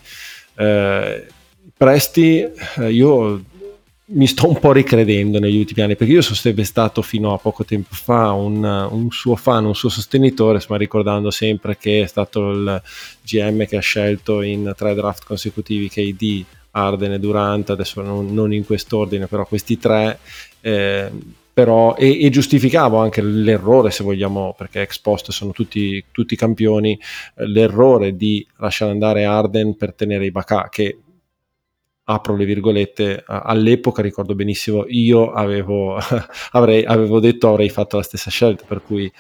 Eh, 0.56 1.26
Presti, 1.76 2.40
eh, 2.78 2.92
io 2.92 3.42
mi 4.06 4.28
sto 4.28 4.50
un 4.50 4.60
po' 4.60 4.74
ricredendo 4.74 5.40
negli 5.40 5.58
ultimi 5.58 5.82
anni 5.82 5.96
perché 5.96 6.12
io 6.14 6.22
sono 6.22 6.36
sempre 6.36 6.66
stato 6.66 7.02
fino 7.02 7.34
a 7.34 7.38
poco 7.38 7.64
tempo 7.64 7.94
fa 7.94 8.32
un, 8.32 8.64
un 8.64 9.10
suo 9.12 9.36
fan, 9.38 9.66
un 9.66 9.76
suo 9.76 9.90
sostenitore, 9.90 10.62
ma 10.68 10.78
ricordando 10.78 11.32
sempre 11.32 11.78
che 11.78 12.02
è 12.02 12.08
stato 12.08 12.50
il 12.52 12.82
GM 13.24 13.66
che 13.66 13.78
ha 13.78 13.82
scelto 13.82 14.42
in 14.42 14.74
tre 14.76 14.94
draft 14.94 15.24
consecutivi 15.26 15.90
KD, 15.90 16.44
Arden 16.72 17.14
e 17.14 17.20
Durant, 17.20 17.70
adesso 17.70 18.02
non, 18.02 18.34
non 18.34 18.52
in 18.54 18.66
quest'ordine, 18.66 19.28
però 19.28 19.46
questi 19.46 19.78
tre. 19.78 20.20
Eh, 20.60 21.10
però, 21.54 21.96
e, 21.96 22.26
e, 22.26 22.30
giustificavo 22.32 22.98
anche 22.98 23.22
l'errore, 23.22 23.92
se 23.92 24.04
vogliamo, 24.04 24.56
perché 24.58 24.82
ex 24.82 24.98
post 24.98 25.30
sono 25.30 25.52
tutti, 25.52 26.04
tutti 26.10 26.36
campioni, 26.36 27.00
l'errore 27.36 28.16
di 28.18 28.46
lasciare 28.58 28.90
andare 28.90 29.24
Arden 29.24 29.78
per 29.78 29.94
tenere 29.94 30.26
i 30.26 30.32
Bacà, 30.32 30.68
che 30.72 31.03
apro 32.06 32.36
le 32.36 32.46
virgolette, 32.46 33.24
all'epoca 33.26 34.02
ricordo 34.02 34.36
benissimo, 34.36 34.86
io 34.88 35.32
avevo, 35.32 35.98
avrei, 36.52 36.84
avevo 36.84 37.20
detto 37.20 37.50
avrei 37.50 37.70
fatto 37.70 37.98
la 37.98 38.04
stessa 38.04 38.30
scelta, 38.30 38.66
per 38.68 38.82
cui 38.82 39.12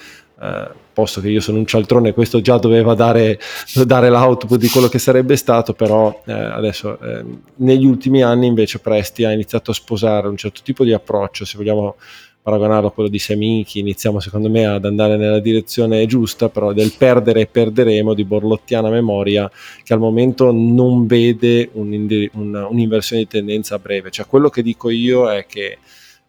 eh, 0.41 0.67
posto 0.91 1.21
che 1.21 1.29
io 1.29 1.39
sono 1.39 1.57
un 1.57 1.65
cialtrone, 1.65 2.13
questo 2.13 2.41
già 2.41 2.57
doveva 2.57 2.93
dare, 2.93 3.39
dare 3.85 4.09
l'output 4.09 4.59
di 4.59 4.67
quello 4.67 4.87
che 4.87 4.99
sarebbe 4.99 5.35
stato, 5.37 5.73
però 5.73 6.21
eh, 6.25 6.33
adesso 6.33 6.99
eh, 6.99 7.23
negli 7.55 7.85
ultimi 7.85 8.21
anni 8.21 8.47
invece 8.47 8.79
Presti 8.79 9.23
ha 9.23 9.31
iniziato 9.31 9.71
a 9.71 9.73
sposare 9.73 10.27
un 10.27 10.37
certo 10.37 10.61
tipo 10.63 10.83
di 10.83 10.91
approccio, 10.91 11.45
se 11.45 11.57
vogliamo 11.57 11.95
paragonarlo 12.43 12.89
a 12.89 12.91
quello 12.91 13.07
di 13.07 13.19
Seminchi, 13.19 13.79
iniziamo 13.79 14.19
secondo 14.19 14.49
me 14.49 14.65
ad 14.65 14.83
andare 14.83 15.15
nella 15.15 15.39
direzione 15.39 16.05
giusta, 16.05 16.49
però 16.49 16.73
del 16.73 16.93
perdere 16.95 17.41
e 17.41 17.47
perderemo 17.47 18.13
di 18.13 18.25
borlottiana 18.25 18.89
memoria 18.89 19.49
che 19.81 19.93
al 19.93 19.99
momento 19.99 20.51
non 20.51 21.07
vede 21.07 21.69
un, 21.73 22.29
un, 22.33 22.67
un'inversione 22.69 23.23
di 23.23 23.29
tendenza 23.29 23.75
a 23.75 23.79
breve. 23.79 24.11
Cioè 24.11 24.27
quello 24.27 24.49
che 24.49 24.61
dico 24.61 24.89
io 24.89 25.31
è 25.31 25.45
che 25.45 25.77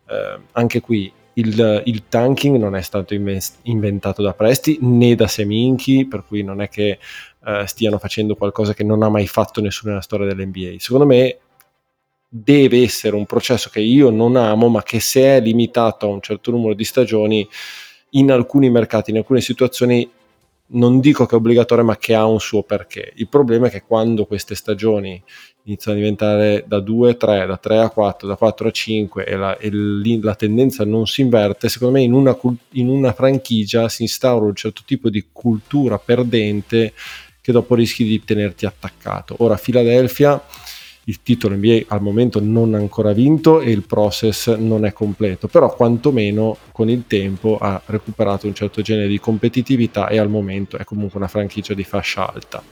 eh, 0.06 0.38
anche 0.52 0.80
qui 0.80 1.12
il, 1.34 1.82
il, 1.86 2.04
tanking 2.08 2.56
non 2.58 2.76
è 2.76 2.82
stato 2.82 3.12
inventato 3.62 4.22
da 4.22 4.34
Presti 4.34 4.78
né 4.82 5.16
da 5.16 5.26
Seminchi, 5.26 6.06
per 6.06 6.24
cui 6.24 6.44
non 6.44 6.60
è 6.60 6.68
che 6.68 6.98
eh, 7.44 7.64
stiano 7.66 7.98
facendo 7.98 8.36
qualcosa 8.36 8.72
che 8.72 8.84
non 8.84 9.02
ha 9.02 9.08
mai 9.08 9.26
fatto 9.26 9.60
nessuno 9.60 9.90
nella 9.90 10.02
storia 10.02 10.32
dell'NBA. 10.32 10.76
Secondo 10.78 11.06
me 11.06 11.38
deve 12.36 12.82
essere 12.82 13.14
un 13.14 13.26
processo 13.26 13.70
che 13.70 13.78
io 13.78 14.10
non 14.10 14.34
amo, 14.34 14.68
ma 14.68 14.82
che 14.82 14.98
se 14.98 15.22
è 15.22 15.40
limitato 15.40 16.06
a 16.06 16.08
un 16.08 16.20
certo 16.20 16.50
numero 16.50 16.74
di 16.74 16.82
stagioni, 16.82 17.48
in 18.10 18.32
alcuni 18.32 18.70
mercati, 18.70 19.12
in 19.12 19.18
alcune 19.18 19.40
situazioni, 19.40 20.10
non 20.66 20.98
dico 20.98 21.26
che 21.26 21.36
è 21.36 21.38
obbligatorio, 21.38 21.84
ma 21.84 21.96
che 21.96 22.12
ha 22.12 22.26
un 22.26 22.40
suo 22.40 22.64
perché. 22.64 23.12
Il 23.16 23.28
problema 23.28 23.68
è 23.68 23.70
che 23.70 23.84
quando 23.86 24.26
queste 24.26 24.56
stagioni 24.56 25.22
iniziano 25.62 25.96
a 25.96 26.00
diventare 26.00 26.64
da 26.66 26.80
2 26.80 27.10
a 27.10 27.14
3, 27.14 27.46
da 27.46 27.56
3 27.56 27.78
a 27.78 27.90
4, 27.90 28.26
da 28.26 28.34
4 28.34 28.66
a 28.66 28.70
5 28.72 29.24
e 29.24 29.36
la, 29.36 29.56
e 29.56 29.70
la 29.70 30.34
tendenza 30.34 30.84
non 30.84 31.06
si 31.06 31.20
inverte, 31.20 31.68
secondo 31.68 31.98
me 31.98 32.02
in 32.02 32.12
una, 32.12 32.36
in 32.70 32.88
una 32.88 33.12
franchigia 33.12 33.88
si 33.88 34.02
instaura 34.02 34.46
un 34.46 34.56
certo 34.56 34.82
tipo 34.84 35.08
di 35.08 35.28
cultura 35.30 35.98
perdente 35.98 36.94
che 37.40 37.52
dopo 37.52 37.76
rischi 37.76 38.02
di 38.02 38.24
tenerti 38.24 38.66
attaccato. 38.66 39.36
Ora, 39.38 39.54
Philadelphia 39.54 40.42
il 41.04 41.22
titolo 41.22 41.54
NBA 41.56 41.82
al 41.88 42.00
momento 42.00 42.40
non 42.40 42.74
ha 42.74 42.78
ancora 42.78 43.12
vinto 43.12 43.60
e 43.60 43.70
il 43.70 43.82
process 43.82 44.54
non 44.56 44.84
è 44.84 44.92
completo, 44.92 45.48
però 45.48 45.74
quantomeno 45.74 46.56
con 46.72 46.88
il 46.88 47.04
tempo 47.06 47.58
ha 47.60 47.80
recuperato 47.86 48.46
un 48.46 48.54
certo 48.54 48.80
genere 48.80 49.08
di 49.08 49.20
competitività 49.20 50.08
e 50.08 50.18
al 50.18 50.28
momento 50.28 50.78
è 50.78 50.84
comunque 50.84 51.18
una 51.18 51.28
franchigia 51.28 51.74
di 51.74 51.84
fascia 51.84 52.32
alta. 52.32 52.62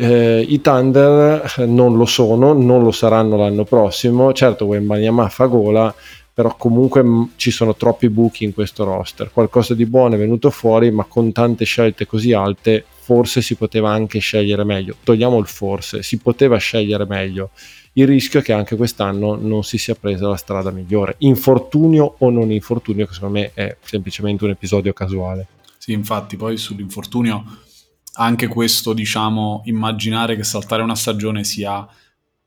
Eh, 0.00 0.46
I 0.48 0.60
Thunder 0.60 1.64
non 1.66 1.96
lo 1.96 2.06
sono, 2.06 2.52
non 2.52 2.82
lo 2.84 2.92
saranno 2.92 3.36
l'anno 3.36 3.64
prossimo, 3.64 4.32
certo 4.32 4.66
Wembanyama 4.66 5.28
fa 5.28 5.46
gola, 5.46 5.92
però 6.38 6.54
comunque 6.54 7.02
m- 7.02 7.30
ci 7.34 7.50
sono 7.50 7.74
troppi 7.74 8.08
buchi 8.08 8.44
in 8.44 8.54
questo 8.54 8.84
roster, 8.84 9.32
qualcosa 9.32 9.74
di 9.74 9.86
buono 9.86 10.14
è 10.14 10.18
venuto 10.18 10.50
fuori, 10.50 10.88
ma 10.92 11.02
con 11.02 11.32
tante 11.32 11.64
scelte 11.64 12.06
così 12.06 12.32
alte 12.32 12.84
forse 12.96 13.42
si 13.42 13.56
poteva 13.56 13.90
anche 13.90 14.20
scegliere 14.20 14.62
meglio. 14.62 14.94
Togliamo 15.02 15.36
il 15.40 15.48
forse, 15.48 16.04
si 16.04 16.18
poteva 16.18 16.56
scegliere 16.56 17.06
meglio. 17.06 17.50
Il 17.94 18.06
rischio 18.06 18.38
è 18.38 18.44
che 18.44 18.52
anche 18.52 18.76
quest'anno 18.76 19.34
non 19.34 19.64
si 19.64 19.78
sia 19.78 19.96
presa 19.96 20.28
la 20.28 20.36
strada 20.36 20.70
migliore. 20.70 21.16
Infortunio 21.18 22.14
o 22.18 22.30
non 22.30 22.52
infortunio, 22.52 23.06
che 23.06 23.14
secondo 23.14 23.40
me 23.40 23.50
è 23.52 23.76
semplicemente 23.80 24.44
un 24.44 24.50
episodio 24.50 24.92
casuale. 24.92 25.48
Sì, 25.76 25.90
infatti, 25.90 26.36
poi 26.36 26.56
sull'infortunio 26.56 27.44
anche 28.12 28.46
questo, 28.46 28.92
diciamo, 28.92 29.62
immaginare 29.64 30.36
che 30.36 30.44
saltare 30.44 30.82
una 30.82 30.94
stagione 30.94 31.42
sia 31.42 31.84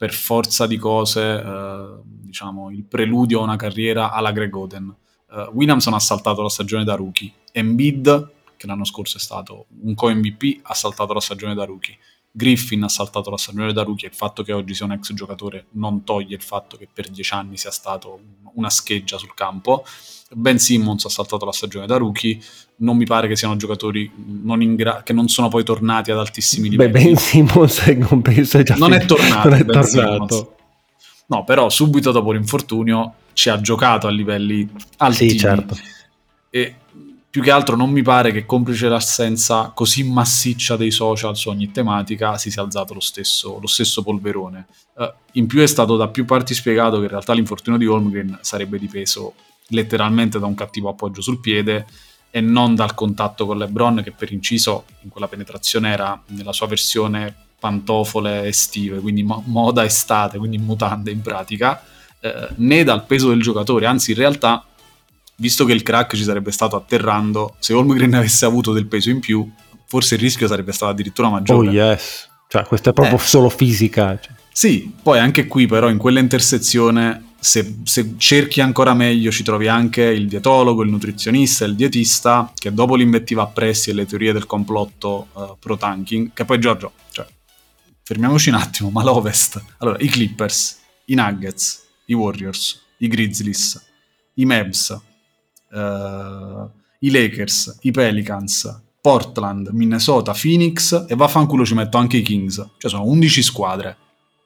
per 0.01 0.13
forza 0.13 0.65
di 0.65 0.77
cose, 0.77 1.21
eh, 1.21 1.85
diciamo, 2.03 2.71
il 2.71 2.83
preludio 2.85 3.41
a 3.41 3.43
una 3.43 3.55
carriera 3.55 4.11
alla 4.11 4.31
Greg 4.31 4.55
Oden. 4.55 4.95
Uh, 5.29 5.41
Williamson 5.53 5.93
ha 5.93 5.99
saltato 5.99 6.41
la 6.41 6.49
stagione 6.49 6.83
da 6.83 6.95
rookie, 6.95 7.31
Embiid 7.51 8.31
che 8.57 8.65
l'anno 8.65 8.83
scorso 8.83 9.17
è 9.17 9.19
stato 9.19 9.67
un 9.83 9.93
co-MVP, 9.93 10.61
ha 10.63 10.73
saltato 10.73 11.13
la 11.13 11.19
stagione 11.19 11.53
da 11.53 11.65
rookie. 11.65 11.95
Griffin 12.31 12.81
ha 12.81 12.89
saltato 12.89 13.29
la 13.29 13.37
stagione 13.37 13.73
da 13.73 13.83
rookie, 13.83 14.07
il 14.07 14.15
fatto 14.15 14.41
che 14.41 14.53
oggi 14.53 14.73
sia 14.73 14.85
un 14.85 14.93
ex 14.93 15.13
giocatore 15.13 15.67
non 15.73 16.03
toglie 16.03 16.35
il 16.35 16.41
fatto 16.41 16.77
che 16.77 16.87
per 16.91 17.07
dieci 17.07 17.35
anni 17.35 17.55
sia 17.55 17.69
stato 17.69 18.19
una 18.53 18.71
scheggia 18.71 19.19
sul 19.19 19.35
campo. 19.35 19.85
Ben 20.33 20.59
Simmons 20.59 21.05
ha 21.05 21.09
saltato 21.09 21.45
la 21.45 21.51
stagione 21.51 21.85
da 21.85 21.97
rookie, 21.97 22.39
non 22.77 22.97
mi 22.97 23.05
pare 23.05 23.27
che 23.27 23.35
siano 23.35 23.55
giocatori 23.55 24.11
non 24.43 24.75
gra- 24.75 25.03
che 25.03 25.13
non 25.13 25.27
sono 25.27 25.49
poi 25.49 25.63
tornati 25.63 26.11
ad 26.11 26.17
altissimi 26.17 26.69
livelli. 26.69 26.91
Beh, 26.91 26.99
Ben 26.99 27.17
Simmons 27.17 27.85
non 27.87 28.21
penso 28.21 28.57
è 28.57 28.63
già 28.63 28.75
Non 28.75 28.93
è 28.93 29.05
tornato. 29.05 29.49
Non 29.49 29.57
è 29.57 29.65
tornato. 29.65 30.55
No, 31.27 31.43
però 31.43 31.69
subito 31.69 32.11
dopo 32.11 32.31
l'infortunio 32.31 33.13
ci 33.33 33.49
ha 33.49 33.61
giocato 33.61 34.07
a 34.07 34.09
livelli 34.09 34.67
alti. 34.97 35.29
Sì, 35.29 35.37
certo. 35.37 35.77
E 36.49 36.75
più 37.29 37.41
che 37.41 37.51
altro 37.51 37.77
non 37.77 37.89
mi 37.89 38.01
pare 38.01 38.33
che 38.33 38.45
complice 38.45 38.89
l'assenza 38.89 39.71
così 39.73 40.03
massiccia 40.03 40.75
dei 40.75 40.91
social 40.91 41.37
su 41.37 41.47
ogni 41.47 41.71
tematica 41.71 42.37
si 42.37 42.51
sia 42.51 42.61
alzato 42.61 42.93
lo 42.93 42.99
stesso, 42.99 43.57
lo 43.61 43.67
stesso 43.67 44.03
polverone. 44.03 44.67
Uh, 44.95 45.09
in 45.33 45.47
più 45.47 45.61
è 45.61 45.67
stato 45.67 45.95
da 45.95 46.09
più 46.09 46.25
parti 46.25 46.53
spiegato 46.53 46.97
che 46.97 47.03
in 47.03 47.09
realtà 47.09 47.31
l'infortunio 47.31 47.79
di 47.79 47.85
Holmgren 47.85 48.39
sarebbe 48.41 48.77
dipeso 48.77 49.33
letteralmente 49.71 50.39
da 50.39 50.45
un 50.45 50.55
cattivo 50.55 50.89
appoggio 50.89 51.21
sul 51.21 51.39
piede 51.39 51.85
e 52.29 52.39
non 52.39 52.75
dal 52.75 52.93
contatto 52.93 53.45
con 53.45 53.57
LeBron 53.57 54.01
che 54.03 54.11
per 54.11 54.31
inciso 54.31 54.85
in 55.01 55.09
quella 55.09 55.27
penetrazione 55.27 55.91
era 55.91 56.21
nella 56.27 56.53
sua 56.53 56.67
versione 56.67 57.35
pantofole 57.59 58.47
estive, 58.47 58.99
quindi 58.99 59.23
mo- 59.23 59.43
moda 59.45 59.83
estate, 59.83 60.37
quindi 60.37 60.57
mutande 60.57 61.11
in 61.11 61.21
pratica, 61.21 61.83
eh, 62.19 62.47
né 62.55 62.83
dal 62.83 63.05
peso 63.05 63.29
del 63.29 63.41
giocatore, 63.41 63.85
anzi 63.85 64.11
in 64.11 64.17
realtà 64.17 64.65
visto 65.35 65.65
che 65.65 65.73
il 65.73 65.83
crack 65.83 66.15
ci 66.15 66.23
sarebbe 66.23 66.51
stato 66.51 66.75
atterrando, 66.75 67.55
se 67.59 67.73
Holmgren 67.73 68.13
avesse 68.13 68.45
avuto 68.45 68.71
del 68.71 68.87
peso 68.87 69.09
in 69.09 69.19
più, 69.19 69.47
forse 69.85 70.15
il 70.15 70.21
rischio 70.21 70.47
sarebbe 70.47 70.71
stato 70.71 70.91
addirittura 70.91 71.29
maggiore. 71.29 71.67
Oh 71.67 71.71
yes, 71.71 72.29
cioè 72.47 72.63
questa 72.63 72.91
è 72.91 72.93
proprio 72.93 73.17
eh. 73.17 73.21
solo 73.21 73.49
fisica. 73.49 74.19
Cioè. 74.19 74.33
Sì, 74.51 74.93
poi 75.01 75.19
anche 75.19 75.47
qui 75.47 75.65
però 75.65 75.89
in 75.89 75.97
quella 75.97 76.19
intersezione, 76.19 77.30
se, 77.41 77.79
se, 77.85 78.13
cerchi 78.17 78.61
ancora 78.61 78.93
meglio 78.93 79.31
ci 79.31 79.41
trovi 79.41 79.67
anche 79.67 80.03
il 80.03 80.27
dietologo, 80.27 80.83
il 80.83 80.91
nutrizionista, 80.91 81.65
il 81.65 81.75
dietista, 81.75 82.53
che 82.53 82.71
dopo 82.71 82.95
l'invettiva 82.95 83.41
a 83.41 83.47
Pressi 83.47 83.89
e 83.89 83.93
le 83.93 84.05
teorie 84.05 84.31
del 84.31 84.45
complotto 84.45 85.27
uh, 85.33 85.57
pro 85.59 85.75
tanking, 85.75 86.33
che 86.33 86.45
poi 86.45 86.59
Giorgio, 86.59 86.93
cioè, 87.11 87.25
fermiamoci 88.03 88.49
un 88.49 88.55
attimo, 88.55 88.91
ma 88.91 89.03
l'Ovest, 89.03 89.59
allora 89.79 89.97
i 89.99 90.07
Clippers, 90.07 90.79
i 91.05 91.15
Nuggets, 91.15 91.87
i 92.05 92.13
Warriors, 92.13 92.79
i 92.97 93.07
Grizzlies, 93.07 93.89
i 94.35 94.45
Mavs, 94.45 94.89
uh, 95.71 96.69
i 96.99 97.09
Lakers, 97.09 97.79
i 97.81 97.91
Pelicans, 97.91 98.81
Portland, 99.01 99.69
Minnesota, 99.71 100.35
Phoenix 100.39 101.05
e 101.07 101.15
vaffanculo 101.15 101.65
ci 101.65 101.73
metto 101.73 101.97
anche 101.97 102.17
i 102.17 102.21
Kings. 102.21 102.55
Cioè 102.77 102.91
sono 102.91 103.05
11 103.05 103.41
squadre. 103.41 103.97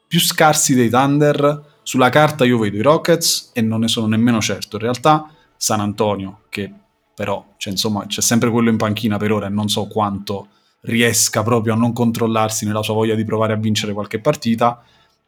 Più 0.07 0.21
scarsi 0.21 0.73
dei 0.73 0.89
Thunder. 0.89 1.73
Sulla 1.87 2.09
carta 2.09 2.45
io 2.45 2.57
vedo 2.57 2.77
i 2.77 2.81
Rockets 2.81 3.51
e 3.53 3.61
non 3.61 3.81
ne 3.81 3.87
sono 3.87 4.07
nemmeno 4.07 4.41
certo. 4.41 4.77
In 4.77 4.81
realtà 4.81 5.29
San 5.55 5.81
Antonio, 5.81 6.39
che 6.49 6.73
però 7.13 7.53
cioè, 7.57 7.73
insomma, 7.73 8.07
c'è 8.07 8.21
sempre 8.21 8.49
quello 8.49 8.71
in 8.71 8.77
panchina 8.77 9.17
per 9.17 9.31
ora 9.31 9.45
e 9.45 9.49
non 9.49 9.69
so 9.69 9.85
quanto 9.85 10.47
riesca 10.81 11.43
proprio 11.43 11.73
a 11.73 11.75
non 11.75 11.93
controllarsi 11.93 12.65
nella 12.65 12.81
sua 12.81 12.95
voglia 12.95 13.13
di 13.13 13.23
provare 13.23 13.53
a 13.53 13.57
vincere 13.57 13.93
qualche 13.93 14.19
partita. 14.19 14.83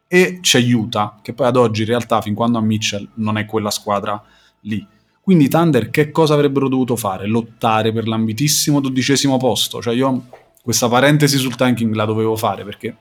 E 0.08 0.40
c'è 0.40 0.60
Utah, 0.60 1.20
che 1.22 1.32
poi 1.32 1.46
ad 1.46 1.54
oggi 1.54 1.82
in 1.82 1.86
realtà 1.86 2.20
fin 2.20 2.34
quando 2.34 2.58
a 2.58 2.60
Mitchell 2.60 3.08
non 3.14 3.38
è 3.38 3.46
quella 3.46 3.70
squadra 3.70 4.20
lì. 4.62 4.84
Quindi 5.20 5.44
i 5.44 5.48
Thunder 5.48 5.90
che 5.90 6.10
cosa 6.10 6.34
avrebbero 6.34 6.68
dovuto 6.68 6.96
fare? 6.96 7.28
Lottare 7.28 7.92
per 7.92 8.08
l'ambitissimo 8.08 8.80
dodicesimo 8.80 9.36
posto? 9.36 9.80
Cioè 9.80 9.94
io 9.94 10.24
questa 10.60 10.88
parentesi 10.88 11.38
sul 11.38 11.54
tanking 11.54 11.94
la 11.94 12.04
dovevo 12.04 12.34
fare 12.34 12.64
perché 12.64 12.96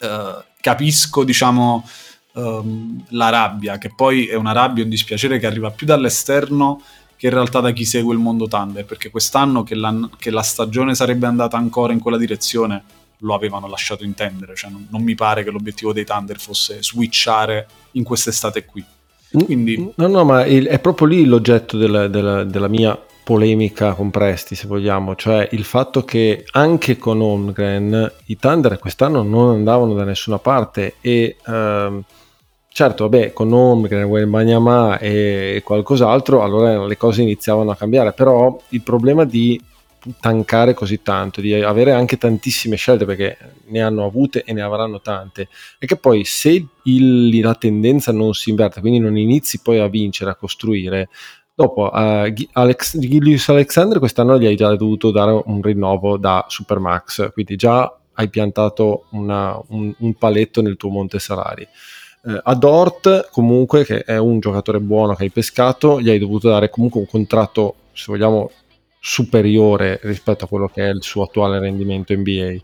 uh, 0.00 0.42
capisco, 0.60 1.22
diciamo, 1.22 1.84
um, 2.34 3.04
la 3.10 3.28
rabbia, 3.28 3.78
che 3.78 3.92
poi 3.94 4.26
è 4.26 4.34
una 4.34 4.52
rabbia, 4.52 4.84
un 4.84 4.90
dispiacere 4.90 5.38
che 5.38 5.46
arriva 5.46 5.70
più 5.70 5.86
dall'esterno 5.86 6.82
che 7.22 7.28
in 7.28 7.34
realtà 7.34 7.60
da 7.60 7.70
chi 7.70 7.84
segue 7.84 8.12
il 8.14 8.18
mondo 8.18 8.48
Thunder, 8.48 8.84
perché 8.84 9.08
quest'anno 9.08 9.62
che 9.62 9.76
la, 9.76 10.08
che 10.18 10.32
la 10.32 10.42
stagione 10.42 10.96
sarebbe 10.96 11.26
andata 11.26 11.56
ancora 11.56 11.92
in 11.92 12.00
quella 12.00 12.18
direzione 12.18 12.82
lo 13.18 13.34
avevano 13.34 13.68
lasciato 13.68 14.02
intendere, 14.02 14.56
cioè 14.56 14.72
non, 14.72 14.88
non 14.90 15.02
mi 15.02 15.14
pare 15.14 15.44
che 15.44 15.50
l'obiettivo 15.50 15.92
dei 15.92 16.04
Thunder 16.04 16.40
fosse 16.40 16.82
switchare 16.82 17.68
in 17.92 18.02
quest'estate 18.02 18.64
qui. 18.64 18.84
Quindi... 19.30 19.92
No, 19.94 20.06
no, 20.08 20.24
ma 20.24 20.44
il, 20.44 20.66
è 20.66 20.80
proprio 20.80 21.06
lì 21.06 21.24
l'oggetto 21.24 21.76
della, 21.78 22.08
della, 22.08 22.42
della, 22.42 22.66
mia 22.66 23.00
polemica 23.22 23.94
con 23.94 24.10
Presti, 24.10 24.56
se 24.56 24.66
vogliamo, 24.66 25.14
cioè 25.14 25.48
il 25.52 25.62
fatto 25.62 26.04
che 26.04 26.44
anche 26.50 26.98
con 26.98 27.20
Holmgren 27.20 28.12
i 28.26 28.36
Thunder 28.36 28.78
quest'anno 28.80 29.22
non 29.22 29.54
andavano 29.54 29.94
da 29.94 30.02
nessuna 30.02 30.38
parte 30.38 30.96
e 31.00 31.36
ehm, 31.46 32.02
certo, 32.72 33.08
vabbè, 33.08 33.32
con 33.32 33.52
Holmgren, 33.52 34.04
Wembanyama 34.04 34.98
e 34.98 35.62
qualcos'altro, 35.64 36.42
allora 36.42 36.84
le 36.86 36.96
cose 36.96 37.22
iniziavano 37.22 37.70
a 37.70 37.76
cambiare, 37.76 38.12
però 38.12 38.60
il 38.70 38.82
problema 38.82 39.24
di 39.24 39.60
tankare 40.18 40.74
così 40.74 41.02
tanto, 41.02 41.40
di 41.40 41.54
avere 41.54 41.92
anche 41.92 42.18
tantissime 42.18 42.76
scelte 42.76 43.04
perché 43.04 43.36
ne 43.66 43.82
hanno 43.82 44.04
avute 44.04 44.42
e 44.42 44.52
ne 44.52 44.62
avranno 44.62 45.00
tante 45.00 45.48
e 45.78 45.86
che 45.86 45.96
poi 45.96 46.24
se 46.24 46.66
il, 46.84 47.40
la 47.40 47.54
tendenza 47.54 48.10
non 48.10 48.34
si 48.34 48.50
inverte, 48.50 48.80
quindi 48.80 48.98
non 48.98 49.16
inizi 49.16 49.60
poi 49.62 49.78
a 49.78 49.86
vincere, 49.86 50.30
a 50.30 50.34
costruire, 50.34 51.08
dopo 51.54 51.90
uh, 51.92 52.32
Alex, 52.52 52.98
Gilius 52.98 53.48
Alexander 53.48 53.98
quest'anno 53.98 54.38
gli 54.38 54.46
hai 54.46 54.56
già 54.56 54.74
dovuto 54.74 55.10
dare 55.10 55.40
un 55.44 55.62
rinnovo 55.62 56.16
da 56.16 56.44
Supermax, 56.48 57.32
quindi 57.32 57.56
già 57.56 57.96
hai 58.14 58.28
piantato 58.28 59.04
una, 59.10 59.58
un, 59.68 59.94
un, 59.98 60.14
paletto 60.14 60.60
nel 60.60 60.76
tuo 60.76 60.90
monte 60.90 61.18
salari. 61.18 61.66
Uh, 62.24 62.38
a 62.40 62.54
Dort 62.54 63.30
comunque 63.32 63.84
che 63.84 64.02
è 64.04 64.16
un 64.16 64.38
giocatore 64.38 64.78
buono 64.78 65.14
che 65.14 65.24
hai 65.24 65.30
pescato, 65.30 66.00
gli 66.00 66.08
hai 66.08 66.20
dovuto 66.20 66.48
dare 66.48 66.70
comunque 66.70 67.00
un 67.00 67.06
contratto, 67.06 67.74
se 67.92 68.04
vogliamo, 68.06 68.50
superiore 69.04 69.98
rispetto 70.04 70.44
a 70.44 70.48
quello 70.48 70.68
che 70.68 70.86
è 70.86 70.90
il 70.90 71.02
suo 71.02 71.24
attuale 71.24 71.58
rendimento 71.58 72.14
NBA. 72.14 72.54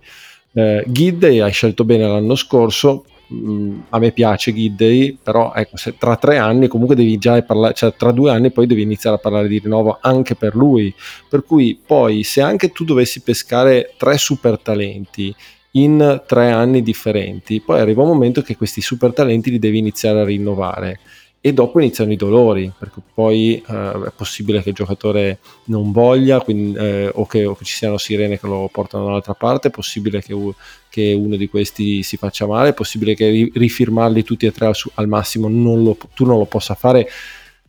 Eh, 0.53 0.85
Gidday 0.87 1.41
hai 1.41 1.51
scelto 1.51 1.85
bene 1.85 2.07
l'anno 2.07 2.37
scorso, 2.37 3.05
mm, 3.35 3.81
a 3.89 3.99
me 3.99 4.13
piace 4.13 4.55
Gidday, 4.55 5.19
però 5.21 5.53
ecco, 5.53 5.77
se 5.77 5.97
tra 5.99 6.15
tre 6.17 6.39
anni 6.39 6.69
comunque 6.69 6.95
devi 6.95 7.19
già 7.19 7.43
parlare, 7.43 7.75
cioè 7.75 7.93
tra 7.95 8.13
due 8.13 8.31
anni 8.31 8.53
poi 8.53 8.69
devi 8.69 8.83
iniziare 8.83 9.17
a 9.17 9.19
parlare 9.19 9.49
di 9.49 9.59
rinnovo 9.59 9.99
anche 10.01 10.37
per 10.37 10.55
lui, 10.55 10.95
per 11.29 11.45
cui 11.45 11.77
poi 11.85 12.23
se 12.23 12.41
anche 12.41 12.71
tu 12.71 12.85
dovessi 12.85 13.21
pescare 13.23 13.95
tre 13.97 14.17
super 14.17 14.61
talenti 14.61 15.35
in 15.73 16.23
tre 16.27 16.51
anni 16.51 16.83
differenti, 16.83 17.61
poi 17.61 17.81
arriva 17.81 18.03
un 18.03 18.09
momento 18.09 18.43
che 18.43 18.57
questi 18.57 18.81
super 18.81 19.13
talenti 19.13 19.51
li 19.51 19.59
devi 19.59 19.79
iniziare 19.79 20.21
a 20.21 20.25
rinnovare 20.25 21.01
e 21.41 21.53
dopo 21.53 21.79
iniziano 21.79 22.11
i 22.13 22.17
dolori 22.17 22.71
perché 22.77 23.01
poi 23.15 23.63
eh, 23.65 23.93
è 24.07 24.13
possibile 24.15 24.61
che 24.61 24.71
il 24.71 24.75
giocatore 24.75 25.39
non 25.65 25.93
voglia 25.93 26.41
quindi, 26.41 26.77
eh, 26.77 27.11
o, 27.15 27.27
che, 27.27 27.45
o, 27.45 27.55
che, 27.55 27.65
ci 27.65 27.77
siano 27.77 27.97
sirene 27.97 28.41
che 28.41 28.47
lo 28.49 28.69
portano 28.73 29.05
dall'altra 29.05 29.35
parte 29.35 29.69
è 29.69 29.71
possibile 29.71 30.21
che, 30.21 30.35
che 30.89 31.13
uno 31.13 31.37
di 31.37 31.49
questi 31.49 32.03
si 32.03 32.17
faccia 32.17 32.47
male 32.47 32.71
è 32.71 32.75
possibile 32.75 33.15
che 33.15 33.51
rifirmarli 33.55 34.25
tutti 34.25 34.47
e 34.47 34.53
tre 34.53 34.67
al, 34.67 34.75
al 34.95 35.07
massimo 35.07 35.47
non 35.49 35.85
lo, 35.85 35.97
tu 36.13 36.25
non 36.25 36.39
lo 36.39 36.45
possa 36.45 36.75
fare 36.75 37.09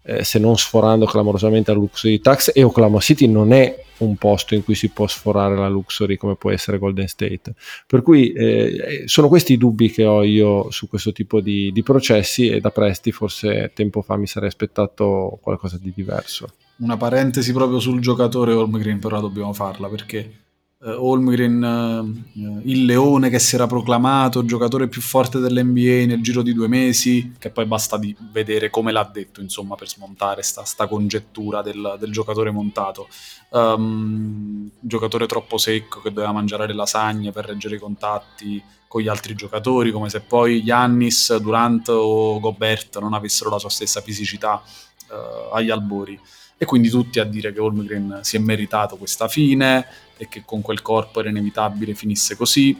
eh, 0.09 0.23
se 0.23 0.39
non 0.39 0.57
sforando 0.57 1.05
clamorosamente 1.05 1.71
la 1.71 1.77
luxury 1.77 2.19
tax 2.19 2.51
e 2.53 2.63
Oklahoma 2.63 2.99
City 2.99 3.27
non 3.27 3.53
è 3.53 3.83
un 3.99 4.15
posto 4.15 4.55
in 4.55 4.63
cui 4.63 4.73
si 4.75 4.89
può 4.89 5.05
sforare 5.07 5.55
la 5.55 5.67
luxury 5.67 6.17
come 6.17 6.35
può 6.35 6.51
essere 6.51 6.79
Golden 6.79 7.07
State. 7.07 7.53
Per 7.85 8.01
cui 8.01 8.31
eh, 8.31 9.03
sono 9.05 9.27
questi 9.27 9.53
i 9.53 9.57
dubbi 9.57 9.91
che 9.91 10.05
ho 10.05 10.23
io 10.23 10.71
su 10.71 10.87
questo 10.87 11.11
tipo 11.11 11.41
di, 11.41 11.71
di 11.71 11.83
processi 11.83 12.49
e 12.49 12.59
da 12.59 12.71
Presti 12.71 13.11
forse 13.11 13.71
tempo 13.75 14.01
fa 14.01 14.15
mi 14.17 14.25
sarei 14.25 14.49
aspettato 14.49 15.37
qualcosa 15.41 15.77
di 15.79 15.91
diverso. 15.93 16.47
Una 16.77 16.97
parentesi 16.97 17.53
proprio 17.53 17.79
sul 17.79 17.99
giocatore 17.99 18.53
Holmgren 18.53 18.99
però 18.99 19.19
dobbiamo 19.19 19.53
farla 19.53 19.89
perché 19.89 20.31
uh, 20.79 20.89
Holmgren, 20.89 21.61
uh, 21.61 22.61
il 22.63 22.85
leone 22.85 23.29
che 23.29 23.39
si 23.39 23.55
era 23.55 23.67
proclamato 23.67 24.45
giocatore 24.45 24.87
più 24.87 25.01
forte 25.01 25.39
dell'NBA 25.39 26.05
nel 26.05 26.21
giro 26.21 26.41
di 26.41 26.53
due 26.53 26.67
mesi, 26.67 27.33
che 27.37 27.49
poi 27.49 27.65
basta 27.65 27.97
di 27.97 28.15
vedere 28.31 28.69
come 28.69 28.91
l'ha 28.91 29.09
detto, 29.11 29.41
insomma, 29.41 29.75
per 29.75 29.89
smontare 29.89 30.41
sta, 30.41 30.63
sta 30.63 30.87
congettura 30.87 31.61
del, 31.61 31.97
del, 31.99 32.11
giocatore 32.11 32.51
montato. 32.51 33.07
Um, 33.49 34.69
giocatore 34.79 35.25
troppo 35.25 35.57
secco 35.57 36.01
che 36.01 36.11
doveva 36.11 36.31
mangiare 36.31 36.67
le 36.67 36.73
lasagne 36.73 37.31
per 37.31 37.45
reggere 37.45 37.75
i 37.75 37.79
contatti 37.79 38.61
con 38.87 39.01
gli 39.01 39.07
altri 39.07 39.35
giocatori, 39.35 39.91
come 39.91 40.09
se 40.09 40.21
poi 40.21 40.61
Yannis, 40.61 41.35
Durant 41.37 41.89
o 41.89 42.39
Gobert 42.39 42.99
non 42.99 43.13
avessero 43.13 43.51
la 43.51 43.59
sua 43.59 43.69
stessa 43.69 44.01
fisicità 44.01 44.61
uh, 45.09 45.53
agli 45.53 45.69
albori 45.69 46.19
e 46.61 46.65
quindi 46.65 46.89
tutti 46.89 47.21
a 47.21 47.23
dire 47.23 47.53
che 47.53 47.61
Holmgren 47.61 48.19
si 48.21 48.35
è 48.35 48.39
meritato 48.39 48.97
questa 48.97 49.29
fine 49.29 49.87
e 50.17 50.27
che 50.27 50.43
con 50.45 50.61
quel 50.61 50.81
corpo 50.81 51.21
era 51.21 51.29
inevitabile 51.29 51.95
finisse 51.95 52.35
così. 52.35 52.77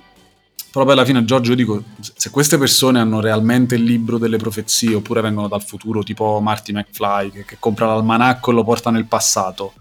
Però 0.70 0.84
poi 0.84 0.94
alla 0.94 1.06
fine, 1.06 1.24
Giorgio, 1.24 1.52
io 1.52 1.56
dico, 1.56 1.84
se 2.00 2.30
queste 2.30 2.58
persone 2.58 3.00
hanno 3.00 3.22
realmente 3.22 3.76
il 3.76 3.84
libro 3.84 4.18
delle 4.18 4.36
profezie 4.36 4.96
oppure 4.96 5.22
vengono 5.22 5.48
dal 5.48 5.64
futuro, 5.64 6.04
tipo 6.04 6.42
Marty 6.42 6.74
McFly, 6.74 7.32
che, 7.32 7.46
che 7.46 7.56
compra 7.58 7.88
l'almanacco 7.88 8.52
e 8.52 8.54
lo 8.54 8.66
porta 8.66 8.92
nel 8.92 9.06
passato, 9.06 9.74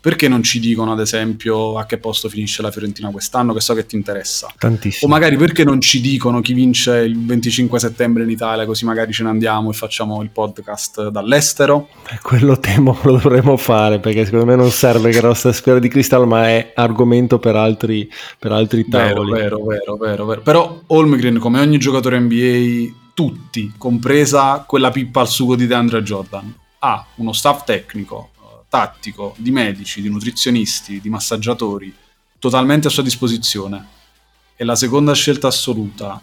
perché 0.00 0.28
non 0.28 0.42
ci 0.42 0.60
dicono 0.60 0.92
ad 0.92 1.00
esempio 1.00 1.78
a 1.78 1.86
che 1.86 1.96
posto 1.96 2.28
finisce 2.28 2.60
la 2.60 2.70
Fiorentina 2.70 3.10
quest'anno 3.10 3.54
che 3.54 3.60
so 3.60 3.72
che 3.74 3.86
ti 3.86 3.96
interessa? 3.96 4.52
Tantissimo. 4.58 5.10
O 5.10 5.14
magari 5.14 5.36
perché 5.36 5.64
non 5.64 5.80
ci 5.80 6.00
dicono 6.00 6.40
chi 6.40 6.52
vince 6.52 6.98
il 6.98 7.24
25 7.24 7.78
settembre 7.78 8.22
in 8.24 8.30
Italia 8.30 8.66
così 8.66 8.84
magari 8.84 9.12
ce 9.12 9.22
ne 9.22 9.30
andiamo 9.30 9.70
e 9.70 9.72
facciamo 9.72 10.22
il 10.22 10.28
podcast 10.28 11.08
dall'estero? 11.08 11.88
Eh, 12.10 12.18
quello 12.22 12.58
temo 12.58 12.98
lo 13.04 13.12
dovremmo 13.12 13.56
fare 13.56 13.98
perché 13.98 14.26
secondo 14.26 14.44
me 14.44 14.56
non 14.56 14.70
serve 14.70 15.10
che 15.10 15.22
la 15.22 15.28
nostra 15.28 15.52
sfera 15.52 15.78
di 15.78 15.88
cristallo 15.88 16.26
ma 16.26 16.48
è 16.48 16.72
argomento 16.74 17.38
per 17.38 17.56
altri, 17.56 18.10
per 18.38 18.52
altri 18.52 18.86
tavoli. 18.86 19.32
vero, 19.32 19.64
vero, 19.64 19.96
vero, 19.96 20.26
vero, 20.26 20.42
però 20.42 20.82
Holmgren 20.86 21.38
come 21.38 21.60
ogni 21.60 21.78
giocatore 21.78 22.18
NBA 22.18 23.06
tutti 23.14 23.72
compresa 23.78 24.64
quella 24.66 24.90
pippa 24.90 25.20
al 25.20 25.28
sugo 25.28 25.56
di 25.56 25.66
DeAndre 25.66 26.02
Jordan 26.02 26.54
ha 26.80 27.04
uno 27.16 27.32
staff 27.32 27.64
tecnico 27.64 28.30
tattico, 28.68 29.34
di 29.38 29.50
medici, 29.50 30.02
di 30.02 30.08
nutrizionisti, 30.08 31.00
di 31.00 31.08
massaggiatori, 31.08 31.94
totalmente 32.38 32.88
a 32.88 32.90
sua 32.90 33.02
disposizione. 33.02 33.96
E 34.56 34.64
la 34.64 34.76
seconda 34.76 35.14
scelta 35.14 35.46
assoluta 35.46 36.20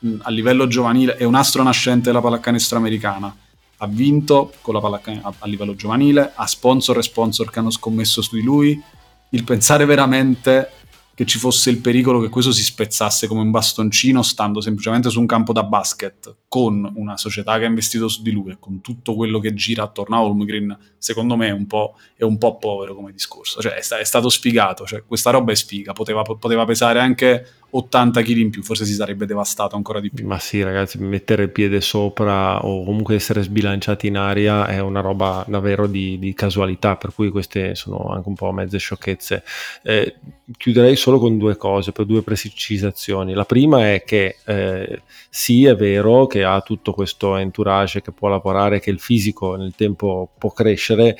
eh, 0.00 0.18
a 0.22 0.30
livello 0.30 0.66
giovanile 0.66 1.16
è 1.16 1.24
un 1.24 1.34
astro 1.34 1.62
nascente 1.62 2.06
della 2.06 2.20
pallacanestro 2.20 2.78
americana. 2.78 3.34
Ha 3.78 3.86
vinto 3.86 4.54
con 4.62 4.74
la 4.74 4.80
pallacan- 4.80 5.20
a, 5.22 5.34
a 5.38 5.46
livello 5.46 5.74
giovanile, 5.74 6.32
ha 6.34 6.46
sponsor 6.46 6.98
e 6.98 7.02
sponsor 7.02 7.50
che 7.50 7.58
hanno 7.58 7.70
scommesso 7.70 8.22
su 8.22 8.34
di 8.34 8.42
lui. 8.42 8.82
Il 9.30 9.44
pensare 9.44 9.84
veramente 9.84 10.70
che 11.16 11.24
ci 11.24 11.38
fosse 11.38 11.70
il 11.70 11.78
pericolo 11.78 12.20
che 12.20 12.28
questo 12.28 12.52
si 12.52 12.62
spezzasse 12.62 13.26
come 13.26 13.40
un 13.40 13.50
bastoncino 13.50 14.20
stando 14.20 14.60
semplicemente 14.60 15.08
su 15.08 15.18
un 15.18 15.24
campo 15.24 15.54
da 15.54 15.62
basket 15.62 16.36
con 16.46 16.92
una 16.96 17.16
società 17.16 17.56
che 17.56 17.64
ha 17.64 17.68
investito 17.68 18.06
su 18.06 18.20
di 18.20 18.32
lui 18.32 18.50
e 18.50 18.58
con 18.60 18.82
tutto 18.82 19.14
quello 19.14 19.38
che 19.38 19.54
gira 19.54 19.82
attorno 19.82 20.14
a 20.14 20.22
Holmgren, 20.22 20.76
secondo 20.98 21.34
me 21.36 21.46
è 21.46 21.52
un 21.52 21.66
po', 21.66 21.94
è 22.14 22.22
un 22.22 22.36
po 22.36 22.58
povero 22.58 22.94
come 22.94 23.12
discorso. 23.12 23.62
Cioè, 23.62 23.76
è, 23.76 23.80
sta- 23.80 23.98
è 23.98 24.04
stato 24.04 24.28
sfigato, 24.28 24.84
cioè, 24.84 25.04
questa 25.06 25.30
roba 25.30 25.52
è 25.52 25.54
sfiga, 25.54 25.94
poteva, 25.94 26.20
poteva 26.20 26.66
pesare 26.66 27.00
anche 27.00 27.46
80 27.76 28.22
kg 28.22 28.36
in 28.36 28.50
più, 28.50 28.62
forse 28.62 28.84
si 28.84 28.94
sarebbe 28.94 29.26
devastato 29.26 29.76
ancora 29.76 30.00
di 30.00 30.10
più. 30.10 30.26
Ma 30.26 30.38
sì, 30.38 30.62
ragazzi, 30.62 30.98
mettere 30.98 31.44
il 31.44 31.50
piede 31.50 31.80
sopra 31.80 32.64
o 32.64 32.84
comunque 32.84 33.14
essere 33.14 33.42
sbilanciati 33.42 34.06
in 34.06 34.16
aria 34.16 34.66
è 34.66 34.80
una 34.80 35.00
roba 35.00 35.44
davvero 35.46 35.86
di, 35.86 36.18
di 36.18 36.34
casualità, 36.34 36.96
per 36.96 37.12
cui 37.12 37.30
queste 37.30 37.74
sono 37.74 38.08
anche 38.10 38.28
un 38.28 38.34
po' 38.34 38.50
mezze 38.52 38.78
sciocchezze. 38.78 39.42
Eh, 39.82 40.16
chiuderei 40.56 40.96
solo 40.96 41.18
con 41.18 41.36
due 41.38 41.56
cose, 41.56 41.92
per 41.92 42.06
due 42.06 42.22
precisazioni. 42.22 43.34
La 43.34 43.44
prima 43.44 43.92
è 43.92 44.02
che 44.04 44.36
eh, 44.44 45.02
sì, 45.28 45.64
è 45.64 45.74
vero 45.74 46.26
che 46.26 46.44
ha 46.44 46.60
tutto 46.60 46.92
questo 46.92 47.36
entourage 47.36 48.00
che 48.02 48.12
può 48.12 48.28
lavorare, 48.28 48.80
che 48.80 48.90
il 48.90 49.00
fisico 49.00 49.56
nel 49.56 49.74
tempo 49.76 50.30
può 50.38 50.50
crescere, 50.52 51.16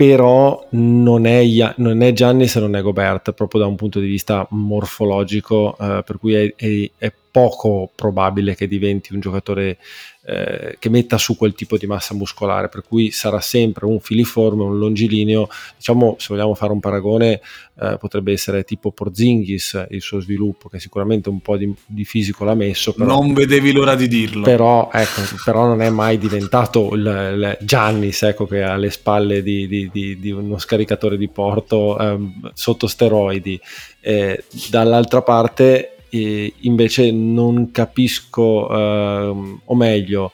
però 0.00 0.66
non 0.70 1.26
è, 1.26 1.44
non 1.76 2.00
è 2.00 2.12
Giannis 2.14 2.56
e 2.56 2.60
non 2.60 2.74
è 2.74 2.80
Gobert 2.80 3.32
proprio 3.32 3.60
da 3.60 3.66
un 3.66 3.76
punto 3.76 4.00
di 4.00 4.06
vista 4.06 4.46
morfologico, 4.48 5.76
eh, 5.78 6.02
per 6.06 6.18
cui 6.18 6.32
è, 6.32 6.54
è, 6.56 6.90
è, 6.96 7.12
poco 7.30 7.90
probabile 7.94 8.54
che 8.54 8.66
diventi 8.66 9.14
un 9.14 9.20
giocatore 9.20 9.78
eh, 10.22 10.76
che 10.78 10.90
metta 10.90 11.16
su 11.16 11.36
quel 11.36 11.54
tipo 11.54 11.78
di 11.78 11.86
massa 11.86 12.14
muscolare, 12.14 12.68
per 12.68 12.82
cui 12.86 13.10
sarà 13.10 13.40
sempre 13.40 13.86
un 13.86 14.00
filiforme, 14.00 14.62
un 14.62 14.78
longilineo, 14.78 15.48
diciamo 15.76 16.16
se 16.18 16.26
vogliamo 16.30 16.54
fare 16.54 16.72
un 16.72 16.80
paragone 16.80 17.40
eh, 17.80 17.96
potrebbe 17.98 18.32
essere 18.32 18.62
tipo 18.64 18.92
Porzingis 18.92 19.86
il 19.90 20.02
suo 20.02 20.20
sviluppo, 20.20 20.68
che 20.68 20.78
sicuramente 20.78 21.30
un 21.30 21.40
po' 21.40 21.56
di, 21.56 21.74
di 21.86 22.04
fisico 22.04 22.44
l'ha 22.44 22.54
messo. 22.54 22.92
Però, 22.92 23.06
non 23.06 23.32
vedevi 23.32 23.72
l'ora 23.72 23.94
di 23.94 24.08
dirlo. 24.08 24.42
Però, 24.42 24.90
ecco, 24.92 25.22
però 25.42 25.66
non 25.66 25.80
è 25.80 25.88
mai 25.88 26.18
diventato 26.18 26.94
il, 26.94 27.00
il 27.00 27.66
Giannis 27.66 28.22
ecco, 28.22 28.46
che 28.46 28.62
ha 28.62 28.76
le 28.76 28.90
spalle 28.90 29.42
di, 29.42 29.66
di, 29.66 30.18
di, 30.20 30.30
uno 30.30 30.58
scaricatore 30.58 31.16
di 31.16 31.28
porto 31.28 31.98
ehm, 31.98 32.50
sotto 32.52 32.86
steroidi. 32.86 33.58
Eh, 34.00 34.44
dall'altra 34.68 35.22
parte 35.22 35.94
e 36.10 36.52
invece 36.60 37.10
non 37.10 37.70
capisco, 37.70 38.68
eh, 38.70 39.58
o 39.64 39.74
meglio, 39.74 40.32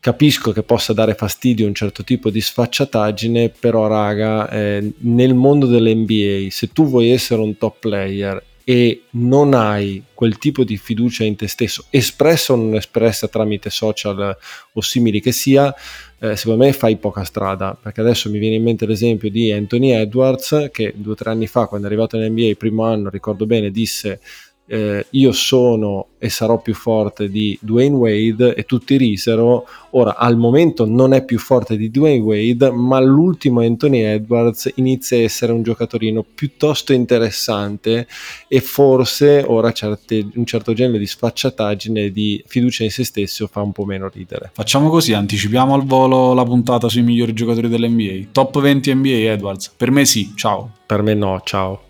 capisco 0.00 0.52
che 0.52 0.62
possa 0.62 0.92
dare 0.92 1.14
fastidio 1.14 1.66
un 1.66 1.74
certo 1.74 2.04
tipo 2.04 2.28
di 2.28 2.42
sfacciataggine, 2.42 3.48
però 3.48 3.86
raga, 3.86 4.50
eh, 4.50 4.92
nel 4.98 5.34
mondo 5.34 5.66
dell'NBA, 5.66 6.50
se 6.50 6.72
tu 6.72 6.86
vuoi 6.86 7.10
essere 7.10 7.40
un 7.40 7.56
top 7.56 7.76
player 7.78 8.44
e 8.64 9.04
non 9.10 9.54
hai 9.54 10.02
quel 10.12 10.36
tipo 10.38 10.64
di 10.64 10.76
fiducia 10.76 11.24
in 11.24 11.36
te 11.36 11.46
stesso, 11.46 11.84
espressa 11.90 12.54
o 12.54 12.56
non 12.56 12.74
espressa 12.74 13.28
tramite 13.28 13.70
social 13.70 14.36
o 14.72 14.80
simili 14.80 15.20
che 15.20 15.32
sia, 15.32 15.74
eh, 16.18 16.36
secondo 16.36 16.64
me 16.64 16.72
fai 16.72 16.96
poca 16.96 17.24
strada, 17.24 17.74
perché 17.80 18.00
adesso 18.00 18.30
mi 18.30 18.38
viene 18.38 18.56
in 18.56 18.62
mente 18.62 18.86
l'esempio 18.86 19.30
di 19.30 19.52
Anthony 19.52 19.90
Edwards, 19.90 20.68
che 20.72 20.94
due 20.96 21.12
o 21.12 21.16
tre 21.16 21.30
anni 21.30 21.46
fa, 21.46 21.66
quando 21.66 21.86
è 21.86 21.90
arrivato 21.90 22.18
in 22.18 22.30
NBA, 22.30 22.56
primo 22.58 22.84
anno, 22.84 23.10
ricordo 23.10 23.46
bene, 23.46 23.70
disse 23.70 24.20
eh, 24.66 25.06
io 25.10 25.32
sono 25.32 26.08
e 26.18 26.30
sarò 26.30 26.58
più 26.60 26.74
forte 26.74 27.28
di 27.28 27.56
Dwayne 27.60 27.96
Wade 27.96 28.54
e 28.54 28.64
tutti 28.64 28.96
risero. 28.96 29.66
Ora, 29.90 30.16
al 30.16 30.38
momento 30.38 30.86
non 30.86 31.12
è 31.12 31.24
più 31.24 31.38
forte 31.38 31.76
di 31.76 31.90
Dwayne 31.90 32.22
Wade, 32.22 32.70
ma 32.70 32.98
l'ultimo 32.98 33.60
Anthony 33.60 34.00
Edwards 34.00 34.72
inizia 34.76 35.18
a 35.18 35.20
essere 35.20 35.52
un 35.52 35.62
giocatorino 35.62 36.24
piuttosto 36.34 36.92
interessante 36.92 38.06
e 38.48 38.60
forse 38.60 39.44
ora 39.46 39.70
certe, 39.72 40.26
un 40.34 40.46
certo 40.46 40.72
genere 40.72 40.98
di 40.98 41.06
sfacciataggine 41.06 42.04
e 42.04 42.12
di 42.12 42.42
fiducia 42.46 42.84
in 42.84 42.90
se 42.90 43.04
stesso 43.04 43.46
fa 43.46 43.60
un 43.60 43.72
po' 43.72 43.84
meno 43.84 44.08
ridere. 44.08 44.50
Facciamo 44.54 44.88
così, 44.88 45.12
anticipiamo 45.12 45.74
al 45.74 45.84
volo 45.84 46.32
la 46.32 46.44
puntata 46.44 46.88
sui 46.88 47.02
migliori 47.02 47.34
giocatori 47.34 47.68
dell'NBA. 47.68 48.28
Top 48.32 48.58
20 48.58 48.94
NBA 48.94 49.32
Edwards. 49.32 49.72
Per 49.76 49.90
me 49.90 50.06
sì, 50.06 50.32
ciao. 50.34 50.70
Per 50.86 51.02
me 51.02 51.12
no, 51.12 51.40
ciao. 51.44 51.82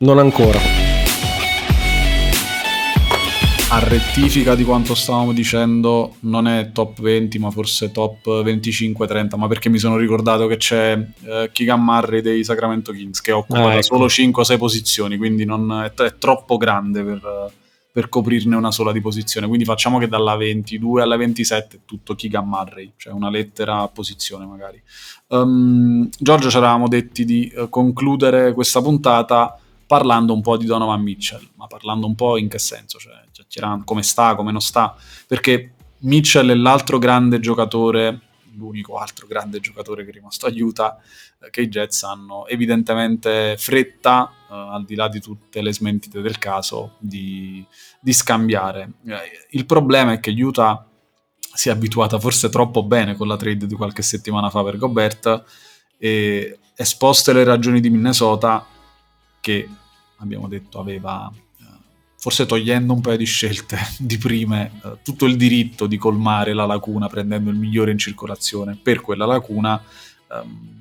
Non 0.00 0.18
ancora 0.18 0.87
a 3.70 3.80
rettifica 3.80 4.54
di 4.54 4.64
quanto 4.64 4.94
stavamo 4.94 5.32
dicendo, 5.32 6.14
non 6.20 6.48
è 6.48 6.72
top 6.72 7.02
20, 7.02 7.38
ma 7.38 7.50
forse 7.50 7.90
top 7.90 8.42
25-30. 8.42 9.36
Ma 9.36 9.46
perché 9.46 9.68
mi 9.68 9.78
sono 9.78 9.98
ricordato 9.98 10.46
che 10.46 10.56
c'è 10.56 10.98
eh, 11.24 11.50
Keegan 11.52 11.82
Murray 11.82 12.22
dei 12.22 12.44
Sacramento 12.44 12.92
Kings 12.92 13.20
che 13.20 13.32
occupa 13.32 13.68
ah, 13.68 13.72
ecco. 13.74 13.82
solo 13.82 14.06
5-6 14.06 14.56
posizioni, 14.56 15.16
quindi 15.18 15.44
non, 15.44 15.70
è, 15.84 15.92
è, 15.92 16.16
troppo 16.16 16.56
grande 16.56 17.02
per, 17.02 17.52
per, 17.92 18.08
coprirne 18.08 18.56
una 18.56 18.72
sola 18.72 18.90
di 18.90 19.02
posizione. 19.02 19.46
Quindi 19.46 19.66
facciamo 19.66 19.98
che 19.98 20.08
dalla 20.08 20.34
22 20.34 21.02
alla 21.02 21.16
27 21.16 21.76
è 21.76 21.80
tutto 21.84 22.14
Keegan 22.14 22.48
Murray, 22.48 22.92
cioè 22.96 23.12
una 23.12 23.28
lettera 23.28 23.80
a 23.80 23.88
posizione 23.88 24.46
magari. 24.46 24.80
Um, 25.26 26.08
Giorgio 26.18 26.48
ci 26.48 26.56
eravamo 26.56 26.88
detti 26.88 27.26
di 27.26 27.52
uh, 27.54 27.68
concludere 27.68 28.54
questa 28.54 28.80
puntata 28.80 29.58
parlando 29.88 30.34
un 30.34 30.42
po' 30.42 30.58
di 30.58 30.66
Donovan 30.66 31.00
Mitchell, 31.00 31.48
ma 31.54 31.66
parlando 31.66 32.06
un 32.06 32.14
po' 32.14 32.36
in 32.36 32.46
che 32.46 32.58
senso, 32.58 32.98
cioè 32.98 33.24
chiacchierando 33.32 33.84
come 33.84 34.02
sta, 34.02 34.34
come 34.34 34.52
non 34.52 34.60
sta, 34.60 34.94
perché 35.26 35.72
Mitchell 36.00 36.50
è 36.50 36.54
l'altro 36.54 36.98
grande 36.98 37.40
giocatore, 37.40 38.20
l'unico 38.54 38.98
altro 38.98 39.26
grande 39.26 39.60
giocatore 39.60 40.04
che 40.04 40.10
è 40.10 40.12
rimasto 40.12 40.44
aiuta, 40.44 40.98
eh, 41.40 41.48
che 41.48 41.62
i 41.62 41.68
Jets 41.68 42.02
hanno 42.02 42.46
evidentemente 42.46 43.56
fretta, 43.56 44.30
eh, 44.30 44.54
al 44.54 44.84
di 44.84 44.94
là 44.94 45.08
di 45.08 45.20
tutte 45.20 45.62
le 45.62 45.72
smentite 45.72 46.20
del 46.20 46.36
caso, 46.36 46.96
di, 46.98 47.64
di 47.98 48.12
scambiare. 48.12 48.92
Eh, 49.06 49.46
il 49.52 49.64
problema 49.64 50.12
è 50.12 50.20
che 50.20 50.30
Utah 50.30 50.86
si 51.38 51.70
è 51.70 51.72
abituata 51.72 52.20
forse 52.20 52.50
troppo 52.50 52.82
bene 52.82 53.16
con 53.16 53.26
la 53.26 53.36
trade 53.36 53.66
di 53.66 53.74
qualche 53.74 54.02
settimana 54.02 54.50
fa 54.50 54.62
per 54.62 54.76
Gobert 54.76 55.44
e 55.96 56.58
esposte 56.76 57.32
le 57.32 57.42
ragioni 57.42 57.80
di 57.80 57.88
Minnesota 57.88 58.76
che 59.40 59.68
abbiamo 60.18 60.48
detto 60.48 60.78
aveva, 60.78 61.30
eh, 61.32 61.64
forse 62.16 62.46
togliendo 62.46 62.92
un 62.92 63.00
paio 63.00 63.16
di 63.16 63.24
scelte 63.24 63.78
di 63.98 64.18
prime, 64.18 64.72
eh, 64.84 64.98
tutto 65.02 65.26
il 65.26 65.36
diritto 65.36 65.86
di 65.86 65.96
colmare 65.96 66.52
la 66.52 66.66
lacuna 66.66 67.08
prendendo 67.08 67.50
il 67.50 67.56
migliore 67.56 67.90
in 67.90 67.98
circolazione. 67.98 68.78
Per 68.80 69.00
quella 69.00 69.26
lacuna, 69.26 69.82
ehm, 70.30 70.76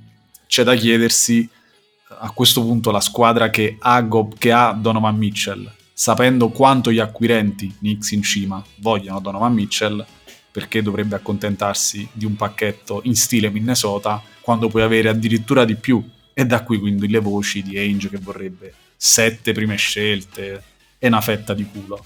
c'è 0.48 0.64
da 0.64 0.76
chiedersi 0.76 1.42
eh, 1.42 2.16
a 2.20 2.32
questo 2.32 2.62
punto 2.62 2.92
la 2.92 3.02
squadra 3.02 3.50
che 3.50 3.78
ha, 3.80 4.08
che 4.38 4.52
ha 4.52 4.74
Donovan 4.74 5.18
Mitchell, 5.18 5.72
sapendo 5.94 6.50
quanto 6.50 6.92
gli 6.92 7.00
acquirenti 7.00 7.76
Knicks 7.80 8.12
in 8.12 8.22
cima 8.22 8.64
vogliono 8.78 9.20
Donovan 9.20 9.54
Mitchell, 9.54 10.06
perché 10.52 10.82
dovrebbe 10.82 11.16
accontentarsi 11.16 12.08
di 12.12 12.26
un 12.26 12.36
pacchetto 12.36 13.02
in 13.04 13.16
stile 13.16 13.52
Minnesota 13.52 14.20
quando 14.42 14.70
puoi 14.70 14.82
avere 14.82 15.10
addirittura 15.10 15.66
di 15.66 15.76
più 15.76 16.04
e 16.40 16.46
da 16.46 16.62
qui 16.62 16.78
quindi 16.78 17.08
le 17.08 17.18
voci 17.18 17.64
di 17.64 17.80
Ainge 17.80 18.10
che 18.10 18.20
vorrebbe 18.20 18.72
sette 18.96 19.54
prime 19.54 19.76
scelte 19.76 20.64
e 21.00 21.08
una 21.08 21.20
fetta 21.20 21.56
di 21.56 21.66
culo. 21.66 22.06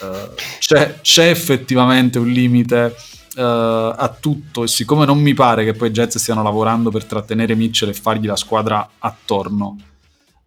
Uh, 0.00 0.34
c'è, 0.58 1.00
c'è, 1.00 1.28
effettivamente 1.28 2.18
un 2.18 2.26
limite 2.26 2.96
uh, 3.36 3.40
a 3.40 4.16
tutto 4.18 4.64
e 4.64 4.66
siccome 4.66 5.06
non 5.06 5.20
mi 5.20 5.34
pare 5.34 5.64
che 5.64 5.74
poi 5.74 5.86
i 5.86 5.92
Jets 5.92 6.18
stiano 6.18 6.42
lavorando 6.42 6.90
per 6.90 7.04
trattenere 7.04 7.54
Mitchell 7.54 7.90
e 7.90 7.94
fargli 7.94 8.26
la 8.26 8.34
squadra 8.34 8.90
attorno, 8.98 9.76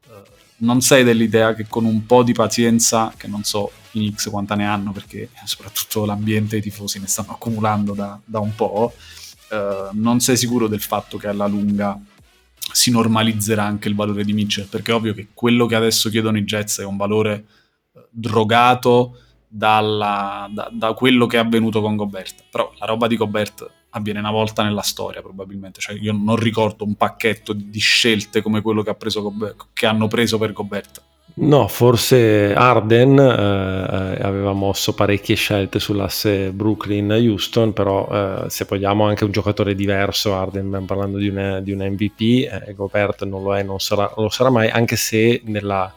uh, 0.07 0.11
non 0.57 0.81
sei 0.81 1.05
dell'idea 1.05 1.55
che 1.55 1.65
con 1.69 1.85
un 1.85 2.05
po' 2.05 2.23
di 2.23 2.33
pazienza, 2.33 3.13
che 3.15 3.27
non 3.27 3.45
so 3.45 3.71
i 3.91 3.99
Knicks 3.99 4.25
quanta 4.25 4.55
ne 4.55 4.65
hanno 4.65 4.91
perché 4.91 5.29
soprattutto 5.45 6.03
l'ambiente 6.03 6.57
e 6.57 6.59
i 6.59 6.63
tifosi 6.63 6.99
ne 6.99 7.07
stanno 7.07 7.31
accumulando 7.31 7.93
da, 7.93 8.19
da 8.25 8.39
un 8.39 8.53
po', 8.53 8.93
non 9.91 10.19
sei 10.19 10.35
sicuro 10.35 10.67
del 10.67 10.81
fatto 10.81 11.17
che 11.17 11.27
alla 11.27 11.45
lunga 11.45 11.95
si 12.71 12.91
normalizzerà 12.91 13.63
anche 13.63 13.89
il 13.89 13.95
valore 13.95 14.23
di 14.23 14.33
Mitchell, 14.33 14.67
perché 14.67 14.91
è 14.91 14.95
ovvio 14.95 15.13
che 15.13 15.29
quello 15.33 15.65
che 15.65 15.75
adesso 15.75 16.09
chiedono 16.09 16.37
i 16.37 16.43
Jets 16.43 16.79
è 16.79 16.85
un 16.85 16.97
valore 16.97 17.45
eh, 17.93 18.07
drogato 18.09 19.17
dalla, 19.47 20.49
da, 20.51 20.69
da, 20.71 20.93
quello 20.93 21.27
che 21.27 21.37
è 21.37 21.39
avvenuto 21.39 21.81
con 21.81 21.95
Gobert. 21.95 22.43
Però 22.49 22.73
la 22.79 22.85
roba 22.85 23.07
di 23.07 23.17
Gobert 23.17 23.69
avviene 23.91 24.19
una 24.19 24.31
volta 24.31 24.63
nella 24.63 24.81
storia, 24.81 25.21
probabilmente. 25.21 25.79
Cioè, 25.79 25.97
io 25.99 26.13
non 26.13 26.35
ricordo 26.35 26.83
un 26.83 26.95
pacchetto 26.95 27.53
di 27.53 27.79
scelte 27.79 28.41
come 28.41 28.61
quello 28.61 28.81
che, 28.81 28.89
ha 28.89 28.95
preso 28.95 29.21
Gobert, 29.21 29.67
che 29.73 29.85
hanno 29.85 30.07
preso 30.07 30.37
per 30.37 30.53
Gobert. 30.53 31.01
No, 31.35 31.67
forse 31.67 32.53
Arden 32.53 33.17
eh, 33.17 33.23
eh, 33.23 34.23
aveva 34.23 34.53
mosso 34.53 34.93
parecchie 34.93 35.35
scelte 35.35 35.79
sull'asse 35.79 36.51
Brooklyn-Houston, 36.51 37.73
però 37.73 38.07
eh, 38.11 38.49
se 38.49 38.65
vogliamo 38.69 39.05
anche 39.05 39.23
un 39.23 39.31
giocatore 39.31 39.73
diverso, 39.73 40.35
Arden, 40.35 40.67
stiamo 40.67 40.85
parlando 40.85 41.17
di 41.17 41.29
un, 41.29 41.61
di 41.63 41.71
un 41.71 41.79
MVP, 41.79 42.21
eh, 42.21 42.73
Gobert 42.75 43.23
non 43.23 43.41
lo 43.41 43.55
è, 43.55 43.63
non 43.63 43.79
sarà, 43.79 44.11
lo 44.15 44.29
sarà 44.29 44.51
mai, 44.51 44.69
anche 44.69 44.95
se 44.95 45.41
nella, 45.45 45.91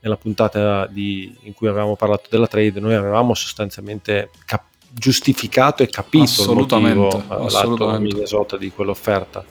nella 0.00 0.16
puntata 0.16 0.86
di, 0.86 1.34
in 1.44 1.54
cui 1.54 1.68
avevamo 1.68 1.96
parlato 1.96 2.24
della 2.28 2.46
trade 2.46 2.78
noi 2.78 2.94
avevamo 2.94 3.32
sostanzialmente 3.32 4.28
cap- 4.44 4.70
giustificato 4.90 5.82
e 5.82 5.88
capito 5.88 6.24
assolutamente, 6.24 6.90
il 6.90 6.96
motivo 6.98 7.40
eh, 7.40 7.46
assolutamente. 7.46 7.84
lato 7.84 8.00
Minnesota 8.00 8.56
di 8.58 8.70
quell'offerta. 8.70 9.42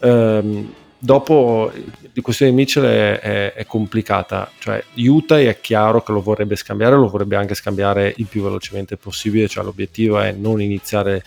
Um, 0.00 0.74
dopo 1.04 1.72
di 2.12 2.20
questione 2.20 2.52
di 2.52 2.58
Mitchell 2.58 2.84
è, 2.84 3.18
è, 3.18 3.52
è, 3.54 3.66
complicata, 3.66 4.48
cioè 4.60 4.84
Utah 4.94 5.40
è 5.40 5.60
chiaro 5.60 6.00
che 6.04 6.12
lo 6.12 6.22
vorrebbe 6.22 6.54
scambiare, 6.54 6.94
lo 6.94 7.08
vorrebbe 7.08 7.34
anche 7.34 7.54
scambiare 7.54 8.14
il 8.18 8.26
più 8.26 8.42
velocemente 8.42 8.96
possibile, 8.96 9.48
cioè 9.48 9.64
l'obiettivo 9.64 10.20
è 10.20 10.30
non 10.30 10.60
iniziare 10.60 11.24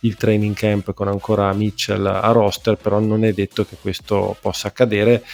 il 0.00 0.16
training 0.16 0.54
camp 0.54 0.92
con 0.92 1.08
ancora 1.08 1.50
Mitchell 1.54 2.04
a 2.04 2.30
roster, 2.32 2.76
però 2.76 2.98
non 2.98 3.24
è 3.24 3.32
detto 3.32 3.64
che 3.64 3.76
questo 3.80 4.36
possa 4.38 4.68
accadere 4.68 5.24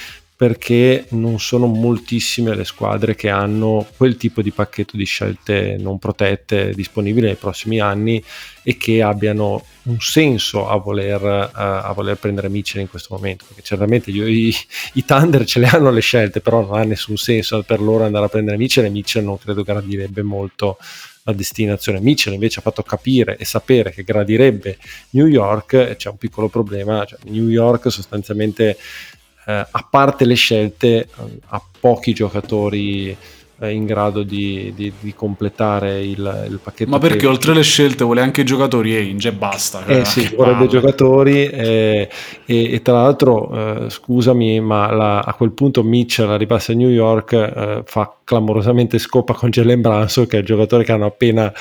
perché 0.40 1.04
non 1.10 1.38
sono 1.38 1.66
moltissime 1.66 2.54
le 2.54 2.64
squadre 2.64 3.14
che 3.14 3.28
hanno 3.28 3.86
quel 3.98 4.16
tipo 4.16 4.40
di 4.40 4.50
pacchetto 4.52 4.96
di 4.96 5.04
scelte 5.04 5.76
non 5.78 5.98
protette 5.98 6.72
disponibili 6.72 7.26
nei 7.26 7.34
prossimi 7.34 7.78
anni 7.78 8.24
e 8.62 8.78
che 8.78 9.02
abbiano 9.02 9.62
un 9.82 10.00
senso 10.00 10.66
a 10.66 10.76
voler, 10.76 11.20
uh, 11.20 11.50
a 11.52 11.92
voler 11.94 12.16
prendere 12.16 12.48
Mitchell 12.48 12.80
in 12.80 12.88
questo 12.88 13.14
momento 13.14 13.44
perché 13.48 13.60
certamente 13.60 14.10
io, 14.10 14.26
i, 14.26 14.50
i, 14.94 15.04
Thunder 15.04 15.44
ce 15.44 15.58
le 15.58 15.66
hanno 15.66 15.90
le 15.90 16.00
scelte 16.00 16.40
però 16.40 16.62
non 16.62 16.78
ha 16.78 16.84
nessun 16.84 17.18
senso 17.18 17.62
per 17.62 17.82
loro 17.82 18.04
andare 18.04 18.24
a 18.24 18.28
prendere 18.30 18.56
Mitchell 18.56 18.86
e 18.86 18.88
Mitchell 18.88 19.24
non 19.24 19.36
credo 19.36 19.62
gradirebbe 19.62 20.22
molto 20.22 20.78
la 21.24 21.32
destinazione. 21.32 22.00
Mitchell 22.00 22.32
invece 22.32 22.60
ha 22.60 22.62
fatto 22.62 22.82
capire 22.82 23.36
e 23.36 23.44
sapere 23.44 23.90
che 23.90 24.04
gradirebbe 24.04 24.78
New 25.10 25.26
York 25.26 25.96
c'è 25.96 26.08
un 26.08 26.16
piccolo 26.16 26.48
problema 26.48 27.04
cioè 27.04 27.18
New 27.24 27.48
York 27.48 27.90
sostanzialmente 27.90 28.78
eh, 29.46 29.66
a 29.70 29.86
parte 29.88 30.24
le 30.24 30.34
scelte, 30.34 31.08
ha 31.48 31.62
pochi 31.80 32.12
giocatori 32.12 33.16
eh, 33.60 33.72
in 33.72 33.84
grado 33.84 34.22
di, 34.22 34.72
di, 34.74 34.92
di 34.98 35.14
completare 35.14 36.00
il, 36.00 36.46
il, 36.48 36.58
pacchetto. 36.62 36.90
Ma 36.90 36.98
perché 36.98 37.18
che... 37.18 37.26
oltre 37.26 37.52
alle 37.52 37.62
scelte 37.62 38.04
vuole 38.04 38.22
anche 38.22 38.40
i 38.40 38.44
giocatori 38.44 38.94
Ainge 38.94 39.28
e 39.28 39.32
basta. 39.32 39.84
Eh 39.84 40.04
sì, 40.04 40.32
vorrebbe 40.34 40.66
giocatori 40.66 41.44
eh, 41.46 42.08
e, 42.46 42.72
e, 42.72 42.82
tra 42.82 42.94
l'altro, 42.94 43.84
eh, 43.84 43.90
scusami, 43.90 44.60
ma 44.60 44.90
la, 44.90 45.18
a 45.20 45.34
quel 45.34 45.52
punto 45.52 45.82
Mitchell 45.82 46.30
arrivasse 46.30 46.72
a 46.72 46.74
New 46.74 46.88
York 46.88 47.32
eh, 47.32 47.82
fa 47.84 48.14
clamorosamente 48.24 48.98
scopa 48.98 49.34
con 49.34 49.50
Jalen 49.50 49.80
Branson 49.80 50.26
che 50.26 50.36
è 50.36 50.40
il 50.40 50.46
giocatore 50.46 50.84
che 50.84 50.92
hanno 50.92 51.06
appena 51.06 51.52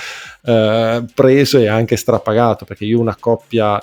eh, 0.45 1.03
preso 1.13 1.57
e 1.57 1.67
anche 1.67 1.95
strapagato 1.95 2.63
perché 2.63 2.85
io 2.85 2.99
una 2.99 3.17
coppia 3.19 3.81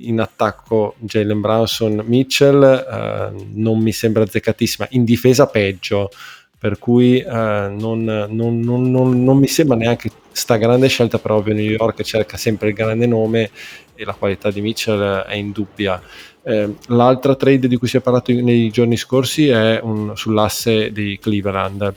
in 0.00 0.20
attacco 0.20 0.94
Jalen 0.98 1.40
Brownson 1.40 2.02
Mitchell 2.06 2.62
eh, 2.62 3.46
non 3.52 3.80
mi 3.80 3.92
sembra 3.92 4.22
azzeccatissima, 4.22 4.88
in 4.90 5.04
difesa 5.04 5.46
peggio, 5.46 6.10
per 6.58 6.78
cui 6.78 7.20
eh, 7.20 7.26
non, 7.26 8.04
non, 8.28 8.60
non, 8.60 8.90
non, 8.90 9.38
mi 9.38 9.46
sembra 9.46 9.76
neanche 9.76 10.10
sta 10.32 10.56
grande 10.56 10.88
scelta, 10.88 11.18
però 11.18 11.36
ovvio 11.36 11.54
New 11.54 11.64
York 11.64 12.02
cerca 12.02 12.36
sempre 12.36 12.68
il 12.68 12.74
grande 12.74 13.06
nome 13.06 13.50
e 13.94 14.04
la 14.04 14.14
qualità 14.14 14.50
di 14.50 14.60
Mitchell 14.60 15.22
è 15.22 15.34
indubbia. 15.34 16.00
Eh, 16.42 16.74
l'altra 16.88 17.34
trade 17.36 17.68
di 17.68 17.76
cui 17.76 17.88
si 17.88 17.96
è 17.96 18.00
parlato 18.00 18.32
nei 18.32 18.70
giorni 18.70 18.96
scorsi 18.96 19.48
è 19.48 19.78
un, 19.82 20.16
sull'asse 20.16 20.90
di 20.92 21.18
Cleveland. 21.20 21.94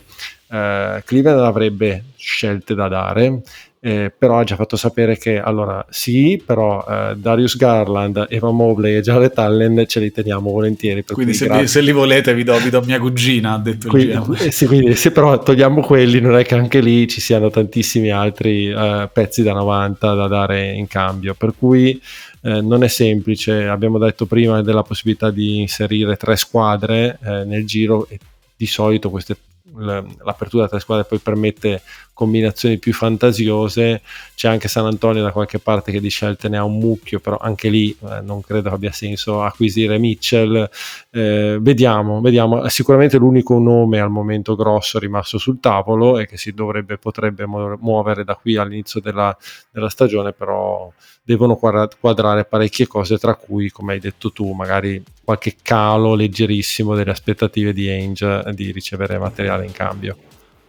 Eh, 0.48 1.02
Cleveland 1.04 1.40
avrebbe 1.40 2.04
scelte 2.16 2.74
da 2.74 2.88
dare 2.88 3.42
eh, 3.84 4.12
però 4.16 4.38
ha 4.38 4.44
già 4.44 4.54
fatto 4.54 4.76
sapere 4.76 5.18
che 5.18 5.40
allora 5.40 5.84
sì, 5.90 6.40
però 6.44 6.86
eh, 6.88 7.16
Darius 7.16 7.56
Garland, 7.56 8.26
Eva 8.28 8.52
Mobley 8.52 8.94
e 8.94 9.00
Jared 9.00 9.36
Allen 9.36 9.86
ce 9.88 9.98
li 9.98 10.12
teniamo 10.12 10.52
volentieri. 10.52 11.02
quindi 11.02 11.34
se, 11.34 11.48
vi, 11.48 11.66
se, 11.66 11.80
li 11.80 11.90
volete 11.90 12.32
vi 12.32 12.44
do, 12.44 12.56
vi 12.58 12.70
do, 12.70 12.80
mia 12.82 13.00
cugina, 13.00 13.54
ha 13.54 13.58
detto 13.58 13.88
quindi, 13.88 14.12
il 14.12 14.36
eh, 14.38 14.52
sì, 14.52 14.66
quindi 14.66 14.94
se 14.94 15.10
però 15.10 15.36
togliamo 15.36 15.80
quelli 15.80 16.20
non 16.20 16.36
è 16.36 16.44
che 16.44 16.54
anche 16.54 16.78
lì 16.78 17.08
ci 17.08 17.20
siano 17.20 17.50
tantissimi 17.50 18.10
altri 18.10 18.68
eh, 18.68 19.10
pezzi 19.12 19.42
da 19.42 19.52
90 19.52 20.14
da 20.14 20.28
dare 20.28 20.70
in 20.70 20.86
cambio, 20.86 21.34
per 21.34 21.52
cui 21.58 22.00
eh, 22.42 22.60
non 22.60 22.84
è 22.84 22.88
semplice, 22.88 23.66
abbiamo 23.66 23.98
detto 23.98 24.26
prima 24.26 24.62
della 24.62 24.84
possibilità 24.84 25.32
di 25.32 25.58
inserire 25.58 26.14
tre 26.14 26.36
squadre 26.36 27.18
eh, 27.20 27.42
nel 27.44 27.66
giro 27.66 28.06
e 28.08 28.20
di 28.56 28.66
solito 28.66 29.10
queste 29.10 29.36
l'apertura 29.76 30.66
tra 30.66 30.76
le 30.76 30.82
squadre 30.82 31.04
poi 31.04 31.18
permette 31.18 31.82
combinazioni 32.12 32.78
più 32.78 32.92
fantasiose. 32.92 34.02
C'è 34.34 34.48
anche 34.48 34.68
San 34.68 34.86
Antonio 34.86 35.22
da 35.22 35.32
qualche 35.32 35.58
parte 35.58 35.92
che 35.92 36.00
di 36.00 36.08
scelte 36.08 36.48
ne 36.48 36.58
ha 36.58 36.64
un 36.64 36.78
mucchio, 36.78 37.20
però 37.20 37.38
anche 37.38 37.68
lì 37.68 37.90
eh, 37.90 38.20
non 38.20 38.40
credo 38.42 38.70
abbia 38.70 38.92
senso 38.92 39.42
acquisire 39.42 39.98
Mitchell. 39.98 40.68
Eh, 41.10 41.58
vediamo, 41.60 42.20
vediamo. 42.20 42.68
Sicuramente 42.68 43.16
l'unico 43.16 43.58
nome 43.58 44.00
al 44.00 44.10
momento 44.10 44.54
grosso 44.54 44.98
rimasto 44.98 45.38
sul 45.38 45.60
tavolo 45.60 46.18
e 46.18 46.26
che 46.26 46.36
si 46.36 46.52
dovrebbe, 46.52 46.98
potrebbe 46.98 47.46
muovere 47.46 48.24
da 48.24 48.34
qui 48.34 48.56
all'inizio 48.56 49.00
della, 49.00 49.36
della 49.70 49.88
stagione, 49.88 50.32
però 50.32 50.92
devono 51.24 51.56
quadrare 51.56 52.44
parecchie 52.44 52.86
cose, 52.86 53.18
tra 53.18 53.34
cui, 53.34 53.70
come 53.70 53.94
hai 53.94 54.00
detto 54.00 54.32
tu, 54.32 54.52
magari 54.52 55.02
qualche 55.22 55.56
calo 55.62 56.14
leggerissimo 56.14 56.94
delle 56.94 57.12
aspettative 57.12 57.72
di 57.72 57.88
Ainge 57.88 58.42
di 58.52 58.72
ricevere 58.72 59.18
materiale 59.18 59.64
in 59.64 59.72
cambio. 59.72 60.16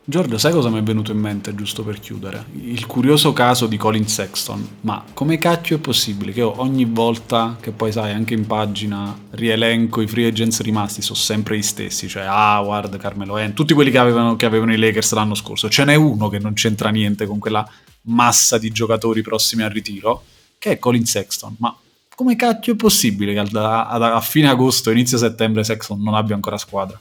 Giorgio, 0.05 0.37
sai 0.37 0.51
cosa 0.51 0.67
mi 0.67 0.79
è 0.79 0.83
venuto 0.83 1.13
in 1.13 1.17
mente 1.17 1.55
giusto 1.55 1.81
per 1.81 1.97
chiudere? 1.97 2.43
Il 2.61 2.85
curioso 2.87 3.31
caso 3.31 3.67
di 3.67 3.77
Colin 3.77 4.05
Sexton. 4.05 4.79
Ma 4.81 5.01
come 5.13 5.37
cacchio 5.37 5.77
è 5.77 5.79
possibile 5.79 6.33
che 6.33 6.39
io 6.39 6.59
ogni 6.59 6.83
volta 6.83 7.55
che 7.57 7.71
poi 7.71 7.93
sai 7.93 8.11
anche 8.11 8.33
in 8.33 8.45
pagina 8.45 9.17
rielenco 9.29 10.01
i 10.01 10.07
free 10.07 10.27
agents 10.27 10.59
rimasti 10.59 11.01
sono 11.01 11.17
sempre 11.17 11.57
gli 11.57 11.61
stessi, 11.61 12.09
cioè 12.09 12.27
Howard, 12.27 12.97
Carmelo 12.97 13.37
N, 13.37 13.53
tutti 13.53 13.73
quelli 13.73 13.91
che 13.91 13.97
avevano, 13.97 14.35
che 14.35 14.45
avevano 14.45 14.73
i 14.73 14.77
Lakers 14.77 15.13
l'anno 15.13 15.35
scorso. 15.35 15.69
Ce 15.69 15.85
n'è 15.85 15.95
uno 15.95 16.27
che 16.27 16.39
non 16.39 16.51
c'entra 16.51 16.89
niente 16.89 17.25
con 17.25 17.39
quella 17.39 17.65
massa 18.07 18.57
di 18.57 18.71
giocatori 18.71 19.21
prossimi 19.21 19.63
al 19.63 19.69
ritiro, 19.69 20.23
che 20.63 20.71
è 20.71 20.79
Colin 20.79 21.05
Sexton. 21.05 21.57
Ma 21.59 21.77
come 22.15 22.37
cacchio 22.37 22.71
è 22.71 22.77
possibile 22.77 23.33
che 23.33 23.39
a, 23.39 23.87
a, 23.87 24.15
a 24.15 24.21
fine 24.21 24.47
agosto, 24.47 24.91
inizio 24.91 25.17
settembre 25.17 25.65
Sexton 25.65 26.01
non 26.01 26.13
abbia 26.13 26.35
ancora 26.35 26.57
squadra? 26.57 26.97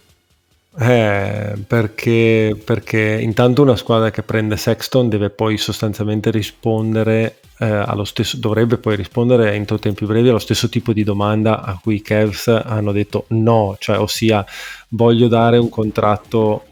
Eh, 0.81 1.55
perché, 1.65 2.61
perché 2.65 3.21
intanto 3.21 3.63
una 3.63 3.77
squadra 3.77 4.11
che 4.11 4.25
prende 4.25 4.57
Sexton 4.57 5.09
deve 5.09 5.31
poi 5.31 5.59
sostanzialmente 5.59 6.33
rispondere 6.33 7.41
eh, 7.61 7.67
allo 7.67 8.03
stesso, 8.03 8.37
dovrebbe 8.37 8.79
poi 8.79 8.97
rispondere 8.97 9.53
entro 9.53 9.79
tempi 9.79 10.07
brevi 10.07 10.29
allo 10.29 10.41
stesso 10.41 10.69
tipo 10.69 10.93
di 10.93 11.05
domanda 11.05 11.63
a 11.63 11.79
cui 11.81 11.97
i 11.97 12.03
Cavs 12.03 12.49
hanno 12.49 12.91
detto 12.91 13.27
no, 13.29 13.77
cioè 13.79 13.97
ossia 14.01 14.45
voglio 14.89 15.29
dare 15.29 15.57
un 15.59 15.69
contratto 15.69 16.65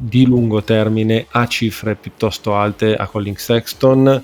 di 0.00 0.24
lungo 0.26 0.62
termine 0.62 1.26
a 1.30 1.48
cifre 1.48 1.96
piuttosto 1.96 2.54
alte 2.54 2.94
a 2.94 3.08
Colin 3.08 3.36
Sexton. 3.36 4.22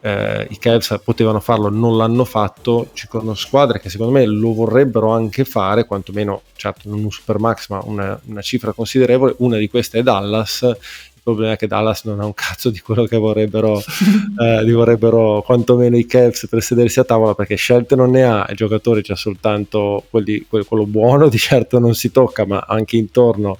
Eh, 0.00 0.46
i 0.50 0.58
Cavs 0.58 1.00
potevano 1.02 1.40
farlo, 1.40 1.68
non 1.68 1.96
l'hanno 1.96 2.24
fatto, 2.24 2.90
ci 2.92 3.08
sono 3.10 3.34
squadre 3.34 3.80
che 3.80 3.90
secondo 3.90 4.12
me 4.12 4.24
lo 4.24 4.54
vorrebbero 4.54 5.10
anche 5.10 5.44
fare, 5.44 5.84
quantomeno 5.84 6.42
certo 6.54 6.88
non 6.88 7.02
un 7.02 7.10
super 7.10 7.40
max 7.40 7.68
ma 7.70 7.80
una, 7.82 8.18
una 8.26 8.40
cifra 8.40 8.72
considerevole, 8.72 9.34
una 9.38 9.56
di 9.56 9.68
queste 9.68 9.98
è 9.98 10.02
Dallas, 10.04 10.62
il 10.62 11.22
problema 11.24 11.54
è 11.54 11.56
che 11.56 11.66
Dallas 11.66 12.04
non 12.04 12.20
ha 12.20 12.24
un 12.24 12.34
cazzo 12.34 12.70
di 12.70 12.78
quello 12.78 13.04
che 13.04 13.16
vorrebbero, 13.16 13.82
eh, 14.40 14.64
di 14.64 14.70
vorrebbero 14.70 15.42
quantomeno 15.44 15.96
i 15.96 16.06
Cavs 16.06 16.46
per 16.48 16.62
sedersi 16.62 17.00
a 17.00 17.04
tavola 17.04 17.34
perché 17.34 17.56
scelte 17.56 17.96
non 17.96 18.10
ne 18.12 18.22
ha, 18.22 18.46
i 18.48 18.54
giocatori 18.54 19.02
c'è 19.02 19.16
soltanto 19.16 20.04
quelli, 20.08 20.46
quello 20.46 20.86
buono, 20.86 21.28
di 21.28 21.38
certo 21.38 21.80
non 21.80 21.96
si 21.96 22.12
tocca, 22.12 22.46
ma 22.46 22.64
anche 22.68 22.96
intorno 22.96 23.58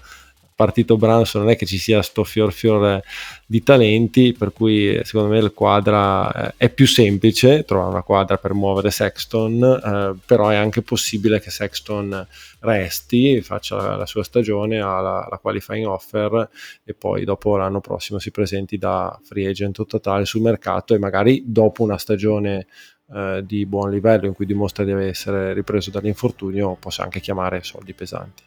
partito 0.56 0.96
Branson 0.96 1.42
non 1.42 1.50
è 1.50 1.56
che 1.56 1.66
ci 1.66 1.76
sia 1.76 2.00
sto 2.00 2.24
fior 2.24 2.50
fior 2.50 3.02
di 3.44 3.62
talenti, 3.62 4.32
per 4.32 4.52
cui 4.54 4.98
secondo 5.04 5.28
me 5.28 5.40
la 5.40 5.50
quadra 5.50 6.32
eh, 6.32 6.54
è 6.56 6.70
più 6.70 6.86
semplice 6.86 7.64
trovare 7.64 7.90
una 7.90 8.02
quadra 8.02 8.38
per 8.38 8.54
muovere 8.54 8.90
Sexton, 8.90 9.62
eh, 9.62 10.18
però 10.24 10.48
è 10.48 10.56
anche 10.56 10.80
possibile 10.80 11.40
che 11.40 11.50
Sexton 11.50 12.26
resti, 12.60 13.42
faccia 13.42 13.96
la 13.96 14.06
sua 14.06 14.24
stagione 14.24 14.80
alla, 14.80 15.28
la 15.30 15.38
qualifying 15.38 15.86
offer 15.86 16.48
e 16.82 16.94
poi 16.94 17.24
dopo 17.24 17.56
l'anno 17.56 17.80
prossimo 17.80 18.18
si 18.18 18.30
presenti 18.30 18.78
da 18.78 19.16
free 19.22 19.46
agent 19.46 19.84
totale 19.84 20.24
sul 20.24 20.40
mercato 20.40 20.94
e 20.94 20.98
magari 20.98 21.42
dopo 21.44 21.82
una 21.82 21.98
stagione 21.98 22.66
eh, 23.14 23.42
di 23.44 23.66
buon 23.66 23.90
livello 23.90 24.24
in 24.24 24.32
cui 24.32 24.46
dimostra 24.46 24.84
di 24.84 24.92
essere 24.92 25.52
ripreso 25.52 25.90
dall'infortunio, 25.90 26.76
possa 26.80 27.02
anche 27.02 27.20
chiamare 27.20 27.62
soldi 27.62 27.92
pesanti. 27.92 28.42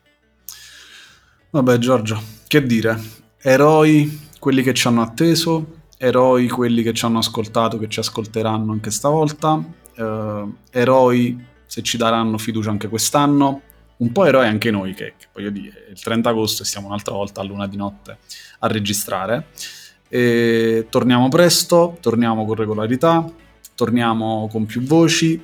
Vabbè 1.51 1.79
Giorgio, 1.79 2.21
che 2.45 2.63
dire, 2.63 3.01
eroi 3.41 4.27
quelli 4.37 4.61
che 4.61 4.71
ci 4.75 4.87
hanno 4.87 5.01
atteso, 5.01 5.77
eroi 5.97 6.47
quelli 6.47 6.83
che 6.83 6.93
ci 6.93 7.05
hanno 7.05 7.17
ascoltato, 7.17 7.79
che 7.79 7.89
ci 7.89 7.97
ascolteranno 7.97 8.71
anche 8.71 8.91
stavolta, 8.91 9.59
eh, 9.95 10.43
eroi 10.69 11.43
se 11.65 11.81
ci 11.81 11.97
daranno 11.97 12.37
fiducia 12.37 12.69
anche 12.69 12.87
quest'anno, 12.87 13.61
un 13.97 14.11
po' 14.11 14.25
eroi 14.25 14.45
anche 14.45 14.69
noi 14.69 14.93
che, 14.93 15.15
che 15.17 15.25
voglio 15.33 15.49
dire, 15.49 15.87
il 15.89 15.99
30 15.99 16.29
agosto 16.29 16.63
stiamo 16.63 16.85
un'altra 16.85 17.15
volta 17.15 17.41
a 17.41 17.43
luna 17.43 17.65
di 17.65 17.77
notte 17.77 18.19
a 18.59 18.67
registrare. 18.67 19.47
E 20.07 20.85
torniamo 20.87 21.29
presto, 21.29 21.97
torniamo 21.99 22.45
con 22.45 22.57
regolarità, 22.57 23.25
torniamo 23.73 24.47
con 24.51 24.67
più 24.67 24.83
voci, 24.83 25.43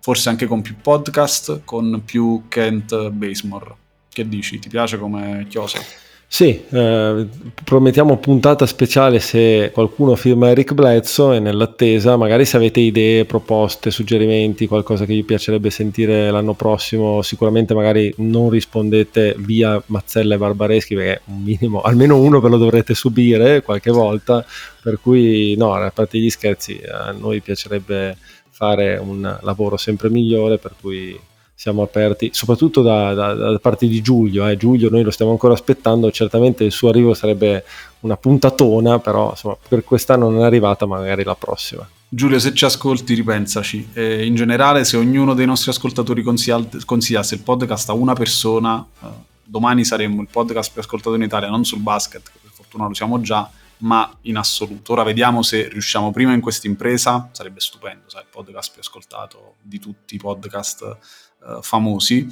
forse 0.00 0.28
anche 0.28 0.44
con 0.44 0.60
più 0.60 0.76
podcast, 0.82 1.62
con 1.64 2.02
più 2.04 2.44
Kent 2.48 3.08
Basemore. 3.08 3.84
Che 4.16 4.26
dici? 4.26 4.58
Ti 4.58 4.70
piace 4.70 4.96
come 4.96 5.44
chiosa? 5.46 5.78
Sì, 6.26 6.58
eh, 6.70 7.28
promettiamo 7.62 8.16
puntata 8.16 8.64
speciale 8.64 9.20
se 9.20 9.70
qualcuno 9.74 10.16
firma 10.16 10.48
Eric 10.48 10.72
Bledsoe 10.72 11.36
e 11.36 11.38
nell'attesa, 11.38 12.16
magari 12.16 12.46
se 12.46 12.56
avete 12.56 12.80
idee, 12.80 13.26
proposte, 13.26 13.90
suggerimenti, 13.90 14.66
qualcosa 14.66 15.04
che 15.04 15.12
vi 15.12 15.22
piacerebbe 15.22 15.68
sentire 15.68 16.30
l'anno 16.30 16.54
prossimo, 16.54 17.20
sicuramente 17.20 17.74
magari 17.74 18.10
non 18.16 18.48
rispondete 18.48 19.34
via 19.36 19.82
Mazzella 19.84 20.36
e 20.36 20.38
Barbareschi 20.38 20.94
perché 20.94 21.20
un 21.26 21.42
minimo, 21.42 21.82
almeno 21.82 22.18
uno 22.18 22.40
ve 22.40 22.48
lo 22.48 22.56
dovrete 22.56 22.94
subire 22.94 23.60
qualche 23.60 23.90
volta, 23.90 24.42
per 24.82 24.98
cui 24.98 25.54
no, 25.58 25.74
a 25.74 25.90
parte 25.90 26.16
gli 26.16 26.30
scherzi, 26.30 26.80
a 26.90 27.10
noi 27.10 27.42
piacerebbe 27.42 28.16
fare 28.48 28.96
un 28.96 29.38
lavoro 29.42 29.76
sempre 29.76 30.08
migliore, 30.08 30.56
per 30.56 30.72
cui 30.80 31.20
siamo 31.58 31.80
aperti, 31.82 32.28
soprattutto 32.34 32.82
da, 32.82 33.14
da, 33.14 33.32
da 33.32 33.58
parte 33.58 33.88
di 33.88 34.02
Giulio. 34.02 34.46
Eh. 34.46 34.58
Giulio 34.58 34.90
noi 34.90 35.02
lo 35.02 35.10
stiamo 35.10 35.30
ancora 35.30 35.54
aspettando, 35.54 36.10
certamente 36.10 36.64
il 36.64 36.70
suo 36.70 36.90
arrivo 36.90 37.14
sarebbe 37.14 37.64
una 38.00 38.18
puntatona, 38.18 38.98
però 38.98 39.30
insomma, 39.30 39.56
per 39.66 39.82
quest'anno 39.82 40.28
non 40.28 40.42
è 40.42 40.44
arrivata, 40.44 40.84
magari 40.84 41.24
la 41.24 41.34
prossima. 41.34 41.88
Giulio, 42.08 42.38
se 42.38 42.52
ci 42.52 42.66
ascolti, 42.66 43.14
ripensaci. 43.14 43.88
Eh, 43.94 44.26
in 44.26 44.34
generale, 44.34 44.84
se 44.84 44.98
ognuno 44.98 45.32
dei 45.32 45.46
nostri 45.46 45.70
ascoltatori 45.70 46.22
consigliasse 46.22 47.34
il 47.34 47.40
podcast 47.40 47.88
a 47.88 47.94
una 47.94 48.12
persona, 48.12 48.86
eh, 49.02 49.06
domani 49.42 49.82
saremmo 49.82 50.20
il 50.20 50.28
podcast 50.30 50.72
più 50.72 50.82
ascoltato 50.82 51.16
in 51.16 51.22
Italia, 51.22 51.48
non 51.48 51.64
sul 51.64 51.80
basket, 51.80 52.22
che 52.22 52.38
per 52.42 52.50
fortuna 52.52 52.86
lo 52.86 52.92
siamo 52.92 53.18
già, 53.22 53.50
ma 53.78 54.14
in 54.22 54.36
assoluto. 54.36 54.92
Ora 54.92 55.04
vediamo 55.04 55.42
se 55.42 55.68
riusciamo 55.68 56.10
prima 56.10 56.34
in 56.34 56.42
questa 56.42 56.66
impresa, 56.66 57.30
sarebbe 57.32 57.60
stupendo, 57.60 58.04
sai, 58.08 58.22
il 58.22 58.28
podcast 58.30 58.72
più 58.72 58.80
ascoltato 58.80 59.54
di 59.62 59.78
tutti 59.78 60.14
i 60.14 60.18
podcast 60.18 60.98
uh, 61.40 61.62
famosi. 61.62 62.26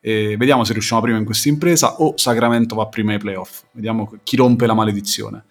E 0.00 0.36
vediamo 0.36 0.64
se 0.64 0.72
riusciamo 0.72 1.00
prima 1.00 1.16
in 1.16 1.24
questa 1.24 1.48
impresa 1.48 2.02
o 2.02 2.14
Sacramento 2.16 2.74
va 2.74 2.86
prima 2.86 3.12
ai 3.12 3.18
playoff. 3.18 3.62
Vediamo 3.72 4.18
chi 4.22 4.36
rompe 4.36 4.66
la 4.66 4.74
maledizione. 4.74 5.44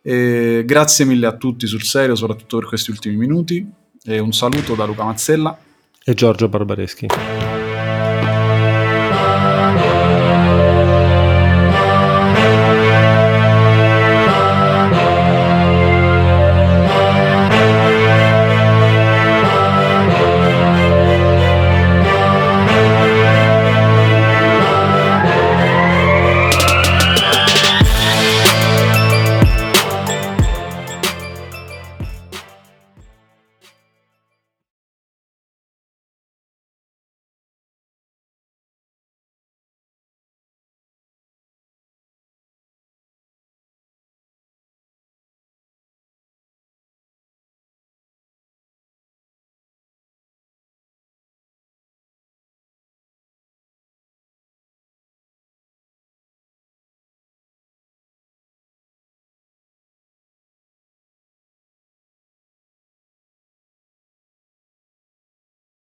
E 0.00 0.62
grazie 0.64 1.04
mille 1.04 1.26
a 1.26 1.36
tutti 1.36 1.66
sul 1.66 1.82
serio, 1.82 2.14
soprattutto 2.14 2.58
per 2.58 2.68
questi 2.68 2.90
ultimi 2.90 3.16
minuti. 3.16 3.68
E 4.04 4.18
un 4.18 4.32
saluto 4.32 4.74
da 4.74 4.84
Luca 4.84 5.04
Mazzella 5.04 5.56
e 6.04 6.14
Giorgio 6.14 6.48
Barbareschi. 6.48 7.06